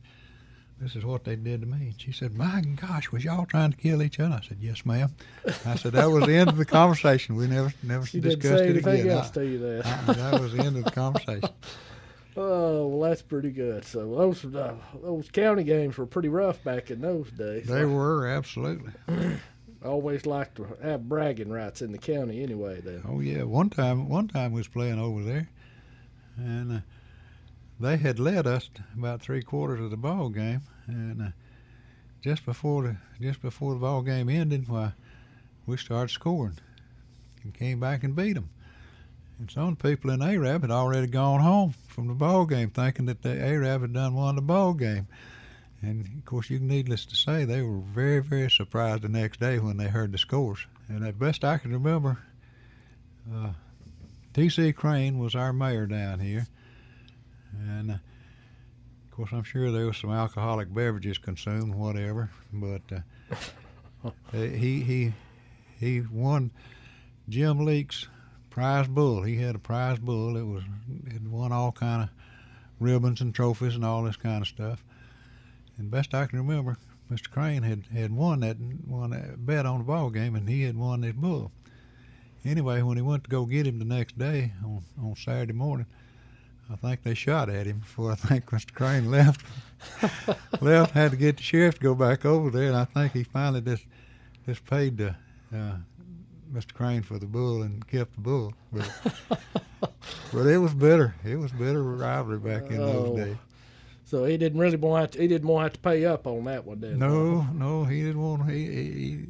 "This 0.83 0.97
is 0.97 1.05
what 1.05 1.25
they 1.25 1.37
did 1.37 1.61
to 1.61 1.67
me." 1.67 1.89
And 1.89 1.95
she 2.01 2.13
said, 2.13 2.35
"My 2.35 2.61
gosh, 2.77 3.11
was 3.13 3.25
y'all 3.25 3.47
trying 3.47 3.71
to 3.71 3.77
kill 3.77 4.03
each 4.03 4.19
other?" 4.21 4.41
I 4.43 4.47
said, 4.47 4.59
"Yes, 4.61 4.85
ma'am." 4.85 5.11
I 5.65 5.77
said, 5.77 5.93
"That 5.93 6.11
was 6.11 6.27
the 6.27 6.35
end 6.35 6.51
of 6.51 6.57
the 6.57 6.65
conversation. 6.65 7.37
We 7.37 7.47
never 7.47 7.73
never 7.83 8.05
she 8.05 8.21
discussed 8.21 8.43
didn't 8.43 8.59
say 8.59 8.65
it 8.65 8.71
anything 8.71 9.01
again." 9.01 9.17
else 9.19 9.31
to 9.31 9.47
you 9.47 9.59
then. 9.59 9.83
I, 9.83 10.13
that 10.13 10.41
was 10.41 10.53
the 10.53 10.63
end 10.63 10.77
of 10.77 10.85
the 10.85 10.91
conversation. 10.91 11.49
Oh, 12.35 12.87
well, 12.87 13.11
that's 13.11 13.21
pretty 13.21 13.51
good. 13.51 13.85
So 13.85 14.17
those 14.17 14.45
uh, 14.45 14.75
those 15.03 15.29
county 15.31 15.65
games 15.65 15.99
were 15.99 16.07
pretty 16.07 16.29
rough 16.31 16.65
back 16.65 16.91
in 16.91 17.01
those 17.01 17.31
days. 17.31 17.67
They 17.67 17.85
were 17.85 18.27
absolutely. 18.27 18.93
Always 19.85 20.27
liked 20.27 20.57
to 20.57 20.67
have 20.83 21.09
bragging 21.09 21.51
rights 21.51 21.83
in 21.83 21.93
the 21.93 21.99
county 21.99 22.43
anyway. 22.43 22.81
Then. 22.81 23.03
Oh 23.07 23.21
yeah, 23.21 23.43
one 23.43 23.69
time 23.69 24.09
one 24.09 24.29
time 24.29 24.53
we 24.53 24.61
was 24.61 24.69
playing 24.69 24.99
over 24.99 25.23
there, 25.23 25.49
and 26.39 26.73
uh, 26.73 26.81
they 27.83 27.97
had 27.97 28.19
led 28.19 28.47
us 28.47 28.71
about 28.97 29.21
three 29.21 29.43
quarters 29.43 29.81
of 29.81 29.91
the 29.91 29.97
ball 29.97 30.29
game, 30.29 30.63
and 30.87 31.23
uh, 31.23 31.31
just 32.23 32.45
before 32.45 32.83
the 32.83 32.97
just 33.21 33.43
before 33.43 33.75
the 33.75 33.81
ball 33.81 34.03
game 34.03 34.29
ended, 34.29 34.69
why 34.69 34.93
we 35.67 35.77
started 35.77 36.13
scoring, 36.13 36.59
and 37.43 37.55
came 37.55 37.81
back 37.81 38.05
and 38.05 38.17
beat 38.17 38.35
them. 38.35 38.49
And 39.39 39.51
some 39.51 39.77
people 39.77 40.11
in 40.11 40.23
Arab 40.23 40.63
had 40.63 40.71
already 40.71 41.09
gone 41.09 41.41
home 41.41 41.75
from 41.89 42.07
the 42.07 42.15
ball 42.15 42.47
game, 42.47 42.71
thinking 42.71 43.07
that 43.07 43.23
the 43.23 43.37
Arab 43.41 43.83
had 43.83 43.93
done 43.93 44.15
won 44.15 44.37
the 44.37 44.43
ball 44.43 44.73
game. 44.73 45.09
And 45.83 46.07
of 46.19 46.25
course, 46.25 46.49
you 46.49 46.61
needless 46.61 47.05
to 47.07 47.17
say, 47.17 47.45
they 47.45 47.61
were 47.61 47.81
very, 47.81 48.21
very 48.21 48.51
surprised 48.51 49.03
the 49.03 49.09
next 49.09 49.41
day 49.41 49.59
when 49.59 49.79
they 49.79 49.89
heard 49.89 50.13
the 50.13 50.19
scores. 50.19 50.65
And 50.89 51.05
at 51.05 51.19
best 51.19 51.45
I 51.45 51.59
can 51.59 51.73
remember, 51.73 52.19
uh, 53.35 53.51
T.C. 54.33 54.73
Crane 54.73 55.19
was 55.19 55.35
our 55.35 55.53
mayor 55.53 55.87
down 55.87 56.21
here, 56.21 56.47
and 57.69 57.91
uh, 57.93 57.95
of 57.95 59.11
course, 59.11 59.31
I'm 59.33 59.43
sure 59.43 59.71
there 59.71 59.87
was 59.87 59.99
some 59.99 60.11
alcoholic 60.11 60.73
beverages 60.73 61.19
consumed, 61.19 61.75
whatever. 61.75 62.31
But 62.53 62.83
uh, 62.91 64.11
he 64.33 64.81
he 64.83 65.13
he 65.79 66.01
won 66.01 66.51
Jim 67.29 67.65
Leake's 67.65 68.09
prize 68.51 68.89
bull. 68.89 69.23
He 69.23 69.37
had 69.37 69.55
a 69.55 69.59
prize 69.59 69.99
bull. 69.99 70.37
It 70.37 70.47
was 70.47 70.63
it 71.07 71.23
won 71.23 71.53
all 71.53 71.73
kind 71.73 72.03
of 72.03 72.09
ribbons 72.81 73.21
and 73.21 73.35
trophies 73.35 73.75
and 73.75 73.85
all 73.85 74.03
this 74.03 74.17
kind 74.17 74.43
of 74.43 74.49
stuff. 74.49 74.85
And 75.79 75.91
best 75.91 76.15
I 76.15 76.27
can 76.27 76.39
remember, 76.39 76.77
Mr. 77.11 77.31
Crane 77.31 77.63
had, 77.63 77.85
had 77.93 78.13
won 78.13 78.41
that 78.41 78.57
won 78.87 79.11
that 79.11 79.45
bet 79.45 79.67
on 79.67 79.79
the 79.79 79.85
ball 79.85 80.11
game, 80.11 80.35
and 80.35 80.49
he 80.49 80.63
had 80.63 80.77
won 80.77 81.03
this 81.03 81.15
bull. 81.15 81.53
Anyway, 82.45 82.83
when 82.83 82.97
he 82.97 83.03
went 83.03 83.25
to 83.25 83.31
go 83.31 83.47
get 83.47 83.67
him 83.67 83.79
the 83.79 83.85
next 83.85 84.19
day 84.19 84.53
on, 84.65 84.83
on 85.01 85.15
Saturday 85.17 85.53
morning, 85.53 85.87
I 86.73 86.77
think 86.77 87.03
they 87.03 87.15
shot 87.15 87.51
at 87.51 87.67
him 87.67 87.81
before 87.81 88.13
I 88.13 88.15
think 88.15 88.47
Mr. 88.47 88.73
Crane 88.73 89.11
left. 89.11 89.45
left, 90.63 90.93
had 90.95 91.11
to 91.11 91.17
get 91.17 91.37
the 91.37 91.43
sheriff 91.43 91.75
to 91.77 91.81
go 91.81 91.95
back 91.95 92.25
over 92.25 92.51
there, 92.51 92.69
and 92.69 92.77
I 92.77 92.85
think 92.85 93.13
he 93.13 93.25
finally 93.25 93.61
just 93.61 93.85
just 94.47 94.65
paid 94.67 94.97
the, 94.97 95.15
uh, 95.55 95.77
Mr. 96.53 96.73
Crane 96.75 97.03
for 97.03 97.19
the 97.19 97.27
bull 97.27 97.63
and 97.63 97.87
kept 97.87 98.15
the 98.15 98.21
bull. 98.21 98.55
But, 98.73 98.91
but 100.33 100.47
it 100.47 100.59
was 100.59 100.75
bitter. 100.75 101.15
It 101.25 101.37
was 101.37 101.53
bitter 101.53 101.83
rivalry 101.83 102.39
back 102.39 102.71
in 102.71 102.81
Oh. 102.81 102.93
those 103.15 103.17
days. 103.27 103.37
So 104.05 104.25
he 104.25 104.37
didn't 104.37 104.59
really 104.61 104.77
want 104.77 105.13
to, 105.13 105.21
he 105.21 105.29
didn't 105.29 105.49
want 105.49 105.73
to 105.75 105.81
pay 105.81 106.05
up 106.05 106.27
on 106.27 106.45
that 106.45 106.67
one, 106.67 106.81
did 106.81 106.93
he? 106.93 106.99
No, 106.99 107.43
no, 107.55 107.85
he 107.85 108.03
didn't 108.03 108.21
want. 108.21 108.51
He, 108.51 108.67
he 108.67 109.27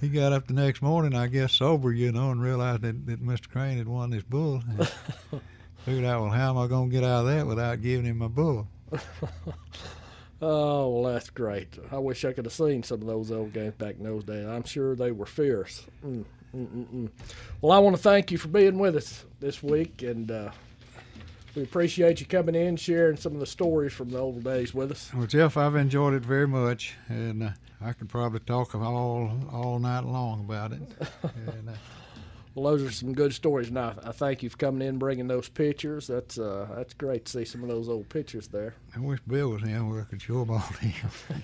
he 0.00 0.08
got 0.08 0.32
up 0.32 0.46
the 0.46 0.54
next 0.54 0.80
morning, 0.80 1.14
I 1.14 1.26
guess 1.26 1.52
sober, 1.52 1.92
you 1.92 2.10
know, 2.12 2.30
and 2.30 2.40
realized 2.40 2.82
that, 2.82 3.04
that 3.06 3.22
Mr. 3.24 3.48
Crane 3.50 3.78
had 3.78 3.88
won 3.88 4.10
this 4.10 4.22
bull. 4.22 4.62
Figured 5.88 6.04
out, 6.04 6.20
well, 6.20 6.30
how 6.30 6.50
am 6.50 6.58
I 6.58 6.66
going 6.66 6.90
to 6.90 6.94
get 6.94 7.02
out 7.02 7.20
of 7.20 7.26
that 7.28 7.46
without 7.46 7.80
giving 7.80 8.04
him 8.04 8.20
a 8.20 8.28
bull? 8.28 8.68
Oh, 10.40 10.88
well, 10.90 11.12
that's 11.12 11.30
great. 11.30 11.76
I 11.90 11.98
wish 11.98 12.24
I 12.24 12.32
could 12.32 12.44
have 12.44 12.54
seen 12.54 12.84
some 12.84 13.00
of 13.00 13.08
those 13.08 13.32
old 13.32 13.52
games 13.52 13.74
back 13.74 13.96
in 13.96 14.04
those 14.04 14.22
days. 14.22 14.46
I'm 14.46 14.62
sure 14.62 14.94
they 14.94 15.10
were 15.10 15.26
fierce. 15.26 15.84
Mm, 16.06 16.24
mm, 16.54 16.66
mm, 16.68 16.86
mm. 16.86 17.10
Well, 17.60 17.72
I 17.72 17.80
want 17.80 17.96
to 17.96 18.02
thank 18.02 18.30
you 18.30 18.38
for 18.38 18.46
being 18.46 18.78
with 18.78 18.94
us 18.94 19.24
this 19.40 19.64
week, 19.64 20.02
and 20.02 20.30
uh, 20.30 20.52
we 21.56 21.64
appreciate 21.64 22.20
you 22.20 22.26
coming 22.26 22.54
in, 22.54 22.76
sharing 22.76 23.16
some 23.16 23.32
of 23.32 23.40
the 23.40 23.46
stories 23.46 23.92
from 23.92 24.10
the 24.10 24.18
old 24.18 24.44
days 24.44 24.72
with 24.72 24.92
us. 24.92 25.10
Well, 25.12 25.26
Jeff, 25.26 25.56
I've 25.56 25.74
enjoyed 25.74 26.14
it 26.14 26.24
very 26.24 26.46
much, 26.46 26.94
and 27.08 27.42
uh, 27.42 27.50
I 27.80 27.92
could 27.92 28.08
probably 28.08 28.38
talk 28.38 28.76
all 28.76 29.32
all 29.50 29.80
night 29.80 30.04
long 30.04 30.44
about 30.44 30.70
it. 30.70 30.82
and, 31.22 31.70
uh, 31.70 31.72
Well, 32.58 32.72
those 32.76 32.82
are 32.82 32.90
some 32.90 33.12
good 33.14 33.32
stories, 33.32 33.68
and 33.68 33.78
I, 33.78 33.94
I 34.02 34.10
thank 34.10 34.42
you 34.42 34.50
for 34.50 34.56
coming 34.56 34.82
in, 34.82 34.88
and 34.88 34.98
bringing 34.98 35.28
those 35.28 35.48
pictures. 35.48 36.08
That's 36.08 36.38
uh, 36.40 36.66
that's 36.74 36.92
great 36.92 37.24
to 37.26 37.30
see 37.32 37.44
some 37.44 37.62
of 37.62 37.68
those 37.68 37.88
old 37.88 38.08
pictures 38.08 38.48
there. 38.48 38.74
I 38.96 38.98
wish 38.98 39.20
Bill 39.28 39.50
was 39.50 39.62
in 39.62 39.88
where 39.88 40.00
I 40.00 40.04
could 40.04 40.20
show 40.20 40.42
him 40.42 40.50
all 40.50 40.58
them. 40.82 41.42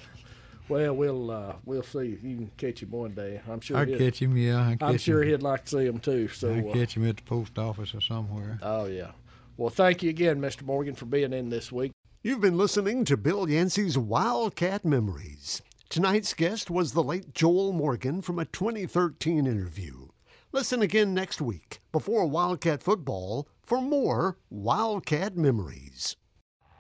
Well, 0.69 0.95
we'll 0.97 1.31
uh, 1.31 1.55
we'll 1.65 1.85
see 1.85 2.15
if 2.15 2.25
you 2.25 2.37
can 2.37 2.51
catch 2.57 2.83
him 2.83 2.91
one 2.91 3.12
day. 3.12 3.41
I'm 3.49 3.61
sure. 3.61 3.77
I'd 3.77 3.89
he'd- 3.91 3.99
catch 4.05 4.21
him, 4.21 4.37
yeah. 4.37 4.61
I'd 4.71 4.83
I'm 4.83 4.99
sure 4.99 5.23
him. 5.23 5.29
he'd 5.29 5.43
like 5.43 5.65
to 5.67 5.71
see 5.79 5.87
him 5.87 6.01
too. 6.01 6.27
So 6.29 6.53
I'd 6.53 6.67
uh, 6.69 6.73
catch 6.73 6.97
him 6.97 7.09
at 7.09 7.19
the 7.19 7.23
post 7.23 7.59
office 7.61 7.95
or 7.95 8.01
somewhere. 8.01 8.59
Oh 8.61 8.87
yeah. 8.87 9.12
Well, 9.57 9.71
thank 9.71 10.03
you 10.03 10.11
again, 10.11 10.41
Mr. 10.41 10.62
Morgan, 10.65 10.97
for 10.97 11.05
being 11.05 11.33
in 11.33 11.49
this 11.49 11.71
week. 11.71 11.93
You've 12.25 12.41
been 12.41 12.57
listening 12.59 13.05
to 13.05 13.17
Bill 13.17 13.49
Yancey's 13.49 13.97
Wildcat 13.97 14.85
Memories. 14.85 15.62
Tonight's 15.91 16.35
guest 16.35 16.71
was 16.71 16.91
the 16.93 17.05
late 17.05 17.35
Joel 17.35 17.73
Morgan 17.73 18.21
from 18.21 18.41
a 18.41 18.47
2013 18.47 19.47
interview. 19.47 20.04
Listen 20.55 20.83
again 20.83 21.13
next 21.13 21.41
week 21.41 21.81
before 21.91 22.27
Wildcat 22.27 22.81
football 22.81 23.49
for 23.67 23.83
more 23.83 24.39
Wildcat 24.51 25.37
Memories. 25.37 26.15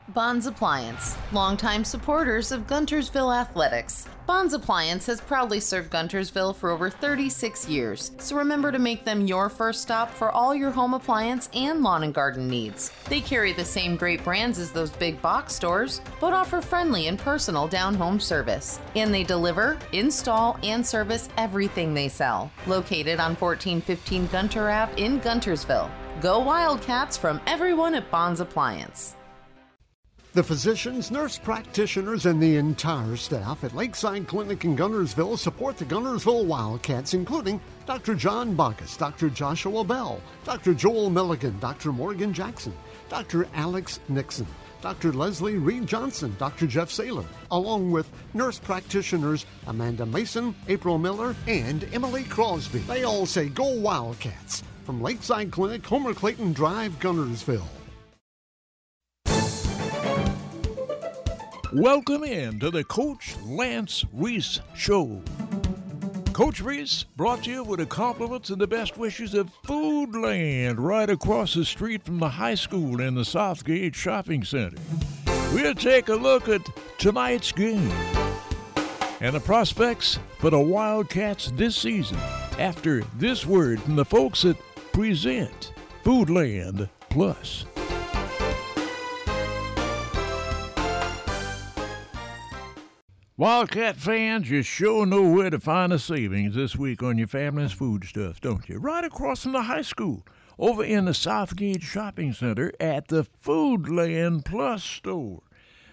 Bonds 0.08 0.46
Appliance, 0.46 1.16
longtime 1.32 1.82
supporters 1.82 2.52
of 2.52 2.66
Guntersville 2.66 3.34
Athletics. 3.34 4.06
Bonds 4.26 4.52
Appliance 4.52 5.06
has 5.06 5.18
proudly 5.22 5.60
served 5.60 5.90
Guntersville 5.90 6.54
for 6.54 6.68
over 6.68 6.90
36 6.90 7.66
years, 7.70 8.10
so 8.18 8.36
remember 8.36 8.70
to 8.70 8.78
make 8.78 9.06
them 9.06 9.26
your 9.26 9.48
first 9.48 9.80
stop 9.80 10.10
for 10.10 10.30
all 10.30 10.54
your 10.54 10.70
home 10.70 10.92
appliance 10.92 11.48
and 11.54 11.82
lawn 11.82 12.02
and 12.02 12.12
garden 12.12 12.46
needs. 12.46 12.92
They 13.08 13.22
carry 13.22 13.54
the 13.54 13.64
same 13.64 13.96
great 13.96 14.22
brands 14.22 14.58
as 14.58 14.70
those 14.72 14.90
big 14.90 15.22
box 15.22 15.54
stores, 15.54 16.02
but 16.20 16.34
offer 16.34 16.60
friendly 16.60 17.06
and 17.06 17.18
personal 17.18 17.66
down 17.66 17.94
home 17.94 18.20
service. 18.20 18.80
And 18.96 19.12
they 19.12 19.24
deliver, 19.24 19.78
install, 19.92 20.58
and 20.62 20.86
service 20.86 21.30
everything 21.38 21.94
they 21.94 22.08
sell. 22.08 22.52
Located 22.66 23.20
on 23.20 23.36
1415 23.36 24.26
Gunter 24.26 24.68
Ave 24.68 25.02
in 25.02 25.18
Guntersville. 25.20 25.90
Go 26.20 26.40
Wildcats 26.40 27.16
from 27.16 27.40
everyone 27.46 27.94
at 27.94 28.10
Bonds 28.10 28.40
Appliance. 28.40 29.16
The 30.34 30.42
physicians, 30.42 31.12
nurse 31.12 31.38
practitioners, 31.38 32.26
and 32.26 32.42
the 32.42 32.56
entire 32.56 33.14
staff 33.14 33.62
at 33.62 33.72
Lakeside 33.72 34.26
Clinic 34.26 34.64
in 34.64 34.76
Guntersville 34.76 35.38
support 35.38 35.76
the 35.76 35.84
Guntersville 35.84 36.44
Wildcats, 36.44 37.14
including 37.14 37.60
Dr. 37.86 38.16
John 38.16 38.56
Bacchus, 38.56 38.96
Dr. 38.96 39.30
Joshua 39.30 39.84
Bell, 39.84 40.20
Dr. 40.44 40.74
Joel 40.74 41.08
Milligan, 41.08 41.56
Dr. 41.60 41.92
Morgan 41.92 42.32
Jackson, 42.32 42.74
Dr. 43.08 43.46
Alex 43.54 44.00
Nixon, 44.08 44.48
Dr. 44.82 45.12
Leslie 45.12 45.54
Reed 45.54 45.86
Johnson, 45.86 46.34
Dr. 46.36 46.66
Jeff 46.66 46.88
Saylor, 46.88 47.26
along 47.52 47.92
with 47.92 48.10
nurse 48.34 48.58
practitioners 48.58 49.46
Amanda 49.68 50.04
Mason, 50.04 50.52
April 50.66 50.98
Miller, 50.98 51.36
and 51.46 51.86
Emily 51.92 52.24
Crosby. 52.24 52.80
They 52.80 53.04
all 53.04 53.24
say 53.24 53.50
go 53.50 53.78
Wildcats 53.78 54.64
from 54.82 55.00
Lakeside 55.00 55.52
Clinic, 55.52 55.86
Homer 55.86 56.12
Clayton 56.12 56.54
Drive, 56.54 56.98
Guntersville. 56.98 57.68
Welcome 61.74 62.22
in 62.22 62.60
to 62.60 62.70
the 62.70 62.84
Coach 62.84 63.34
Lance 63.42 64.04
Reese 64.12 64.60
Show. 64.76 65.20
Coach 66.32 66.60
Reese 66.60 67.02
brought 67.16 67.42
to 67.42 67.50
you 67.50 67.64
with 67.64 67.80
the 67.80 67.86
compliments 67.86 68.50
and 68.50 68.60
the 68.60 68.66
best 68.68 68.96
wishes 68.96 69.34
of 69.34 69.50
Foodland 69.64 70.76
right 70.78 71.10
across 71.10 71.54
the 71.54 71.64
street 71.64 72.04
from 72.04 72.20
the 72.20 72.28
high 72.28 72.54
school 72.54 73.00
in 73.00 73.16
the 73.16 73.24
Southgate 73.24 73.96
Shopping 73.96 74.44
Center. 74.44 74.76
We'll 75.52 75.74
take 75.74 76.10
a 76.10 76.14
look 76.14 76.48
at 76.48 76.60
tonight's 76.96 77.50
game 77.50 77.90
and 79.20 79.34
the 79.34 79.40
prospects 79.40 80.20
for 80.38 80.50
the 80.50 80.60
Wildcats 80.60 81.50
this 81.56 81.74
season 81.74 82.18
after 82.56 83.02
this 83.16 83.44
word 83.44 83.82
from 83.82 83.96
the 83.96 84.04
folks 84.04 84.42
that 84.42 84.56
present 84.92 85.72
Foodland 86.04 86.88
Plus. 87.10 87.64
Wildcat 93.36 93.96
fans, 93.96 94.48
you 94.48 94.62
sure 94.62 95.04
know 95.04 95.28
where 95.28 95.50
to 95.50 95.58
find 95.58 95.90
the 95.90 95.98
savings 95.98 96.54
this 96.54 96.76
week 96.76 97.02
on 97.02 97.18
your 97.18 97.26
family's 97.26 97.72
foodstuffs, 97.72 98.38
don't 98.38 98.68
you? 98.68 98.78
Right 98.78 99.02
across 99.02 99.42
from 99.42 99.50
the 99.50 99.62
high 99.62 99.82
school, 99.82 100.24
over 100.56 100.84
in 100.84 101.06
the 101.06 101.14
Southgate 101.14 101.82
Shopping 101.82 102.32
Center 102.32 102.70
at 102.78 103.08
the 103.08 103.26
Foodland 103.44 104.44
Plus 104.44 104.84
store. 104.84 105.42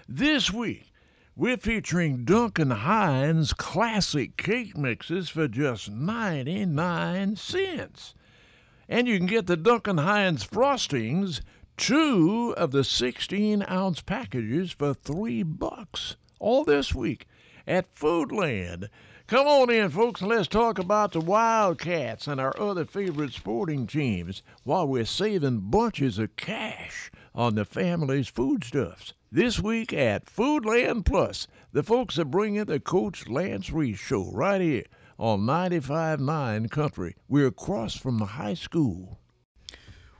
This 0.07 0.53
week, 0.53 0.93
we're 1.35 1.57
featuring 1.57 2.25
Duncan 2.25 2.69
Hines 2.69 3.53
classic 3.53 4.37
cake 4.37 4.77
mixes 4.77 5.27
for 5.27 5.47
just 5.47 5.89
99 5.89 7.37
cents. 7.37 8.13
And 8.87 9.07
you 9.07 9.17
can 9.17 9.25
get 9.25 9.47
the 9.47 9.57
Duncan 9.57 9.97
Hines 9.97 10.45
frostings, 10.45 11.41
two 11.75 12.53
of 12.55 12.69
the 12.69 12.83
16 12.83 13.65
ounce 13.67 14.01
packages 14.01 14.73
for 14.73 14.93
three 14.93 15.41
bucks. 15.41 16.17
All 16.39 16.63
this 16.63 16.93
week 16.93 17.27
at 17.71 17.95
Foodland. 17.95 18.89
Come 19.27 19.47
on 19.47 19.69
in, 19.69 19.89
folks, 19.91 20.19
and 20.19 20.29
let's 20.29 20.49
talk 20.49 20.77
about 20.77 21.13
the 21.13 21.21
Wildcats 21.21 22.27
and 22.27 22.41
our 22.41 22.53
other 22.59 22.83
favorite 22.83 23.31
sporting 23.31 23.87
teams 23.87 24.43
while 24.65 24.85
we're 24.85 25.05
saving 25.05 25.61
bunches 25.69 26.19
of 26.19 26.35
cash 26.35 27.09
on 27.33 27.55
the 27.55 27.63
family's 27.63 28.27
foodstuffs. 28.27 29.13
This 29.31 29.61
week 29.61 29.93
at 29.93 30.25
Foodland 30.25 31.05
Plus, 31.05 31.47
the 31.71 31.81
folks 31.81 32.19
are 32.19 32.25
bringing 32.25 32.65
the 32.65 32.81
Coach 32.81 33.29
Lance 33.29 33.71
Reese 33.71 33.99
Show 33.99 34.29
right 34.33 34.59
here 34.59 34.83
on 35.17 35.39
95.9 35.43 36.69
Country. 36.69 37.15
We're 37.29 37.47
across 37.47 37.95
from 37.95 38.17
the 38.17 38.25
high 38.25 38.55
school. 38.55 39.20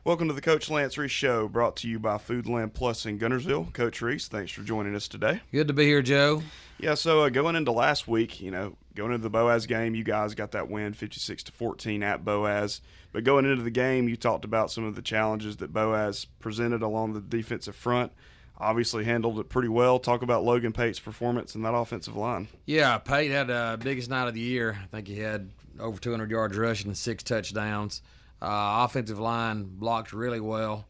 Welcome 0.03 0.29
to 0.29 0.33
the 0.33 0.41
Coach 0.41 0.67
Lance 0.71 0.97
Reese 0.97 1.11
Show, 1.11 1.47
brought 1.47 1.75
to 1.77 1.87
you 1.87 1.99
by 1.99 2.17
Foodland 2.17 2.73
Plus 2.73 3.05
in 3.05 3.19
Guntersville. 3.19 3.71
Coach 3.71 4.01
Reese, 4.01 4.27
thanks 4.27 4.51
for 4.51 4.63
joining 4.63 4.95
us 4.95 5.07
today. 5.07 5.41
Good 5.51 5.67
to 5.67 5.75
be 5.75 5.85
here, 5.85 6.01
Joe. 6.01 6.41
Yeah, 6.79 6.95
so 6.95 7.21
uh, 7.21 7.29
going 7.29 7.55
into 7.55 7.71
last 7.71 8.07
week, 8.07 8.41
you 8.41 8.49
know, 8.49 8.75
going 8.95 9.11
into 9.11 9.21
the 9.21 9.29
Boaz 9.29 9.67
game, 9.67 9.93
you 9.93 10.03
guys 10.03 10.33
got 10.33 10.53
that 10.53 10.71
win, 10.71 10.93
fifty-six 10.93 11.43
to 11.43 11.51
fourteen 11.51 12.01
at 12.01 12.25
Boaz. 12.25 12.81
But 13.11 13.25
going 13.25 13.45
into 13.45 13.61
the 13.61 13.69
game, 13.69 14.09
you 14.09 14.15
talked 14.15 14.43
about 14.43 14.71
some 14.71 14.85
of 14.85 14.95
the 14.95 15.03
challenges 15.03 15.57
that 15.57 15.71
Boaz 15.71 16.25
presented 16.39 16.81
along 16.81 17.13
the 17.13 17.21
defensive 17.21 17.75
front. 17.75 18.11
Obviously, 18.57 19.03
handled 19.03 19.37
it 19.37 19.49
pretty 19.49 19.69
well. 19.69 19.99
Talk 19.99 20.23
about 20.23 20.43
Logan 20.43 20.73
Pate's 20.73 20.99
performance 20.99 21.53
in 21.53 21.61
that 21.61 21.75
offensive 21.75 22.15
line. 22.15 22.47
Yeah, 22.65 22.97
Pate 22.97 23.29
had 23.29 23.47
the 23.47 23.77
biggest 23.79 24.09
night 24.09 24.27
of 24.27 24.33
the 24.33 24.39
year. 24.39 24.79
I 24.81 24.87
think 24.87 25.07
he 25.07 25.19
had 25.19 25.51
over 25.79 26.01
200 26.01 26.31
yards 26.31 26.57
rushing 26.57 26.87
and 26.87 26.97
six 26.97 27.21
touchdowns. 27.21 28.01
Uh, 28.41 28.85
offensive 28.85 29.19
line 29.19 29.63
blocked 29.63 30.13
really 30.13 30.39
well. 30.39 30.87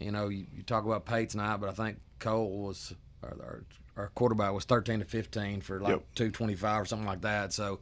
You 0.00 0.10
know, 0.10 0.28
you, 0.28 0.46
you, 0.54 0.62
talk 0.62 0.84
about 0.84 1.04
Pate's 1.04 1.34
night, 1.34 1.60
but 1.60 1.68
I 1.68 1.72
think 1.72 1.98
Cole 2.18 2.64
was 2.64 2.94
our, 3.22 3.30
our, 3.30 3.64
our 3.96 4.08
quarterback 4.14 4.52
was 4.52 4.64
13 4.64 5.00
to 5.00 5.04
15 5.04 5.60
for 5.60 5.80
like 5.80 5.90
yep. 5.90 6.04
225 6.14 6.82
or 6.82 6.84
something 6.84 7.06
like 7.06 7.20
that. 7.20 7.52
So 7.52 7.80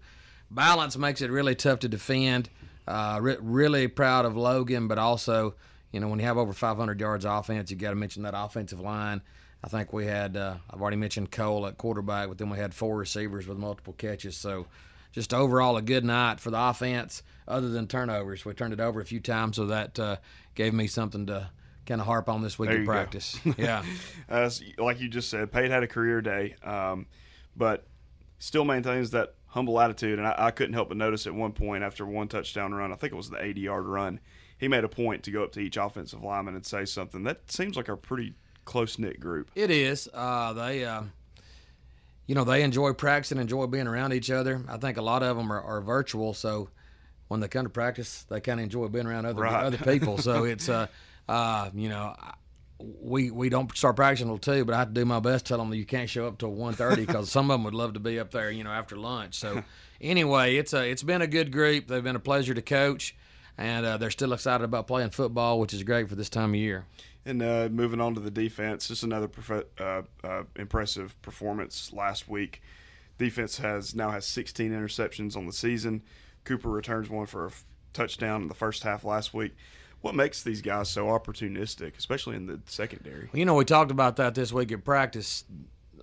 balance 0.50 0.96
makes 0.96 1.22
it 1.22 1.30
really 1.30 1.54
tough 1.54 1.80
to 1.80 1.88
defend. 1.88 2.50
Uh, 2.86 3.18
re- 3.22 3.36
really 3.40 3.86
proud 3.86 4.24
of 4.24 4.36
Logan, 4.36 4.88
but 4.88 4.98
also, 4.98 5.54
you 5.92 6.00
know, 6.00 6.08
when 6.08 6.18
you 6.18 6.26
have 6.26 6.36
over 6.36 6.52
500 6.52 7.00
yards 7.00 7.24
offense, 7.24 7.70
you 7.70 7.76
got 7.76 7.90
to 7.90 7.96
mention 7.96 8.24
that 8.24 8.34
offensive 8.36 8.80
line. 8.80 9.22
I 9.64 9.68
think 9.68 9.92
we 9.92 10.06
had, 10.06 10.36
uh, 10.36 10.56
I've 10.68 10.80
already 10.80 10.96
mentioned 10.96 11.30
Cole 11.30 11.66
at 11.66 11.78
quarterback, 11.78 12.28
but 12.28 12.38
then 12.38 12.50
we 12.50 12.58
had 12.58 12.74
four 12.74 12.96
receivers 12.96 13.46
with 13.46 13.58
multiple 13.58 13.92
catches. 13.92 14.36
So 14.36 14.66
just 15.12 15.32
overall 15.32 15.76
a 15.76 15.82
good 15.82 16.04
night 16.04 16.40
for 16.40 16.50
the 16.50 16.60
offense, 16.60 17.22
other 17.46 17.68
than 17.68 17.86
turnovers. 17.86 18.44
We 18.44 18.54
turned 18.54 18.72
it 18.72 18.80
over 18.80 19.00
a 19.00 19.04
few 19.04 19.20
times, 19.20 19.56
so 19.56 19.66
that 19.66 19.98
uh, 19.98 20.16
gave 20.54 20.74
me 20.74 20.86
something 20.86 21.26
to 21.26 21.50
kind 21.86 22.00
of 22.00 22.06
harp 22.06 22.28
on 22.28 22.42
this 22.42 22.58
week 22.58 22.70
in 22.70 22.84
practice. 22.84 23.38
yeah. 23.58 23.84
uh, 24.28 24.50
like 24.78 25.00
you 25.00 25.08
just 25.08 25.28
said, 25.28 25.52
Pate 25.52 25.70
had 25.70 25.82
a 25.82 25.88
career 25.88 26.20
day, 26.20 26.56
um, 26.62 27.06
but 27.56 27.86
still 28.38 28.64
maintains 28.64 29.10
that 29.10 29.34
humble 29.46 29.80
attitude. 29.80 30.18
And 30.18 30.26
I, 30.26 30.34
I, 30.38 30.50
couldn't 30.50 30.74
help 30.74 30.88
but 30.88 30.96
notice 30.96 31.26
at 31.26 31.34
one 31.34 31.52
point 31.52 31.84
after 31.84 32.06
one 32.06 32.28
touchdown 32.28 32.72
run, 32.72 32.92
I 32.92 32.96
think 32.96 33.12
it 33.12 33.16
was 33.16 33.30
the 33.30 33.42
80 33.42 33.60
yard 33.60 33.86
run, 33.86 34.20
he 34.58 34.68
made 34.68 34.84
a 34.84 34.88
point 34.88 35.24
to 35.24 35.30
go 35.30 35.42
up 35.42 35.52
to 35.52 35.60
each 35.60 35.76
offensive 35.76 36.22
lineman 36.22 36.54
and 36.54 36.64
say 36.64 36.84
something. 36.84 37.24
That 37.24 37.50
seems 37.50 37.76
like 37.76 37.88
a 37.88 37.96
pretty 37.96 38.34
close 38.64 38.98
knit 38.98 39.20
group. 39.20 39.50
It 39.54 39.70
is. 39.70 40.08
Uh, 40.12 40.52
they. 40.52 40.84
You 42.32 42.36
know, 42.36 42.44
they 42.44 42.62
enjoy 42.62 42.94
practicing, 42.94 43.36
enjoy 43.36 43.66
being 43.66 43.86
around 43.86 44.14
each 44.14 44.30
other. 44.30 44.64
I 44.66 44.78
think 44.78 44.96
a 44.96 45.02
lot 45.02 45.22
of 45.22 45.36
them 45.36 45.52
are, 45.52 45.60
are 45.60 45.82
virtual, 45.82 46.32
so 46.32 46.70
when 47.28 47.40
they 47.40 47.48
come 47.48 47.66
to 47.66 47.68
practice, 47.68 48.24
they 48.30 48.40
kind 48.40 48.58
of 48.58 48.64
enjoy 48.64 48.88
being 48.88 49.04
around 49.04 49.26
other 49.26 49.42
right. 49.42 49.66
other 49.66 49.76
people. 49.76 50.16
So 50.16 50.44
it's, 50.52 50.70
uh, 50.70 50.86
uh, 51.28 51.68
you 51.74 51.90
know, 51.90 52.16
we 52.78 53.30
we 53.30 53.50
don't 53.50 53.76
start 53.76 53.96
practicing 53.96 54.30
until 54.30 54.54
two, 54.54 54.64
but 54.64 54.74
I 54.74 54.78
have 54.78 54.88
to 54.88 54.94
do 54.94 55.04
my 55.04 55.20
best 55.20 55.44
to 55.44 55.50
tell 55.50 55.58
them 55.58 55.68
that 55.68 55.76
you 55.76 55.84
can't 55.84 56.08
show 56.08 56.26
up 56.26 56.38
till 56.38 56.52
1.30 56.52 57.06
because 57.06 57.30
some 57.30 57.50
of 57.50 57.56
them 57.56 57.64
would 57.64 57.74
love 57.74 57.92
to 57.92 58.00
be 58.00 58.18
up 58.18 58.30
there, 58.30 58.50
you 58.50 58.64
know, 58.64 58.70
after 58.70 58.96
lunch. 58.96 59.34
So 59.34 59.62
anyway, 60.00 60.56
it's 60.56 60.72
a 60.72 60.88
it's 60.90 61.02
been 61.02 61.20
a 61.20 61.26
good 61.26 61.52
group. 61.52 61.86
They've 61.86 62.02
been 62.02 62.16
a 62.16 62.18
pleasure 62.18 62.54
to 62.54 62.62
coach, 62.62 63.14
and 63.58 63.84
uh, 63.84 63.98
they're 63.98 64.10
still 64.10 64.32
excited 64.32 64.64
about 64.64 64.86
playing 64.86 65.10
football, 65.10 65.60
which 65.60 65.74
is 65.74 65.82
great 65.82 66.08
for 66.08 66.14
this 66.14 66.30
time 66.30 66.54
of 66.54 66.56
year. 66.56 66.86
And 67.24 67.42
uh, 67.42 67.68
moving 67.70 68.00
on 68.00 68.14
to 68.14 68.20
the 68.20 68.30
defense, 68.30 68.88
just 68.88 69.04
another 69.04 69.28
prof- 69.28 69.66
uh, 69.80 70.02
uh, 70.24 70.42
impressive 70.56 71.20
performance 71.22 71.92
last 71.92 72.28
week. 72.28 72.62
Defense 73.18 73.58
has 73.58 73.94
now 73.94 74.10
has 74.10 74.26
16 74.26 74.72
interceptions 74.72 75.36
on 75.36 75.46
the 75.46 75.52
season. 75.52 76.02
Cooper 76.44 76.68
returns 76.68 77.08
one 77.08 77.26
for 77.26 77.44
a 77.44 77.48
f- 77.48 77.64
touchdown 77.92 78.42
in 78.42 78.48
the 78.48 78.54
first 78.54 78.82
half 78.82 79.04
last 79.04 79.32
week. 79.32 79.54
What 80.00 80.16
makes 80.16 80.42
these 80.42 80.60
guys 80.60 80.88
so 80.88 81.06
opportunistic, 81.06 81.96
especially 81.96 82.34
in 82.34 82.46
the 82.46 82.60
secondary? 82.66 83.28
You 83.32 83.44
know, 83.44 83.54
we 83.54 83.64
talked 83.64 83.92
about 83.92 84.16
that 84.16 84.34
this 84.34 84.52
week 84.52 84.72
at 84.72 84.84
practice. 84.84 85.44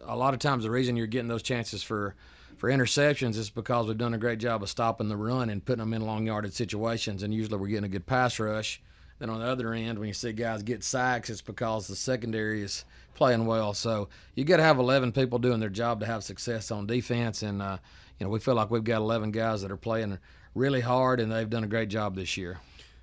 A 0.06 0.16
lot 0.16 0.34
of 0.34 0.40
times, 0.40 0.64
the 0.64 0.72
reason 0.72 0.96
you're 0.96 1.08
getting 1.08 1.28
those 1.28 1.44
chances 1.44 1.84
for 1.84 2.16
for 2.56 2.70
interceptions 2.70 3.36
is 3.36 3.50
because 3.50 3.88
we've 3.88 3.98
done 3.98 4.14
a 4.14 4.18
great 4.18 4.40
job 4.40 4.64
of 4.64 4.70
stopping 4.70 5.10
the 5.10 5.18
run 5.18 5.50
and 5.50 5.64
putting 5.64 5.80
them 5.80 5.94
in 5.94 6.06
long 6.06 6.26
yarded 6.26 6.54
situations, 6.54 7.24
and 7.24 7.34
usually 7.34 7.58
we're 7.58 7.68
getting 7.68 7.84
a 7.84 7.90
good 7.90 8.06
pass 8.06 8.40
rush 8.40 8.82
then 9.20 9.30
on 9.30 9.40
the 9.40 9.46
other 9.46 9.74
end, 9.74 10.00
when 10.00 10.08
you 10.08 10.14
see 10.14 10.32
guys 10.32 10.64
get 10.64 10.84
sacks, 10.84 11.30
it's 11.30 11.42
because 11.42 11.88
the 11.88 11.96
secondary 11.96 12.64
is 12.64 12.86
playing 13.14 13.46
well. 13.46 13.74
So 13.74 14.08
you 14.34 14.46
got 14.46 14.58
to 14.58 14.64
have 14.64 14.80
11 14.80 15.12
people 15.12 15.40
doing 15.40 15.60
their 15.60 15.70
job 15.70 16.00
to 16.00 16.06
have 16.06 16.24
success 16.24 16.72
on 16.72 16.88
defense. 16.88 17.44
And, 17.44 17.62
uh, 17.62 17.78
you 18.18 18.26
know, 18.26 18.32
we 18.32 18.40
feel 18.40 18.56
like 18.56 18.72
we've 18.72 18.84
got 18.84 19.02
11 19.02 19.32
guys 19.32 19.62
that 19.62 19.72
are 19.72 19.78
playing 19.78 20.18
really 20.56 20.82
hard, 20.82 21.20
and 21.20 21.32
they've 21.32 21.50
done 21.50 21.66
a 21.66 21.68
great 21.68 21.90
job 21.90 22.16
this 22.16 22.38
year. 22.38 22.60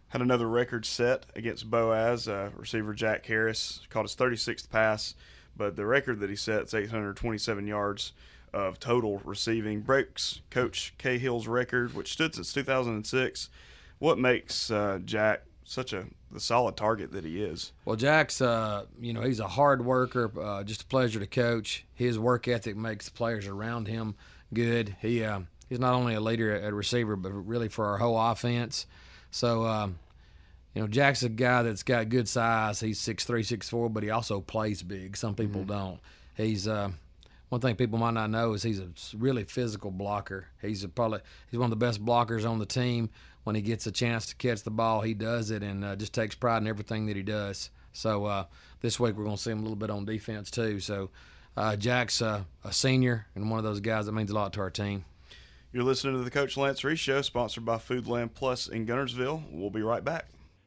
Had 0.09 0.23
another 0.23 0.49
record 0.49 0.87
set 0.87 1.27
against 1.35 1.71
Boaz. 1.71 2.29
Uh, 2.29 2.51
receiver 2.57 2.95
Jack 2.95 3.27
Harris 3.27 3.81
caught 3.91 4.03
his 4.05 4.17
36th 4.17 4.71
pass, 4.71 5.15
but 5.57 5.77
the 5.77 5.85
record 5.85 6.21
that 6.21 6.31
he 6.31 6.37
set 6.37 6.63
is 6.63 6.75
827 6.75 7.67
yards 7.67 8.13
of 8.55 8.79
total 8.79 9.21
receiving. 9.25 9.83
Breaks 9.83 10.41
Coach 10.49 10.95
Cahill's 10.97 11.47
record, 11.47 11.95
which 11.95 12.13
stood 12.13 12.35
since 12.35 12.53
2006. 12.53 13.51
What 13.99 14.19
makes 14.19 14.71
uh, 14.71 15.01
Jack 15.05 15.43
such 15.67 15.93
a 15.93 16.07
the 16.31 16.41
solid 16.41 16.77
target 16.77 17.13
that 17.13 17.25
he 17.25 17.43
is. 17.43 17.73
Well, 17.85 17.97
Jack's, 17.97 18.41
uh, 18.41 18.87
you 19.01 19.13
know, 19.13 19.23
he's 19.23 19.41
a 19.41 19.49
hard 19.49 19.85
worker. 19.85 20.31
Uh, 20.41 20.63
just 20.63 20.83
a 20.83 20.87
pleasure 20.87 21.21
to 21.21 21.27
coach. 21.27 21.85
His 21.95 22.19
work 22.19 22.49
ethic 22.49 22.77
makes 22.77 23.07
the 23.07 23.13
players 23.13 23.47
around 23.47 23.89
him 23.89 24.15
good. 24.55 24.97
He 25.01 25.25
uh, 25.25 25.41
he's 25.69 25.81
not 25.81 25.95
only 25.95 26.15
a 26.15 26.21
leader 26.21 26.55
at 26.55 26.73
receiver, 26.73 27.17
but 27.17 27.33
really 27.33 27.69
for 27.69 27.87
our 27.87 27.99
whole 27.99 28.19
offense. 28.19 28.87
So, 29.31 29.67
um, 29.67 29.99
you 30.75 30.83
know, 30.83 30.89
Jack's 30.89 31.23
a 31.23 31.29
guy 31.29 31.63
that's 31.63 31.83
got 31.83 32.09
good 32.09 32.29
size. 32.29 32.81
He's 32.81 33.01
six 33.01 33.25
three, 33.25 33.43
six 33.43 33.69
four, 33.69 33.91
but 33.91 34.03
he 34.03 34.11
also 34.11 34.41
plays 34.41 34.83
big. 34.83 35.17
Some 35.17 35.35
people 35.35 35.63
mm-hmm. 35.63 35.73
don't. 35.73 36.01
He's 36.37 36.69
uh, 36.69 36.91
one 37.49 37.61
thing 37.61 37.77
people 37.77 37.99
might 37.99 38.15
not 38.15 38.31
know 38.31 38.53
is 38.53 38.63
he's 38.63 38.81
a 38.81 38.89
really 39.17 39.45
physical 39.45 39.91
blocker. 39.91 40.49
He's 40.61 40.85
a, 40.85 40.89
probably 40.89 41.21
he's 41.51 41.59
one 41.59 41.73
of 41.73 41.79
the 41.79 41.85
best 41.85 42.05
blockers 42.05 42.49
on 42.49 42.59
the 42.59 42.67
team 42.67 43.11
when 43.47 43.55
he 43.55 43.63
gets 43.63 43.87
a 43.87 43.93
chance 43.93 44.27
to 44.27 44.35
catch 44.35 44.65
the 44.65 44.73
ball, 44.73 45.03
he 45.03 45.15
does 45.15 45.53
it 45.53 45.63
and 45.63 45.85
uh, 45.85 45.95
just 45.95 46.13
takes 46.13 46.35
pride 46.35 46.63
in 46.63 46.67
everything 46.67 47.07
that 47.07 47.15
he 47.15 47.23
does. 47.23 47.71
So 47.93 48.25
uh, 48.25 48.47
this 48.81 48.99
week 48.99 49.17
we're 49.17 49.23
going 49.23 49.37
to 49.37 49.43
see 49.43 49.53
him 49.53 49.61
a 49.61 49.63
little 49.63 49.77
bit 49.77 49.89
on 49.89 50.05
defense 50.05 50.51
too. 50.51 50.81
So 50.81 51.11
uh, 51.57 51.77
Jack's 51.77 52.21
uh, 52.21 52.43
a 52.65 52.73
senior 52.73 53.29
and 53.37 53.49
one 53.49 53.59
of 53.59 53.65
those 53.65 53.79
guys 53.79 54.07
that 54.07 54.13
means 54.13 54.33
a 54.33 54.35
lot 54.35 54.53
to 54.55 54.61
our 54.61 54.71
team. 54.71 55.05
You're 55.73 55.85
listening 55.85 56.15
to 56.15 56.25
the 56.25 56.31
Coach 56.31 56.57
Lance 56.57 56.83
Reese 56.83 56.99
Show, 56.99 57.23
sponsored 57.23 57.65
by 57.65 57.77
Foodland 57.77 58.35
Plus 58.35 58.67
in 58.67 58.85
Guntersville. 58.85 59.45
We'll 59.53 59.71
be 59.71 59.83
right 59.83 60.05
back. 60.05 60.27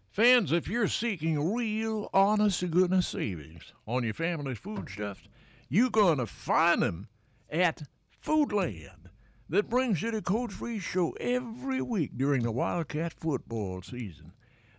Fans, 0.10 0.54
if 0.54 0.70
you're 0.70 0.88
seeking 0.88 1.54
real, 1.54 2.10
honest 2.14 2.62
to 2.62 2.68
goodness 2.68 3.10
savings 3.10 3.74
on 3.88 4.06
your 4.06 4.14
family's 4.14 4.58
foodstuffs, 4.58 5.28
you're 5.68 5.90
going 5.90 6.20
to 6.20 6.26
find 6.26 6.82
them 6.82 7.10
at 7.52 7.84
Foodland. 8.26 9.10
That 9.50 9.68
brings 9.68 10.04
you 10.04 10.12
the 10.12 10.22
Coach 10.22 10.62
Reese 10.62 10.84
Show 10.84 11.12
every 11.20 11.82
week 11.82 12.12
during 12.16 12.44
the 12.44 12.52
Wildcat 12.52 13.14
football 13.14 13.82
season. 13.82 14.34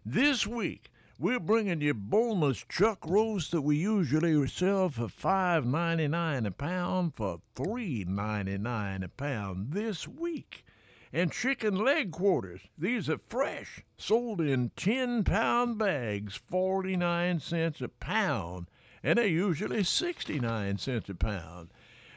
This 0.07 0.47
week, 0.47 0.91
we're 1.19 1.41
bringing 1.41 1.81
you 1.81 1.93
boneless 1.93 2.65
chuck 2.69 3.01
roast 3.05 3.51
that 3.51 3.63
we 3.63 3.77
usually 3.77 4.47
sell 4.47 4.89
for 4.89 5.09
$5.99 5.09 6.47
a 6.47 6.51
pound 6.53 7.15
for 7.15 7.41
$3.99 7.57 9.05
a 9.05 9.09
pound 9.09 9.73
this 9.73 10.07
week. 10.07 10.65
And 11.13 11.33
chicken 11.33 11.75
leg 11.75 12.13
quarters. 12.13 12.61
These 12.79 13.11
are 13.11 13.19
fresh, 13.29 13.83
sold 13.97 14.41
in 14.41 14.71
10 14.77 15.25
pound 15.25 15.79
bags, 15.79 16.41
49 16.49 17.41
cents 17.41 17.81
a 17.81 17.89
pound, 17.89 18.69
and 19.03 19.19
they're 19.19 19.27
usually 19.27 19.83
69 19.83 20.79
cents 20.79 21.09
a 21.09 21.15
pound. 21.15 21.71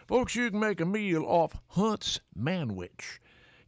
Folks, 0.08 0.36
you 0.36 0.50
can 0.52 0.60
make 0.60 0.82
a 0.82 0.86
meal 0.86 1.24
off 1.24 1.58
Hunt's 1.70 2.20
Manwich. 2.38 3.20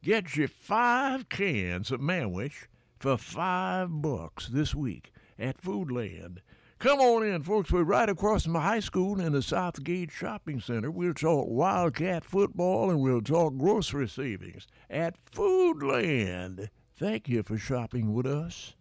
Get 0.03 0.35
you 0.35 0.47
five 0.47 1.29
cans 1.29 1.91
of 1.91 2.01
Manwich 2.01 2.67
for 2.99 3.17
five 3.17 4.01
bucks 4.01 4.49
this 4.49 4.75
week 4.75 5.13
at 5.39 5.61
Foodland. 5.61 6.39
Come 6.77 6.99
on 6.99 7.25
in, 7.25 7.41
folks. 7.41 7.71
We're 7.71 7.83
right 7.83 8.09
across 8.09 8.43
from 8.43 8.53
the 8.53 8.59
high 8.59 8.81
school 8.81 9.21
in 9.21 9.31
the 9.31 9.41
Southgate 9.41 10.11
Shopping 10.11 10.59
Center. 10.59 10.91
We'll 10.91 11.13
talk 11.13 11.47
Wildcat 11.47 12.25
football 12.25 12.89
and 12.89 12.99
we'll 12.99 13.21
talk 13.21 13.57
grocery 13.57 14.09
savings 14.09 14.67
at 14.89 15.15
Foodland. 15.31 16.67
Thank 16.99 17.29
you 17.29 17.43
for 17.43 17.57
shopping 17.57 18.13
with 18.13 18.25
us. 18.25 18.75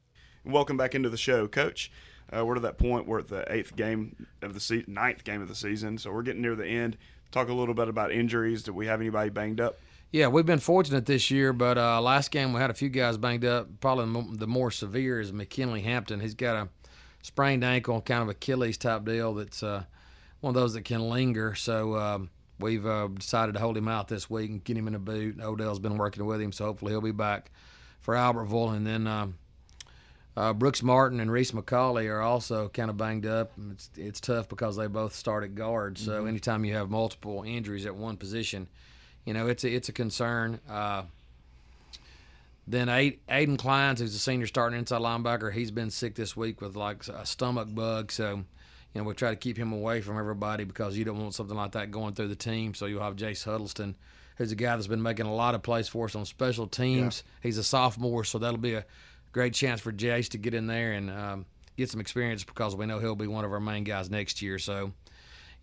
Welcome 0.44 0.76
back 0.76 0.96
into 0.96 1.08
the 1.08 1.16
show, 1.16 1.46
Coach. 1.46 1.92
Uh, 2.36 2.44
we're 2.44 2.54
to 2.54 2.60
that 2.60 2.78
point. 2.78 3.06
We're 3.06 3.20
at 3.20 3.28
the 3.28 3.50
eighth 3.52 3.76
game 3.76 4.26
of 4.42 4.54
the 4.54 4.60
season, 4.60 4.94
ninth 4.94 5.22
game 5.22 5.40
of 5.40 5.48
the 5.48 5.54
season, 5.54 5.98
so 5.98 6.10
we're 6.12 6.22
getting 6.22 6.42
near 6.42 6.56
the 6.56 6.66
end. 6.66 6.96
Talk 7.34 7.48
a 7.48 7.52
little 7.52 7.74
bit 7.74 7.88
about 7.88 8.12
injuries. 8.12 8.62
Did 8.62 8.76
we 8.76 8.86
have 8.86 9.00
anybody 9.00 9.28
banged 9.28 9.60
up? 9.60 9.76
Yeah, 10.12 10.28
we've 10.28 10.46
been 10.46 10.60
fortunate 10.60 11.04
this 11.04 11.32
year, 11.32 11.52
but 11.52 11.76
uh, 11.76 12.00
last 12.00 12.30
game 12.30 12.52
we 12.52 12.60
had 12.60 12.70
a 12.70 12.74
few 12.74 12.88
guys 12.88 13.16
banged 13.16 13.44
up. 13.44 13.80
Probably 13.80 14.36
the 14.36 14.46
more 14.46 14.70
severe 14.70 15.20
is 15.20 15.32
McKinley 15.32 15.80
Hampton. 15.80 16.20
He's 16.20 16.36
got 16.36 16.54
a 16.54 16.68
sprained 17.22 17.64
ankle, 17.64 18.00
kind 18.02 18.22
of 18.22 18.28
Achilles 18.28 18.78
type 18.78 19.04
deal. 19.04 19.34
That's 19.34 19.64
uh, 19.64 19.82
one 20.42 20.50
of 20.50 20.54
those 20.54 20.74
that 20.74 20.82
can 20.82 21.08
linger. 21.08 21.56
So 21.56 21.96
um, 21.96 22.30
we've 22.60 22.86
uh, 22.86 23.08
decided 23.08 23.54
to 23.54 23.58
hold 23.58 23.76
him 23.76 23.88
out 23.88 24.06
this 24.06 24.30
week 24.30 24.50
and 24.50 24.62
get 24.62 24.76
him 24.76 24.86
in 24.86 24.94
a 24.94 25.00
boot. 25.00 25.40
Odell's 25.42 25.80
been 25.80 25.98
working 25.98 26.24
with 26.26 26.40
him, 26.40 26.52
so 26.52 26.66
hopefully 26.66 26.92
he'll 26.92 27.00
be 27.00 27.10
back 27.10 27.50
for 28.00 28.14
Albertville. 28.14 28.76
And 28.76 28.86
then 28.86 29.08
um, 29.08 29.38
uh, 30.36 30.52
Brooks 30.52 30.82
Martin 30.82 31.20
and 31.20 31.30
Reese 31.30 31.52
McCauley 31.52 32.08
are 32.10 32.20
also 32.20 32.68
kind 32.68 32.90
of 32.90 32.96
banged 32.96 33.26
up. 33.26 33.52
It's 33.72 33.90
it's 33.96 34.20
tough 34.20 34.48
because 34.48 34.76
they 34.76 34.86
both 34.88 35.14
start 35.14 35.44
at 35.44 35.54
guard. 35.54 35.96
So 35.98 36.24
Mhm. 36.24 36.28
anytime 36.28 36.64
you 36.64 36.74
have 36.74 36.90
multiple 36.90 37.42
injuries 37.46 37.86
at 37.86 37.94
one 37.94 38.16
position, 38.16 38.66
you 39.24 39.32
know 39.34 39.46
it's 39.48 39.64
a, 39.64 39.70
it's 39.74 39.88
a 39.88 39.92
concern. 39.92 40.60
Uh, 40.68 41.04
then 42.66 42.88
Aiden 42.88 43.58
Kleins, 43.58 43.98
who's 43.98 44.14
a 44.14 44.18
senior 44.18 44.46
starting 44.46 44.78
inside 44.78 45.00
linebacker, 45.02 45.52
he's 45.52 45.70
been 45.70 45.90
sick 45.90 46.14
this 46.14 46.34
week 46.36 46.60
with 46.60 46.76
like 46.76 47.06
a 47.08 47.26
stomach 47.26 47.68
bug. 47.74 48.10
So, 48.10 48.36
you 48.36 49.00
know, 49.00 49.04
we 49.04 49.12
try 49.12 49.30
to 49.30 49.36
keep 49.36 49.58
him 49.58 49.72
away 49.72 50.00
from 50.00 50.18
everybody 50.18 50.64
because 50.64 50.96
you 50.96 51.04
don't 51.04 51.20
want 51.20 51.34
something 51.34 51.56
like 51.56 51.72
that 51.72 51.90
going 51.90 52.14
through 52.14 52.28
the 52.28 52.36
team. 52.36 52.72
So 52.72 52.86
you'll 52.86 53.02
have 53.02 53.16
Jace 53.16 53.44
Huddleston, 53.44 53.96
who's 54.36 54.50
a 54.50 54.54
guy 54.56 54.74
that's 54.76 54.86
been 54.86 55.02
making 55.02 55.26
a 55.26 55.34
lot 55.34 55.54
of 55.54 55.62
plays 55.62 55.88
for 55.88 56.06
us 56.06 56.14
on 56.14 56.24
special 56.24 56.66
teams. 56.66 57.22
He's 57.42 57.58
a 57.58 57.64
sophomore, 57.64 58.24
so 58.24 58.38
that'll 58.38 58.56
be 58.56 58.74
a 58.74 58.86
great 59.34 59.52
chance 59.52 59.80
for 59.82 59.92
Jace 59.92 60.28
to 60.30 60.38
get 60.38 60.54
in 60.54 60.66
there 60.68 60.92
and 60.92 61.10
um, 61.10 61.44
get 61.76 61.90
some 61.90 62.00
experience 62.00 62.44
because 62.44 62.74
we 62.76 62.86
know 62.86 63.00
he'll 63.00 63.16
be 63.16 63.26
one 63.26 63.44
of 63.44 63.52
our 63.52 63.58
main 63.60 63.82
guys 63.84 64.08
next 64.08 64.40
year. 64.40 64.58
So, 64.60 64.92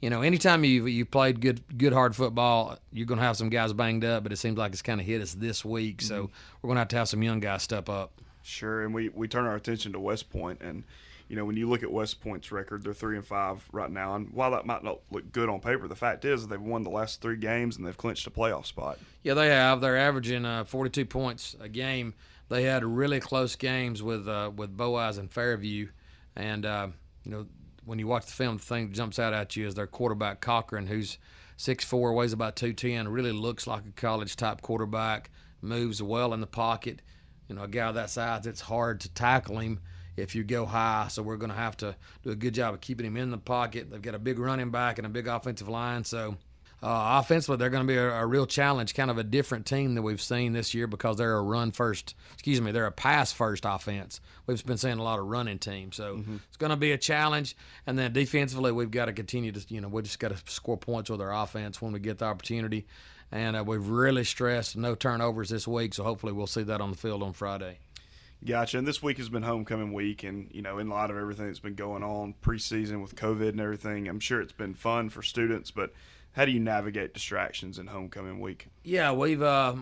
you 0.02 0.10
know, 0.10 0.22
anytime 0.22 0.64
you 0.66 0.86
you 0.88 1.06
played 1.06 1.40
good 1.42 1.62
good 1.78 1.94
hard 1.94 2.16
football, 2.16 2.78
you're 2.92 3.06
gonna 3.08 3.22
have 3.22 3.38
some 3.38 3.50
guys 3.50 3.72
banged 3.74 4.04
up. 4.06 4.24
But 4.24 4.32
it 4.34 4.36
seems 4.38 4.58
like 4.58 4.74
it's 4.74 4.82
kind 4.82 5.00
of 5.00 5.08
hit 5.08 5.22
us 5.22 5.34
this 5.34 5.64
week, 5.64 6.02
so 6.02 6.24
Mhm. 6.26 6.30
we're 6.62 6.68
gonna 6.68 6.82
have 6.82 6.90
to 6.90 6.98
have 6.98 7.08
some 7.10 7.24
young 7.24 7.40
guys 7.40 7.64
step 7.64 7.88
up. 7.90 8.12
Sure, 8.44 8.84
and 8.84 8.94
we, 8.94 9.10
we 9.10 9.28
turn 9.28 9.46
our 9.46 9.56
attention 9.56 9.94
to 9.94 10.00
West 10.00 10.30
Point, 10.32 10.62
and 10.62 10.84
you 11.30 11.36
know 11.38 11.46
when 11.46 11.56
you 11.56 11.70
look 11.70 11.84
at 11.84 11.92
West 11.92 12.20
Point's 12.20 12.52
record, 12.52 12.84
they're 12.84 12.94
three 12.94 13.16
and 13.16 13.26
five 13.26 13.64
right 13.72 13.90
now. 13.92 14.16
And 14.16 14.32
while 14.34 14.52
that 14.52 14.66
might 14.66 14.84
not 14.84 15.00
look 15.12 15.32
good 15.32 15.48
on 15.48 15.60
paper, 15.62 15.88
the 15.88 15.96
fact 15.96 16.26
is 16.26 16.48
they've 16.48 16.60
won 16.60 16.84
the 16.84 16.90
last 16.90 17.22
three 17.22 17.38
games 17.38 17.78
and 17.78 17.86
they've 17.88 17.96
clinched 17.96 18.28
a 18.28 18.32
playoff 18.32 18.66
spot. 18.66 18.98
Yeah, 19.24 19.36
they 19.36 19.48
have. 19.50 19.80
They're 19.80 19.96
averaging 19.98 20.44
uh, 20.44 20.64
42 20.66 21.06
points 21.06 21.56
a 21.62 21.70
game. 21.70 22.16
They 22.52 22.64
had 22.64 22.84
really 22.84 23.22
close 23.22 23.56
games 23.56 24.04
with 24.04 24.28
uh, 24.28 24.52
with 24.54 24.76
Boaz 24.76 25.18
and 25.18 25.32
Fairview, 25.32 25.88
and 26.36 26.66
uh, 26.66 26.88
you 27.24 27.32
know 27.32 27.46
when 27.86 27.98
you 27.98 28.08
watch 28.08 28.26
the 28.26 28.34
film, 28.34 28.58
the 28.58 28.64
thing 28.64 28.90
that 28.90 28.94
jumps 28.94 29.20
out 29.20 29.34
at 29.34 29.56
you 29.56 29.66
is 29.66 29.74
their 29.74 29.88
quarterback 29.88 30.42
Cochran, 30.42 30.86
who's 30.86 31.18
6'4", 31.58 32.14
weighs 32.14 32.34
about 32.34 32.58
210, 32.58 33.08
really 33.08 33.32
looks 33.32 33.68
like 33.68 33.86
a 33.86 33.92
college 33.94 34.36
type 34.36 34.62
quarterback, 34.62 35.32
moves 35.62 36.04
well 36.04 36.34
in 36.34 36.42
the 36.42 36.46
pocket. 36.46 37.02
You 37.48 37.56
know, 37.56 37.64
a 37.64 37.70
guy 37.70 37.90
that 37.90 38.10
size, 38.10 38.46
it's 38.46 38.60
hard 38.60 39.00
to 39.00 39.10
tackle 39.14 39.60
him 39.60 39.80
if 40.18 40.36
you 40.36 40.44
go 40.44 40.66
high. 40.66 41.08
So 41.10 41.24
we're 41.24 41.38
going 41.38 41.52
to 41.52 41.58
have 41.58 41.78
to 41.78 41.96
do 42.22 42.32
a 42.32 42.36
good 42.36 42.54
job 42.54 42.74
of 42.74 42.82
keeping 42.82 43.06
him 43.06 43.16
in 43.16 43.32
the 43.32 43.38
pocket. 43.38 43.90
They've 43.90 44.02
got 44.02 44.14
a 44.14 44.20
big 44.20 44.40
running 44.40 44.72
back 44.72 44.98
and 44.98 45.08
a 45.08 45.10
big 45.10 45.30
offensive 45.30 45.70
line, 45.70 46.04
so 46.04 46.36
uh, 46.84 47.20
offensively, 47.22 47.58
they're 47.58 47.70
going 47.70 47.86
to 47.86 47.94
be 47.94 47.98
a, 47.98 48.12
a 48.12 48.26
real 48.26 48.48
challenge, 48.48 48.96
kind 48.96 49.12
of 49.12 49.20
a 49.20 49.24
different 49.24 49.68
team 49.68 49.94
that 49.94 50.02
we've 50.02 50.22
seen 50.22 50.54
this 50.54 50.74
year 50.74 50.88
because 50.88 51.18
they're 51.18 51.38
a 51.38 51.42
run 51.42 51.72
first, 51.72 52.16
excuse 52.34 52.60
me, 52.60 52.72
they're 52.72 52.88
a 52.88 52.92
pass 52.92 53.32
first 53.32 53.66
offense. 53.68 54.20
We've 54.48 54.66
been 54.66 54.78
seeing 54.78 54.98
a 54.98 55.04
lot 55.04 55.20
of 55.20 55.28
running 55.28 55.60
teams. 55.60 55.96
So 55.96 56.24
it's 56.48 56.58
going 56.58 56.72
to 56.72 56.76
be 56.76 56.92
a 56.92 56.98
challenge. 56.98 57.56
And 57.86 58.00
then 58.00 58.14
defensively, 58.14 58.72
we've 58.72 58.90
got 58.90 59.06
to 59.06 59.14
continue 59.14 59.52
to, 59.52 59.62
you 59.74 59.80
know, 59.80 59.90
we 59.90 60.02
just 60.02 60.20
got 60.20 60.36
to 60.36 60.52
score 60.52 60.78
points 60.78 61.10
with 61.10 61.22
our 61.22 61.34
offense 61.34 61.82
when 61.82 61.92
we 61.92 62.00
get 62.00 62.18
the 62.18 62.26
opportunity. 62.26 62.88
And 63.32 63.56
uh, 63.56 63.64
we've 63.66 63.88
really 63.88 64.24
stressed 64.24 64.76
no 64.76 64.96
turnovers 64.96 65.50
this 65.50 65.68
week. 65.68 65.94
So 65.94 66.04
hopefully 66.04 66.34
we'll 66.34 66.48
see 66.48 66.64
that 66.64 66.82
on 66.82 66.90
the 66.90 66.98
field 66.98 67.22
on 67.22 67.34
Friday. 67.34 67.78
Gotcha. 68.44 68.80
And 68.80 68.88
this 68.88 69.04
week 69.04 69.20
has 69.20 69.30
been 69.30 69.44
homecoming 69.44 69.94
week, 69.94 70.24
and 70.24 70.50
you 70.52 70.64
know, 70.64 70.80
in 70.80 70.90
light 70.90 71.12
of 71.12 71.18
everything 71.18 71.46
that's 71.46 71.60
been 71.60 71.76
going 71.76 72.02
on 72.02 72.34
preseason 72.42 73.00
with 73.00 73.16
COVID 73.16 73.50
and 73.50 73.62
everything, 73.62 74.08
I'm 74.08 74.20
sure 74.20 74.42
it's 74.42 74.52
been 74.52 74.74
fun 74.74 75.10
for 75.10 75.22
students. 75.22 75.70
But 75.70 75.94
how 76.34 76.46
do 76.46 76.52
you 76.52 76.60
navigate 76.60 77.14
distractions 77.14 77.78
in 77.80 77.88
homecoming 77.88 78.40
week? 78.40 78.68
Yeah, 78.84 79.12
we've, 79.12 79.42
uh, 79.42 79.76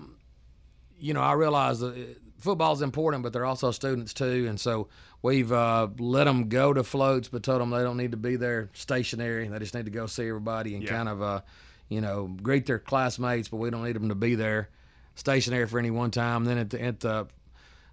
you 0.99 1.13
know, 1.13 1.21
I 1.21 1.33
realize 1.33 1.79
that 1.79 1.93
uh, 1.93 2.13
football's 2.39 2.81
important, 2.81 3.23
but 3.23 3.33
they're 3.33 3.45
also 3.45 3.71
students 3.71 4.13
too, 4.13 4.47
and 4.49 4.59
so 4.59 4.87
we've 5.21 5.51
uh, 5.51 5.87
let 5.99 6.23
them 6.25 6.49
go 6.49 6.73
to 6.73 6.83
floats, 6.83 7.27
but 7.29 7.43
told 7.43 7.61
them 7.61 7.69
they 7.69 7.83
don't 7.83 7.97
need 7.97 8.11
to 8.11 8.17
be 8.17 8.35
there 8.35 8.69
stationary. 8.73 9.47
They 9.47 9.59
just 9.59 9.73
need 9.75 9.85
to 9.85 9.91
go 9.91 10.05
see 10.07 10.27
everybody 10.27 10.73
and 10.75 10.83
Yeah. 10.83 10.89
kind 10.89 11.09
of, 11.09 11.21
uh, 11.21 11.41
you 11.89 12.01
know, 12.01 12.27
greet 12.41 12.65
their 12.65 12.79
classmates, 12.79 13.47
but 13.49 13.57
we 13.57 13.69
don't 13.69 13.83
need 13.83 13.95
them 13.95 14.09
to 14.09 14.15
be 14.15 14.35
there 14.35 14.69
stationary 15.15 15.67
for 15.67 15.79
any 15.79 15.91
one 15.91 16.11
time. 16.11 16.45
Then 16.45 16.57
at 16.57 16.69
the, 16.69 16.81
at 16.81 16.99
the 17.01 17.27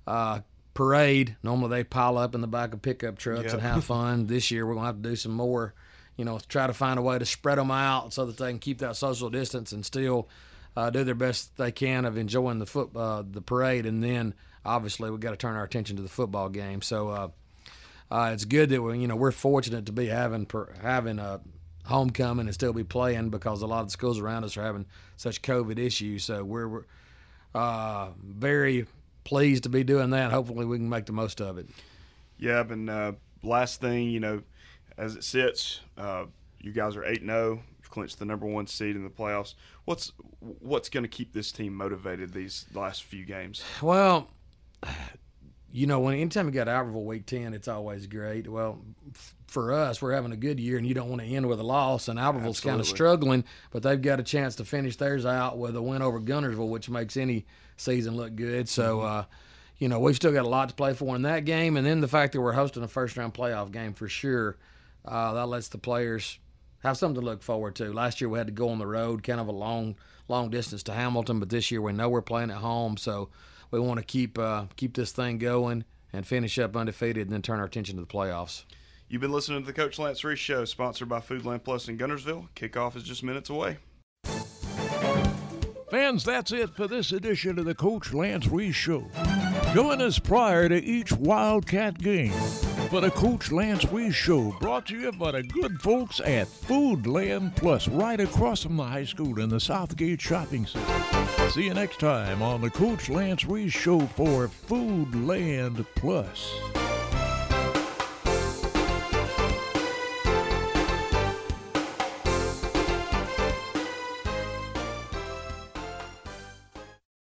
uh, 0.07 0.41
parade, 0.75 1.37
normally 1.43 1.71
they 1.71 1.85
pile 1.85 2.17
up 2.19 2.35
in 2.35 2.41
the 2.41 2.47
back 2.47 2.73
of 2.75 2.83
pickup 2.83 3.19
trucks 3.19 3.45
Yep. 3.45 3.53
and 3.55 3.63
have 3.63 3.85
fun. 3.95 4.27
this 4.27 4.51
year 4.51 4.67
we're 4.67 4.75
gonna 4.75 4.87
have 4.87 5.03
to 5.03 5.09
do 5.09 5.17
some 5.17 5.33
more. 5.33 5.75
You 6.17 6.25
know, 6.25 6.39
try 6.49 6.67
to 6.67 6.73
find 6.73 6.99
a 6.99 7.03
way 7.03 7.19
to 7.19 7.27
spread 7.27 7.59
them 7.59 7.71
out 7.71 8.13
so 8.13 8.27
that 8.27 8.39
they 8.39 8.51
can 8.51 8.59
keep 8.59 8.79
that 8.79 8.97
social 8.97 9.29
distance 9.29 9.73
and 9.73 9.85
still 9.85 10.29
uh, 10.77 10.91
do 10.91 11.05
their 11.05 11.15
best 11.15 11.57
they 11.57 11.73
can 11.73 12.05
of 12.05 12.17
enjoying 12.17 12.59
the 12.59 12.67
foot 12.67 12.91
uh, 12.97 13.23
the 13.29 13.43
parade. 13.43 13.87
And 13.87 14.03
then 14.03 14.35
obviously 14.65 15.11
we 15.11 15.19
got 15.19 15.31
to 15.31 15.37
turn 15.37 15.57
our 15.57 15.65
attention 15.65 15.97
to 15.97 16.03
the 16.03 16.09
football 16.09 16.49
game. 16.49 16.83
So 16.83 17.09
uh, 17.09 17.29
uh, 18.11 18.31
it's 18.33 18.45
good 18.45 18.71
that 18.71 18.83
we 18.83 18.99
you 18.99 19.07
know 19.07 19.17
we're 19.17 19.33
fortunate 19.33 19.87
to 19.87 19.93
be 19.93 20.07
having 20.07 20.47
per, 20.47 20.73
having 20.83 21.19
a 21.19 21.41
homecoming 21.87 22.47
and 22.47 22.55
still 22.55 22.73
be 22.73 22.85
playing 22.85 23.31
because 23.31 23.63
a 23.63 23.67
lot 23.67 23.81
of 23.81 23.87
the 23.87 23.93
schools 23.93 24.19
around 24.19 24.45
us 24.45 24.57
are 24.57 24.63
having 24.63 24.87
such 25.17 25.43
COVID 25.43 25.79
issues. 25.79 26.25
So 26.25 26.45
we're, 26.45 26.69
we're 26.69 26.85
uh, 27.55 28.09
very 28.23 28.87
pleased 29.25 29.63
to 29.65 29.69
be 29.69 29.85
doing 29.85 30.11
that. 30.11 30.33
Hopefully 30.33 30.67
we 30.67 30.79
can 30.79 30.89
make 30.89 31.07
the 31.07 31.13
most 31.13 31.41
of 31.41 31.59
it. 31.59 31.69
Yeah, 32.39 32.65
And 32.69 32.91
uh, 32.91 33.13
last 33.43 33.81
thing, 33.81 34.11
you 34.11 34.21
know, 34.21 34.43
as 34.99 35.17
it 35.17 35.25
sits, 35.25 35.81
uh, 35.99 36.25
you 36.61 36.73
guys 36.73 36.97
are 36.97 37.05
eight 37.05 37.21
and 37.21 37.31
zero. 37.31 37.61
You've 37.79 37.91
clinched 37.91 38.19
the 38.19 38.25
number 38.25 38.47
one 38.47 38.67
seed 38.67 38.97
in 38.97 39.05
the 39.05 39.11
playoffs. 39.11 39.55
What's 39.85 40.13
what's 40.41 40.89
going 40.89 41.05
to 41.05 41.09
keep 41.09 41.33
this 41.33 41.53
team 41.53 41.75
motivated 41.75 42.33
these 42.33 42.67
last 42.75 43.05
few 43.05 43.25
games? 43.25 43.63
Well, 43.83 44.29
you 45.73 45.87
know, 45.87 46.01
when 46.01 46.15
anytime 46.15 46.47
you 46.47 46.53
got 46.53 46.69
Albertville 46.69 47.05
week 47.05 47.27
ten, 47.27 47.53
it's 47.55 47.69
always 47.69 48.07
great. 48.07 48.49
Well, 48.49 48.79
f- 49.15 49.35
for 49.47 49.73
us, 49.73 50.01
we're 50.01 50.13
having 50.13 50.33
a 50.33 50.37
good 50.37 50.59
year, 50.59 50.77
and 50.79 50.87
you 50.87 50.95
don't 50.95 51.09
want 51.09 51.21
to 51.23 51.27
end 51.29 51.47
with 51.47 51.61
a 51.61 51.65
loss. 51.65 52.09
And 52.09 52.19
Albertville's 52.19 52.61
kind 52.61 52.81
of 52.81 52.87
struggling, 52.87 53.45
but 53.71 53.83
they've 53.83 54.01
got 54.01 54.19
a 54.19 54.23
chance 54.23 54.57
to 54.57 54.65
finish 54.65 54.97
theirs 54.97 55.27
out 55.27 55.59
with 55.59 55.77
a 55.77 55.83
win 55.83 56.03
over 56.03 56.21
Guntersville, 56.21 56.69
which 56.69 56.89
makes 56.89 57.17
any 57.17 57.45
season 57.77 58.17
look 58.17 58.35
good. 58.37 58.69
So, 58.69 58.99
Mm-hmm. 58.99 59.07
uh, 59.21 59.25
you 59.79 59.89
know, 59.89 60.01
we've 60.01 60.17
still 60.17 60.33
got 60.33 60.47
a 60.47 60.49
lot 60.49 60.71
to 60.71 60.75
play 60.75 60.95
for 60.95 61.15
in 61.15 61.23
that 61.23 61.45
game, 61.45 61.77
and 61.77 61.87
then 61.87 62.01
the 62.01 62.09
fact 62.09 62.33
that 62.33 62.41
we're 62.41 62.53
hosting 62.53 62.83
a 62.83 62.89
first 62.89 63.15
round 63.17 63.35
playoff 63.35 63.71
game 63.71 63.93
for 63.93 64.09
sure, 64.09 64.57
uh, 65.07 65.35
that 65.35 65.47
lets 65.47 65.69
the 65.69 65.79
players 65.79 66.39
have 66.83 66.97
something 66.97 67.21
to 67.21 67.25
look 67.27 67.43
forward 67.43 67.75
to. 67.77 67.93
Last 67.93 68.21
year 68.21 68.29
we 68.29 68.39
had 68.39 68.47
to 68.47 68.53
go 68.53 68.69
on 68.69 68.79
the 68.79 68.87
road, 68.87 69.23
kind 69.23 69.41
of 69.41 69.49
a 69.49 69.53
long, 69.53 69.97
long 70.29 70.51
distance 70.51 70.83
to 70.85 70.93
Hamilton, 70.93 71.41
but 71.41 71.51
this 71.51 71.71
year 71.71 71.81
we 71.81 71.93
know 71.93 72.09
we're 72.09 72.23
playing 72.23 72.51
at 72.51 72.59
home, 72.59 72.97
so 72.97 73.29
we 73.71 73.81
want 73.81 73.99
to 73.99 74.05
keep 74.05 74.39
uh, 74.39 74.67
keep 74.77 74.95
this 74.95 75.13
thing 75.13 75.39
going 75.39 75.85
and 76.13 76.27
finish 76.27 76.59
up 76.59 76.77
undefeated, 76.77 77.27
and 77.27 77.33
then 77.33 77.43
turn 77.43 77.59
our 77.59 77.67
attention 77.67 77.97
to 77.97 78.01
the 78.01 78.07
playoffs. 78.07 78.65
You've 79.09 79.21
been 79.21 79.33
listening 79.33 79.61
to 79.61 79.67
the 79.67 79.73
Coach 79.73 79.99
Lance 79.99 80.25
Reese 80.25 80.39
Show, 80.39 80.65
sponsored 80.65 81.09
by 81.09 81.21
Foodland 81.21 81.63
Plus 81.63 81.89
in 81.89 81.97
Guntersville. 81.97 82.49
Kickoff 82.57 82.97
is 82.97 83.05
just 83.05 83.23
minutes 83.23 83.51
away. 83.51 83.79
Fans, 85.91 86.25
that's 86.25 86.51
it 86.51 86.71
for 86.71 86.89
this 86.89 87.13
edition 87.13 87.59
of 87.59 87.65
the 87.65 87.75
Coach 87.75 88.13
Lance 88.13 88.49
Reese 88.49 88.75
Show. 88.75 89.09
Join 89.73 90.03
us 90.03 90.19
prior 90.19 90.69
to 90.69 90.83
each 90.83 91.13
Wildcat 91.13 91.99
game 91.99 92.33
for 92.89 93.01
the 93.01 93.11
Coach 93.11 93.51
Lance 93.51 93.85
Reese 93.87 94.15
Show, 94.15 94.57
brought 94.61 94.87
to 94.87 94.99
you 94.99 95.13
by 95.13 95.33
the 95.33 95.43
good 95.43 95.81
folks 95.81 96.21
at 96.21 96.47
Foodland 96.47 97.57
Plus, 97.57 97.89
right 97.89 98.21
across 98.21 98.63
from 98.63 98.77
the 98.77 98.85
high 98.85 99.05
school 99.05 99.41
in 99.41 99.49
the 99.49 99.59
Southgate 99.61 100.21
Shopping 100.21 100.67
Center. 100.67 101.51
See 101.51 101.65
you 101.65 101.75
next 101.75 102.01
time 102.01 102.43
on 102.43 102.61
the 102.61 102.71
Coach 102.71 103.09
Lance 103.09 103.45
Reese 103.45 103.73
Show 103.73 104.01
for 104.01 104.49
Foodland 104.49 105.85
Plus. 105.97 106.86